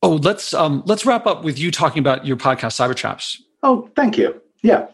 Oh, 0.03 0.17
let's 0.17 0.55
um, 0.55 0.83
let's 0.87 1.05
wrap 1.05 1.27
up 1.27 1.43
with 1.43 1.59
you 1.59 1.71
talking 1.71 2.01
about 2.01 2.25
your 2.25 2.37
podcast, 2.37 2.79
Cyber 2.79 2.95
Traps. 2.95 3.43
Oh, 3.63 3.91
thank 3.97 4.17
you. 4.17 4.41
Yeah. 4.63 4.87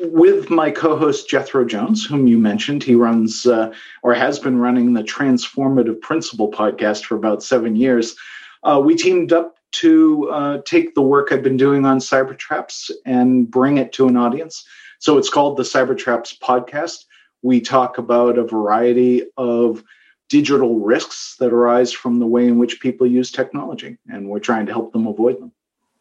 With 0.00 0.50
my 0.50 0.70
co 0.70 0.96
host 0.96 1.28
Jethro 1.28 1.64
Jones, 1.64 2.04
whom 2.04 2.26
you 2.26 2.38
mentioned, 2.38 2.82
he 2.82 2.94
runs 2.94 3.46
uh, 3.46 3.72
or 4.02 4.14
has 4.14 4.38
been 4.38 4.58
running 4.58 4.94
the 4.94 5.02
Transformative 5.02 6.00
Principal 6.00 6.50
podcast 6.50 7.04
for 7.04 7.16
about 7.16 7.42
seven 7.42 7.76
years. 7.76 8.16
Uh, 8.64 8.80
we 8.84 8.96
teamed 8.96 9.32
up 9.32 9.56
to 9.70 10.28
uh, 10.30 10.58
take 10.64 10.94
the 10.94 11.02
work 11.02 11.30
I've 11.30 11.42
been 11.42 11.56
doing 11.56 11.84
on 11.84 11.98
cyber 11.98 12.36
traps 12.36 12.90
and 13.04 13.50
bring 13.50 13.78
it 13.78 13.92
to 13.92 14.08
an 14.08 14.16
audience. 14.16 14.64
So 14.98 15.18
it's 15.18 15.30
called 15.30 15.56
the 15.56 15.62
Cyber 15.62 15.96
Traps 15.96 16.36
Podcast. 16.42 17.04
We 17.42 17.60
talk 17.60 17.98
about 17.98 18.38
a 18.38 18.44
variety 18.44 19.24
of 19.36 19.84
digital 20.28 20.80
risks 20.80 21.36
that 21.38 21.52
arise 21.52 21.92
from 21.92 22.18
the 22.18 22.26
way 22.26 22.46
in 22.46 22.58
which 22.58 22.80
people 22.80 23.06
use 23.06 23.30
technology, 23.30 23.98
and 24.08 24.28
we're 24.28 24.38
trying 24.38 24.66
to 24.66 24.72
help 24.72 24.92
them 24.92 25.06
avoid 25.06 25.40
them. 25.40 25.52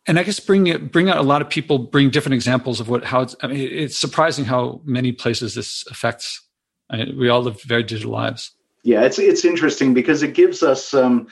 And 0.06 0.18
I 0.18 0.24
guess 0.24 0.40
bring 0.40 0.68
it, 0.68 0.92
bring 0.92 1.10
out 1.10 1.18
a 1.18 1.22
lot 1.22 1.42
of 1.42 1.50
people 1.50 1.80
bring 1.80 2.10
different 2.10 2.36
examples 2.36 2.80
of 2.80 2.88
what 2.88 3.04
how 3.04 3.22
it's. 3.22 3.36
I 3.42 3.48
mean, 3.48 3.60
it's 3.60 3.98
surprising 3.98 4.46
how 4.46 4.82
many 4.86 5.12
places 5.12 5.54
this 5.56 5.86
affects. 5.90 6.42
I 6.90 6.98
mean, 6.98 7.20
we 7.20 7.28
all 7.28 7.42
live 7.42 7.62
very 7.64 7.84
digital 7.84 8.12
lives. 8.12 8.52
Yeah, 8.84 9.04
it's 9.04 9.20
it's 9.20 9.44
interesting 9.44 9.94
because 9.94 10.24
it 10.24 10.34
gives 10.34 10.64
us. 10.64 10.94
Um, 10.94 11.28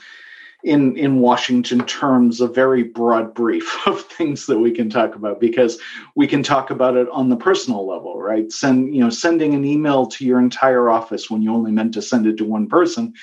in 0.66 0.96
in 0.96 1.20
Washington 1.20 1.86
terms 1.86 2.40
a 2.40 2.48
very 2.48 2.82
broad 2.82 3.32
brief 3.34 3.74
of 3.86 4.00
things 4.02 4.46
that 4.46 4.58
we 4.58 4.72
can 4.72 4.90
talk 4.90 5.14
about 5.14 5.40
because 5.40 5.78
we 6.16 6.26
can 6.26 6.42
talk 6.42 6.70
about 6.70 6.96
it 6.96 7.08
on 7.10 7.28
the 7.28 7.36
personal 7.36 7.86
level, 7.86 8.20
right? 8.20 8.50
Send 8.50 8.94
you 8.94 9.00
know 9.00 9.10
sending 9.10 9.54
an 9.54 9.64
email 9.64 10.06
to 10.06 10.26
your 10.26 10.40
entire 10.40 10.90
office 10.90 11.30
when 11.30 11.40
you 11.40 11.52
only 11.52 11.70
meant 11.70 11.94
to 11.94 12.02
send 12.02 12.26
it 12.26 12.36
to 12.38 12.44
one 12.44 12.68
person 12.68 13.14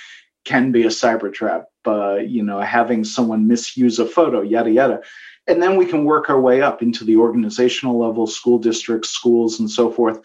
can 0.46 0.72
be 0.72 0.84
a 0.84 0.88
cyber 0.90 1.32
trap. 1.34 1.66
Uh, 1.86 2.16
you 2.16 2.42
know, 2.42 2.62
having 2.62 3.04
someone 3.04 3.48
misuse 3.48 4.00
a 4.00 4.06
photo, 4.06 4.42
yada 4.42 4.72
yada. 4.72 5.02
And 5.46 5.62
then 5.62 5.76
we 5.76 5.86
can 5.86 6.06
work 6.06 6.30
our 6.30 6.40
way 6.40 6.62
up 6.62 6.82
into 6.82 7.04
the 7.04 7.18
organizational 7.18 8.00
level, 8.00 8.26
school 8.26 8.58
districts, 8.58 9.10
schools, 9.10 9.60
and 9.60 9.70
so 9.70 9.92
forth. 9.92 10.22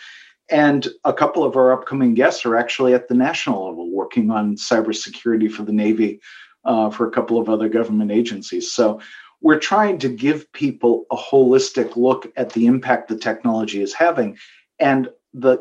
And 0.51 0.87
a 1.05 1.13
couple 1.13 1.43
of 1.43 1.57
our 1.57 1.73
upcoming 1.73 2.15
guests 2.15 2.47
are 2.47 2.57
actually 2.57 2.95
at 2.95 3.09
the 3.09 3.15
national 3.15 3.67
level 3.69 3.91
working 3.91 4.31
on 4.31 4.55
cybersecurity 4.55 5.51
for 5.51 5.65
the 5.65 5.73
Navy, 5.73 6.21
uh, 6.65 6.91
for 6.91 7.07
a 7.07 7.11
couple 7.11 7.39
of 7.39 7.49
other 7.49 7.69
government 7.69 8.11
agencies. 8.11 8.73
So 8.73 9.01
we're 9.41 9.59
trying 9.59 9.99
to 9.99 10.09
give 10.09 10.53
people 10.53 11.07
a 11.11 11.17
holistic 11.17 11.97
look 11.97 12.31
at 12.37 12.51
the 12.51 12.67
impact 12.67 13.09
the 13.09 13.17
technology 13.17 13.81
is 13.81 13.95
having 13.95 14.37
and 14.79 15.09
the 15.33 15.59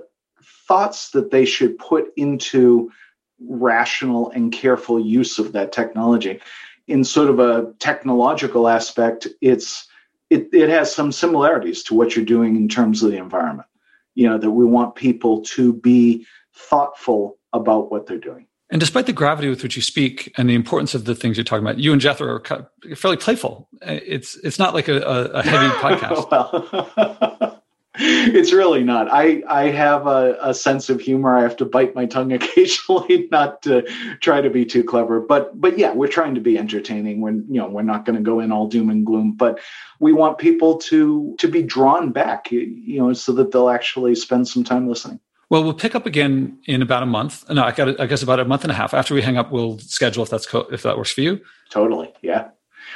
thoughts 0.67 1.11
that 1.11 1.31
they 1.31 1.45
should 1.45 1.77
put 1.77 2.11
into 2.17 2.91
rational 3.39 4.31
and 4.31 4.51
careful 4.51 4.99
use 4.99 5.39
of 5.39 5.51
that 5.53 5.71
technology. 5.71 6.39
In 6.87 7.03
sort 7.03 7.29
of 7.29 7.39
a 7.39 7.73
technological 7.79 8.67
aspect, 8.67 9.27
it's 9.41 9.87
it, 10.29 10.49
it 10.51 10.69
has 10.69 10.93
some 10.93 11.11
similarities 11.11 11.83
to 11.83 11.95
what 11.95 12.15
you're 12.15 12.25
doing 12.25 12.55
in 12.55 12.67
terms 12.67 13.03
of 13.03 13.11
the 13.11 13.17
environment. 13.17 13.67
You 14.15 14.29
know, 14.29 14.37
that 14.37 14.51
we 14.51 14.65
want 14.65 14.95
people 14.95 15.41
to 15.41 15.73
be 15.73 16.25
thoughtful 16.53 17.37
about 17.53 17.91
what 17.91 18.07
they're 18.07 18.17
doing. 18.17 18.47
And 18.69 18.81
despite 18.81 19.05
the 19.05 19.13
gravity 19.13 19.47
with 19.49 19.63
which 19.63 19.77
you 19.77 19.81
speak 19.81 20.31
and 20.37 20.49
the 20.49 20.55
importance 20.55 20.93
of 20.93 21.05
the 21.05 21.15
things 21.15 21.37
you're 21.37 21.45
talking 21.45 21.65
about, 21.65 21.79
you 21.79 21.93
and 21.93 22.01
Jethro 22.01 22.27
are 22.27 22.95
fairly 22.95 23.17
playful. 23.17 23.69
It's 23.81 24.35
it's 24.37 24.59
not 24.59 24.73
like 24.73 24.89
a, 24.89 25.01
a 25.01 25.41
heavy 25.41 25.73
podcast. 25.75 26.29
well, 26.29 27.63
it's 27.99 28.51
really 28.51 28.83
not. 28.83 29.07
I 29.09 29.41
I 29.47 29.69
have 29.69 30.05
a, 30.05 30.37
a, 30.41 30.53
sense 30.53 30.89
of 30.89 30.99
humor. 30.99 31.35
I 31.35 31.43
have 31.43 31.55
to 31.57 31.65
bite 31.65 31.95
my 31.95 32.05
tongue 32.05 32.33
occasionally, 32.33 33.29
not 33.31 33.61
to 33.63 33.83
try 34.19 34.41
to 34.41 34.49
be 34.49 34.65
too 34.65 34.83
clever. 34.83 35.21
But 35.21 35.59
but 35.59 35.79
yeah, 35.79 35.93
we're 35.93 36.07
trying 36.07 36.35
to 36.35 36.41
be 36.41 36.57
entertaining. 36.57 37.21
When 37.21 37.45
you 37.49 37.61
know 37.61 37.69
we're 37.69 37.83
not 37.83 38.05
going 38.05 38.17
to 38.17 38.21
go 38.21 38.41
in 38.41 38.51
all 38.51 38.67
doom 38.67 38.89
and 38.89 39.05
gloom, 39.05 39.31
but 39.31 39.59
we 39.99 40.11
want 40.11 40.39
people 40.39 40.77
to 40.79 41.35
to 41.39 41.47
be 41.47 41.63
drawn 41.63 42.11
back, 42.11 42.51
you 42.51 42.99
know, 42.99 43.13
so 43.13 43.31
that 43.33 43.51
they'll 43.51 43.69
actually 43.69 44.13
spend 44.15 44.47
some 44.49 44.65
time 44.65 44.89
listening. 44.89 45.21
Well, 45.49 45.63
we'll 45.63 45.73
pick 45.73 45.95
up 45.95 46.05
again 46.05 46.59
in 46.65 46.81
about 46.81 47.03
a 47.03 47.05
month. 47.05 47.49
No, 47.49 47.63
I 47.63 47.71
got. 47.71 47.99
I 47.99 48.05
guess 48.05 48.21
about 48.21 48.39
a 48.39 48.45
month 48.45 48.63
and 48.63 48.71
a 48.71 48.75
half 48.75 48.93
after 48.93 49.13
we 49.13 49.21
hang 49.21 49.37
up. 49.37 49.51
We'll 49.51 49.79
schedule 49.79 50.23
if 50.23 50.29
that's 50.29 50.45
co- 50.45 50.67
if 50.71 50.83
that 50.83 50.97
works 50.97 51.11
for 51.11 51.21
you. 51.21 51.39
Totally. 51.69 52.13
Yeah. 52.21 52.49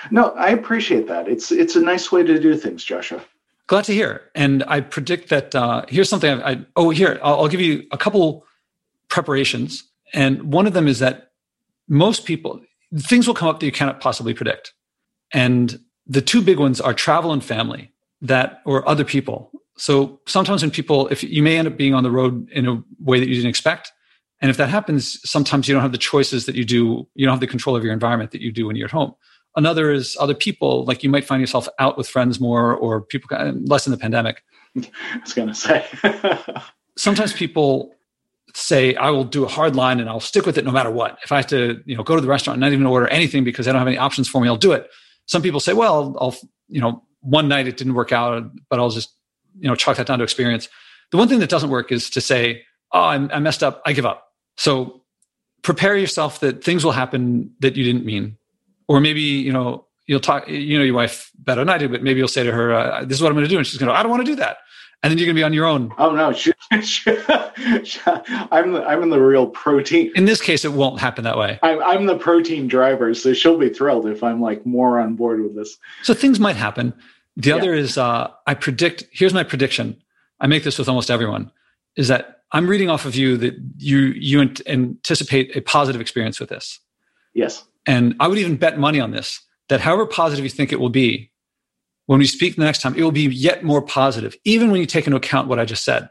No, 0.09 0.31
I 0.31 0.49
appreciate 0.49 1.07
that. 1.07 1.27
It's 1.27 1.51
it's 1.51 1.75
a 1.75 1.81
nice 1.81 2.11
way 2.11 2.23
to 2.23 2.39
do 2.39 2.55
things, 2.57 2.83
Joshua. 2.83 3.23
Glad 3.67 3.85
to 3.85 3.93
hear. 3.93 4.29
And 4.35 4.63
I 4.67 4.81
predict 4.81 5.29
that 5.29 5.55
uh, 5.55 5.85
here's 5.87 6.09
something. 6.09 6.41
I, 6.41 6.51
I 6.51 6.65
oh 6.75 6.89
here 6.89 7.19
I'll, 7.23 7.41
I'll 7.41 7.47
give 7.47 7.61
you 7.61 7.85
a 7.91 7.97
couple 7.97 8.45
preparations, 9.07 9.83
and 10.13 10.51
one 10.51 10.67
of 10.67 10.73
them 10.73 10.87
is 10.87 10.99
that 10.99 11.31
most 11.87 12.25
people 12.25 12.61
things 12.97 13.27
will 13.27 13.33
come 13.33 13.47
up 13.47 13.61
that 13.61 13.65
you 13.65 13.71
cannot 13.71 14.01
possibly 14.01 14.33
predict, 14.33 14.73
and 15.33 15.79
the 16.05 16.21
two 16.21 16.41
big 16.41 16.59
ones 16.59 16.81
are 16.81 16.93
travel 16.93 17.31
and 17.31 17.43
family 17.43 17.90
that 18.21 18.61
or 18.65 18.87
other 18.87 19.03
people 19.03 19.51
so 19.81 20.19
sometimes 20.27 20.61
when 20.61 20.69
people, 20.69 21.07
if 21.07 21.23
you 21.23 21.41
may 21.41 21.57
end 21.57 21.67
up 21.67 21.75
being 21.75 21.95
on 21.95 22.03
the 22.03 22.11
road 22.11 22.47
in 22.51 22.67
a 22.67 22.83
way 22.99 23.19
that 23.19 23.27
you 23.27 23.33
didn't 23.33 23.49
expect, 23.49 23.91
and 24.39 24.51
if 24.51 24.57
that 24.57 24.69
happens, 24.69 25.19
sometimes 25.27 25.67
you 25.67 25.73
don't 25.73 25.81
have 25.81 25.91
the 25.91 25.97
choices 25.97 26.45
that 26.45 26.53
you 26.53 26.63
do. 26.63 27.07
You 27.15 27.25
don't 27.25 27.33
have 27.33 27.39
the 27.39 27.47
control 27.47 27.75
of 27.75 27.83
your 27.83 27.91
environment 27.91 28.29
that 28.29 28.41
you 28.41 28.51
do 28.51 28.67
when 28.67 28.75
you're 28.75 28.85
at 28.85 28.91
home. 28.91 29.15
Another 29.55 29.91
is 29.91 30.15
other 30.19 30.35
people, 30.35 30.85
like 30.85 31.01
you 31.01 31.09
might 31.09 31.25
find 31.25 31.41
yourself 31.41 31.67
out 31.79 31.97
with 31.97 32.07
friends 32.07 32.39
more, 32.39 32.75
or 32.75 33.01
people 33.01 33.35
less 33.65 33.87
in 33.87 33.91
the 33.91 33.97
pandemic. 33.97 34.43
I 34.77 35.19
was 35.23 35.33
going 35.33 35.47
to 35.47 35.55
say. 35.55 35.83
sometimes 36.95 37.33
people 37.33 37.91
say 38.53 38.93
I 38.93 39.09
will 39.09 39.23
do 39.23 39.45
a 39.45 39.47
hard 39.47 39.75
line 39.75 39.99
and 39.99 40.07
I'll 40.07 40.19
stick 40.19 40.45
with 40.45 40.59
it 40.59 40.65
no 40.65 40.71
matter 40.71 40.91
what. 40.91 41.17
If 41.23 41.31
I 41.31 41.37
have 41.37 41.47
to, 41.47 41.81
you 41.87 41.97
know, 41.97 42.03
go 42.03 42.15
to 42.15 42.21
the 42.21 42.27
restaurant 42.27 42.57
and 42.57 42.61
not 42.61 42.71
even 42.71 42.85
order 42.85 43.07
anything 43.07 43.43
because 43.43 43.67
I 43.67 43.71
don't 43.71 43.79
have 43.79 43.87
any 43.87 43.97
options 43.97 44.27
for 44.27 44.41
me, 44.41 44.47
I'll 44.47 44.57
do 44.57 44.73
it. 44.73 44.91
Some 45.25 45.41
people 45.41 45.59
say, 45.59 45.73
well, 45.73 46.15
I'll, 46.19 46.35
you 46.67 46.81
know, 46.81 47.03
one 47.21 47.47
night 47.47 47.67
it 47.67 47.77
didn't 47.77 47.93
work 47.93 48.11
out, 48.11 48.43
but 48.69 48.79
I'll 48.79 48.89
just 48.89 49.13
you 49.59 49.67
know 49.67 49.75
chalk 49.75 49.97
that 49.97 50.07
down 50.07 50.19
to 50.19 50.23
experience. 50.23 50.69
The 51.11 51.17
one 51.17 51.27
thing 51.27 51.39
that 51.39 51.49
doesn't 51.49 51.69
work 51.69 51.91
is 51.91 52.09
to 52.11 52.21
say 52.21 52.63
oh 52.91 53.01
I'm, 53.01 53.29
i 53.31 53.39
messed 53.39 53.63
up. 53.63 53.81
I 53.85 53.93
give 53.93 54.05
up. 54.05 54.27
So 54.57 55.03
prepare 55.61 55.95
yourself 55.95 56.39
that 56.39 56.63
things 56.63 56.83
will 56.83 56.91
happen 56.91 57.51
that 57.59 57.75
you 57.75 57.83
didn't 57.83 58.05
mean. 58.05 58.37
Or 58.87 58.99
maybe 58.99 59.21
you 59.21 59.53
know 59.53 59.85
you'll 60.07 60.19
talk 60.19 60.47
you 60.47 60.77
know 60.77 60.83
your 60.83 60.95
wife 60.95 61.31
better 61.37 61.61
than 61.61 61.69
i 61.69 61.77
do 61.77 61.87
but 61.87 62.03
maybe 62.03 62.19
you'll 62.19 62.27
say 62.27 62.43
to 62.43 62.51
her 62.51 62.73
uh, 62.73 63.05
this 63.05 63.17
is 63.17 63.21
what 63.21 63.29
i'm 63.29 63.35
going 63.35 63.45
to 63.45 63.49
do 63.49 63.57
and 63.57 63.65
she's 63.65 63.79
going 63.79 63.87
to 63.87 63.97
i 63.97 64.03
don't 64.03 64.11
want 64.11 64.25
to 64.25 64.29
do 64.29 64.35
that 64.35 64.57
and 65.03 65.09
then 65.09 65.17
you're 65.17 65.25
going 65.25 65.35
to 65.35 65.39
be 65.39 65.43
on 65.43 65.53
your 65.53 65.65
own. 65.65 65.91
Oh 65.97 66.11
no, 66.11 66.33
I'm 68.51 68.75
I'm 68.75 69.03
in 69.03 69.09
the 69.09 69.19
real 69.19 69.47
protein. 69.47 70.11
In 70.15 70.25
this 70.25 70.41
case, 70.41 70.63
it 70.63 70.73
won't 70.73 70.99
happen 70.99 71.23
that 71.23 71.37
way. 71.37 71.59
I'm, 71.63 71.81
I'm 71.81 72.05
the 72.05 72.17
protein 72.17 72.67
driver, 72.67 73.13
so 73.13 73.33
she'll 73.33 73.57
be 73.57 73.69
thrilled 73.69 74.05
if 74.07 74.23
I'm 74.23 74.41
like 74.41 74.65
more 74.65 74.99
on 74.99 75.15
board 75.15 75.41
with 75.41 75.55
this. 75.55 75.77
So 76.03 76.13
things 76.13 76.39
might 76.39 76.55
happen, 76.55 76.93
the 77.35 77.49
yeah. 77.49 77.55
other 77.55 77.73
is 77.73 77.97
uh, 77.97 78.31
I 78.45 78.53
predict. 78.53 79.05
Here's 79.11 79.33
my 79.33 79.43
prediction. 79.43 80.01
I 80.39 80.47
make 80.47 80.63
this 80.63 80.77
with 80.77 80.89
almost 80.89 81.09
everyone. 81.09 81.51
Is 81.95 82.07
that 82.07 82.41
I'm 82.51 82.67
reading 82.67 82.89
off 82.89 83.05
of 83.05 83.15
you 83.15 83.37
that 83.37 83.55
you 83.77 83.99
you 84.15 84.41
anticipate 84.67 85.55
a 85.55 85.61
positive 85.61 86.01
experience 86.01 86.39
with 86.39 86.49
this. 86.49 86.79
Yes. 87.33 87.63
And 87.87 88.15
I 88.19 88.27
would 88.27 88.37
even 88.37 88.57
bet 88.57 88.77
money 88.77 88.99
on 88.99 89.11
this 89.11 89.41
that 89.69 89.79
however 89.79 90.05
positive 90.05 90.43
you 90.43 90.49
think 90.49 90.73
it 90.73 90.79
will 90.79 90.89
be, 90.89 91.30
when 92.11 92.19
we 92.19 92.27
speak 92.27 92.57
the 92.57 92.63
next 92.65 92.81
time, 92.81 92.93
it 92.95 93.03
will 93.03 93.13
be 93.13 93.27
yet 93.27 93.63
more 93.63 93.81
positive, 93.81 94.35
even 94.43 94.69
when 94.69 94.81
you 94.81 94.85
take 94.85 95.07
into 95.07 95.15
account 95.15 95.47
what 95.47 95.59
I 95.59 95.63
just 95.63 95.85
said. 95.85 96.09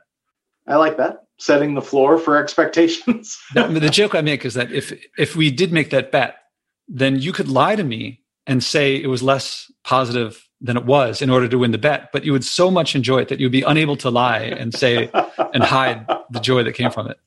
I 0.66 0.76
like 0.76 0.96
that. 0.96 1.24
Setting 1.38 1.74
the 1.74 1.82
floor 1.82 2.16
for 2.16 2.38
expectations. 2.38 3.38
the, 3.55 3.68
the 3.68 3.90
joke 3.90 4.14
I 4.14 4.22
make 4.22 4.46
is 4.46 4.55
that 4.55 4.72
if 4.72 4.98
if 5.18 5.36
we 5.36 5.51
did 5.51 5.74
make 5.74 5.90
that 5.90 6.11
bet, 6.11 6.36
then 6.88 7.18
you 7.18 7.34
could 7.34 7.48
lie 7.48 7.76
to 7.76 7.84
me 7.84 8.22
and 8.46 8.64
say 8.64 8.96
it 8.96 9.09
was 9.09 9.22
less 9.22 9.70
positive 9.84 10.42
than 10.62 10.78
it 10.78 10.86
was 10.86 11.20
in 11.20 11.28
order 11.28 11.48
to 11.48 11.59
win 11.59 11.72
the 11.72 11.76
bet. 11.76 12.09
But 12.14 12.24
you 12.24 12.32
would 12.32 12.46
so 12.46 12.70
much 12.70 12.96
enjoy 12.96 13.18
it 13.18 13.28
that 13.28 13.38
you'd 13.38 13.53
be 13.53 13.61
unable 13.61 13.98
to 13.98 14.09
lie 14.09 14.38
and 14.38 14.72
say 14.72 15.11
and 15.53 15.62
hide 15.62 16.07
the 16.30 16.40
joy 16.40 16.62
that 16.62 16.72
came 16.72 16.90
from 16.90 17.09
it. 17.09 17.18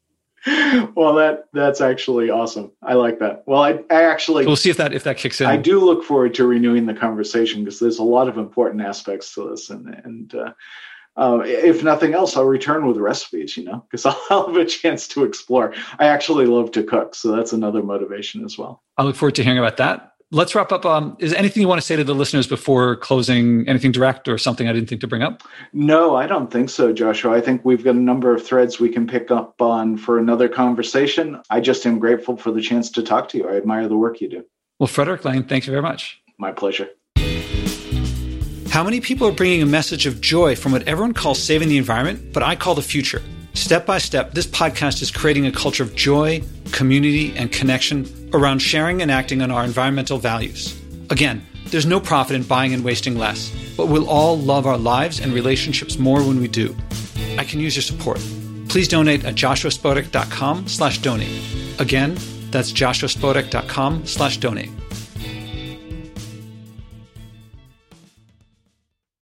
Well, 0.96 1.16
that 1.16 1.46
that's 1.54 1.82
actually 1.82 2.30
awesome. 2.30 2.72
I 2.82 2.94
like 2.94 3.20
that. 3.20 3.44
Well, 3.46 3.62
I, 3.62 3.80
I 3.90 4.04
actually 4.04 4.44
so 4.44 4.50
we'll 4.50 4.56
see 4.56 4.70
if 4.70 4.78
that 4.78 4.94
if 4.94 5.04
that 5.06 5.18
kicks 5.18 5.40
in. 5.40 5.48
I 5.48 5.58
do 5.58 5.80
look 5.80 6.04
forward 6.04 6.34
to 6.36 6.46
renewing 6.46 6.86
the 6.86 6.94
conversation 6.94 7.64
because 7.64 7.80
there's 7.80 8.00
a 8.00 8.04
lot 8.04 8.28
of 8.28 8.38
important 8.38 8.82
aspects 8.82 9.34
to 9.36 9.50
this, 9.50 9.70
and 9.70 9.88
and 10.04 10.36
uh, 10.36 10.54
uh, 11.16 11.42
if 11.46 11.84
nothing 11.84 12.14
else, 12.14 12.36
I'll 12.36 12.46
return 12.46 12.86
with 12.86 12.98
recipes. 12.98 13.56
You 13.56 13.64
know, 13.64 13.86
because 13.90 14.06
I'll, 14.06 14.22
I'll 14.30 14.48
have 14.48 14.58
a 14.58 14.66
chance 14.66 15.08
to 15.10 15.24
explore. 15.24 15.74
I 15.98 16.08
actually 16.08 16.46
love 16.46 16.72
to 16.72 16.84
cook, 16.84 17.16
so 17.16 17.36
that's 17.36 17.54
another 17.54 17.82
motivation 17.82 18.44
as 18.44 18.58
well. 18.58 18.84
I 18.98 19.04
look 19.04 19.16
forward 19.16 19.36
to 19.36 19.44
hearing 19.44 19.60
about 19.60 19.78
that 19.78 20.13
let's 20.34 20.56
wrap 20.56 20.72
up. 20.72 20.86
Um, 20.86 21.16
is 21.20 21.34
anything 21.34 21.62
you 21.62 21.68
want 21.68 21.80
to 21.80 21.86
say 21.86 21.96
to 21.96 22.04
the 22.04 22.16
listeners 22.16 22.48
before 22.48 22.98
closing? 22.98 23.68
Anything 23.68 23.92
direct 23.92 24.28
or 24.28 24.38
something 24.38 24.68
I 24.68 24.74
didn't 24.74 24.90
think 24.90 25.02
to 25.02 25.08
bring 25.08 25.22
up? 25.22 25.44
No, 25.72 26.16
I 26.16 26.28
don't 26.28 26.52
think 26.52 26.70
so, 26.70 26.92
Joshua. 26.92 27.34
I 27.34 27.42
think 27.42 27.64
we've 27.64 27.84
got 27.84 27.96
a 27.96 28.00
number 28.00 28.36
of 28.36 28.46
threads 28.46 28.80
we 28.80 28.90
can 28.90 29.08
pick 29.08 29.32
up 29.32 29.62
on 29.62 29.96
for 29.96 30.20
another 30.20 30.50
conversation. 30.50 31.42
I 31.50 31.62
just 31.62 31.86
am 31.86 32.00
grateful 32.00 32.36
for 32.36 32.52
the 32.52 32.62
chance 32.62 32.90
to 32.92 33.04
talk 33.04 33.30
to 33.30 33.38
you. 33.38 33.48
I 33.48 33.56
admire 33.56 33.88
the 33.88 33.98
work 33.98 34.20
you 34.20 34.30
do. 34.30 34.46
Well, 34.80 34.88
Frederick 34.88 35.24
Lane, 35.24 35.44
thank 35.44 35.66
you 35.66 35.72
very 35.72 35.84
much. 35.84 36.22
My 36.38 36.52
pleasure. 36.52 36.90
How 38.70 38.84
many 38.84 39.02
people 39.02 39.28
are 39.28 39.32
bringing 39.32 39.62
a 39.62 39.68
message 39.68 40.08
of 40.08 40.20
joy 40.20 40.56
from 40.56 40.72
what 40.72 40.88
everyone 40.88 41.14
calls 41.14 41.42
saving 41.42 41.70
the 41.70 41.78
environment, 41.78 42.34
but 42.34 42.42
I 42.42 42.56
call 42.56 42.74
the 42.74 42.82
future? 42.82 43.22
Step 43.54 43.86
by 43.86 44.00
step, 44.00 44.34
this 44.34 44.48
podcast 44.48 45.04
is 45.04 45.12
creating 45.12 45.46
a 45.46 45.52
culture 45.52 45.84
of 45.84 45.94
joy, 45.96 46.42
community, 46.74 47.34
and 47.38 47.52
connection 47.52 48.06
around 48.34 48.60
sharing 48.60 49.02
and 49.02 49.10
acting 49.10 49.42
on 49.42 49.52
our 49.52 49.64
environmental 49.64 50.18
values. 50.18 50.78
Again, 51.10 51.46
there's 51.68 51.86
no 51.86 52.00
profit 52.00 52.36
in 52.36 52.44
buying 52.44 52.74
and 52.74 52.84
wasting 52.84 53.18
less, 53.18 53.52
but 53.78 53.88
we'll 53.88 54.10
all 54.10 54.38
love 54.38 54.66
our 54.66 54.78
lives 54.78 55.22
and 55.22 55.34
relationships 55.34 55.98
more 55.98 56.22
when 56.22 56.40
we 56.40 56.48
do. 56.48 56.76
I 57.38 57.46
can 57.46 57.60
use 57.60 57.76
your 57.76 57.84
support. 57.84 58.20
Please 58.68 58.88
donate 58.88 59.24
at 59.24 59.36
joshuaspodek.com 59.36 60.68
slash 60.68 60.98
donate. 61.00 61.42
Again, 61.80 62.18
that's 62.52 62.72
joshuaspodek.com 62.72 64.06
slash 64.06 64.38
donate. 64.38 64.70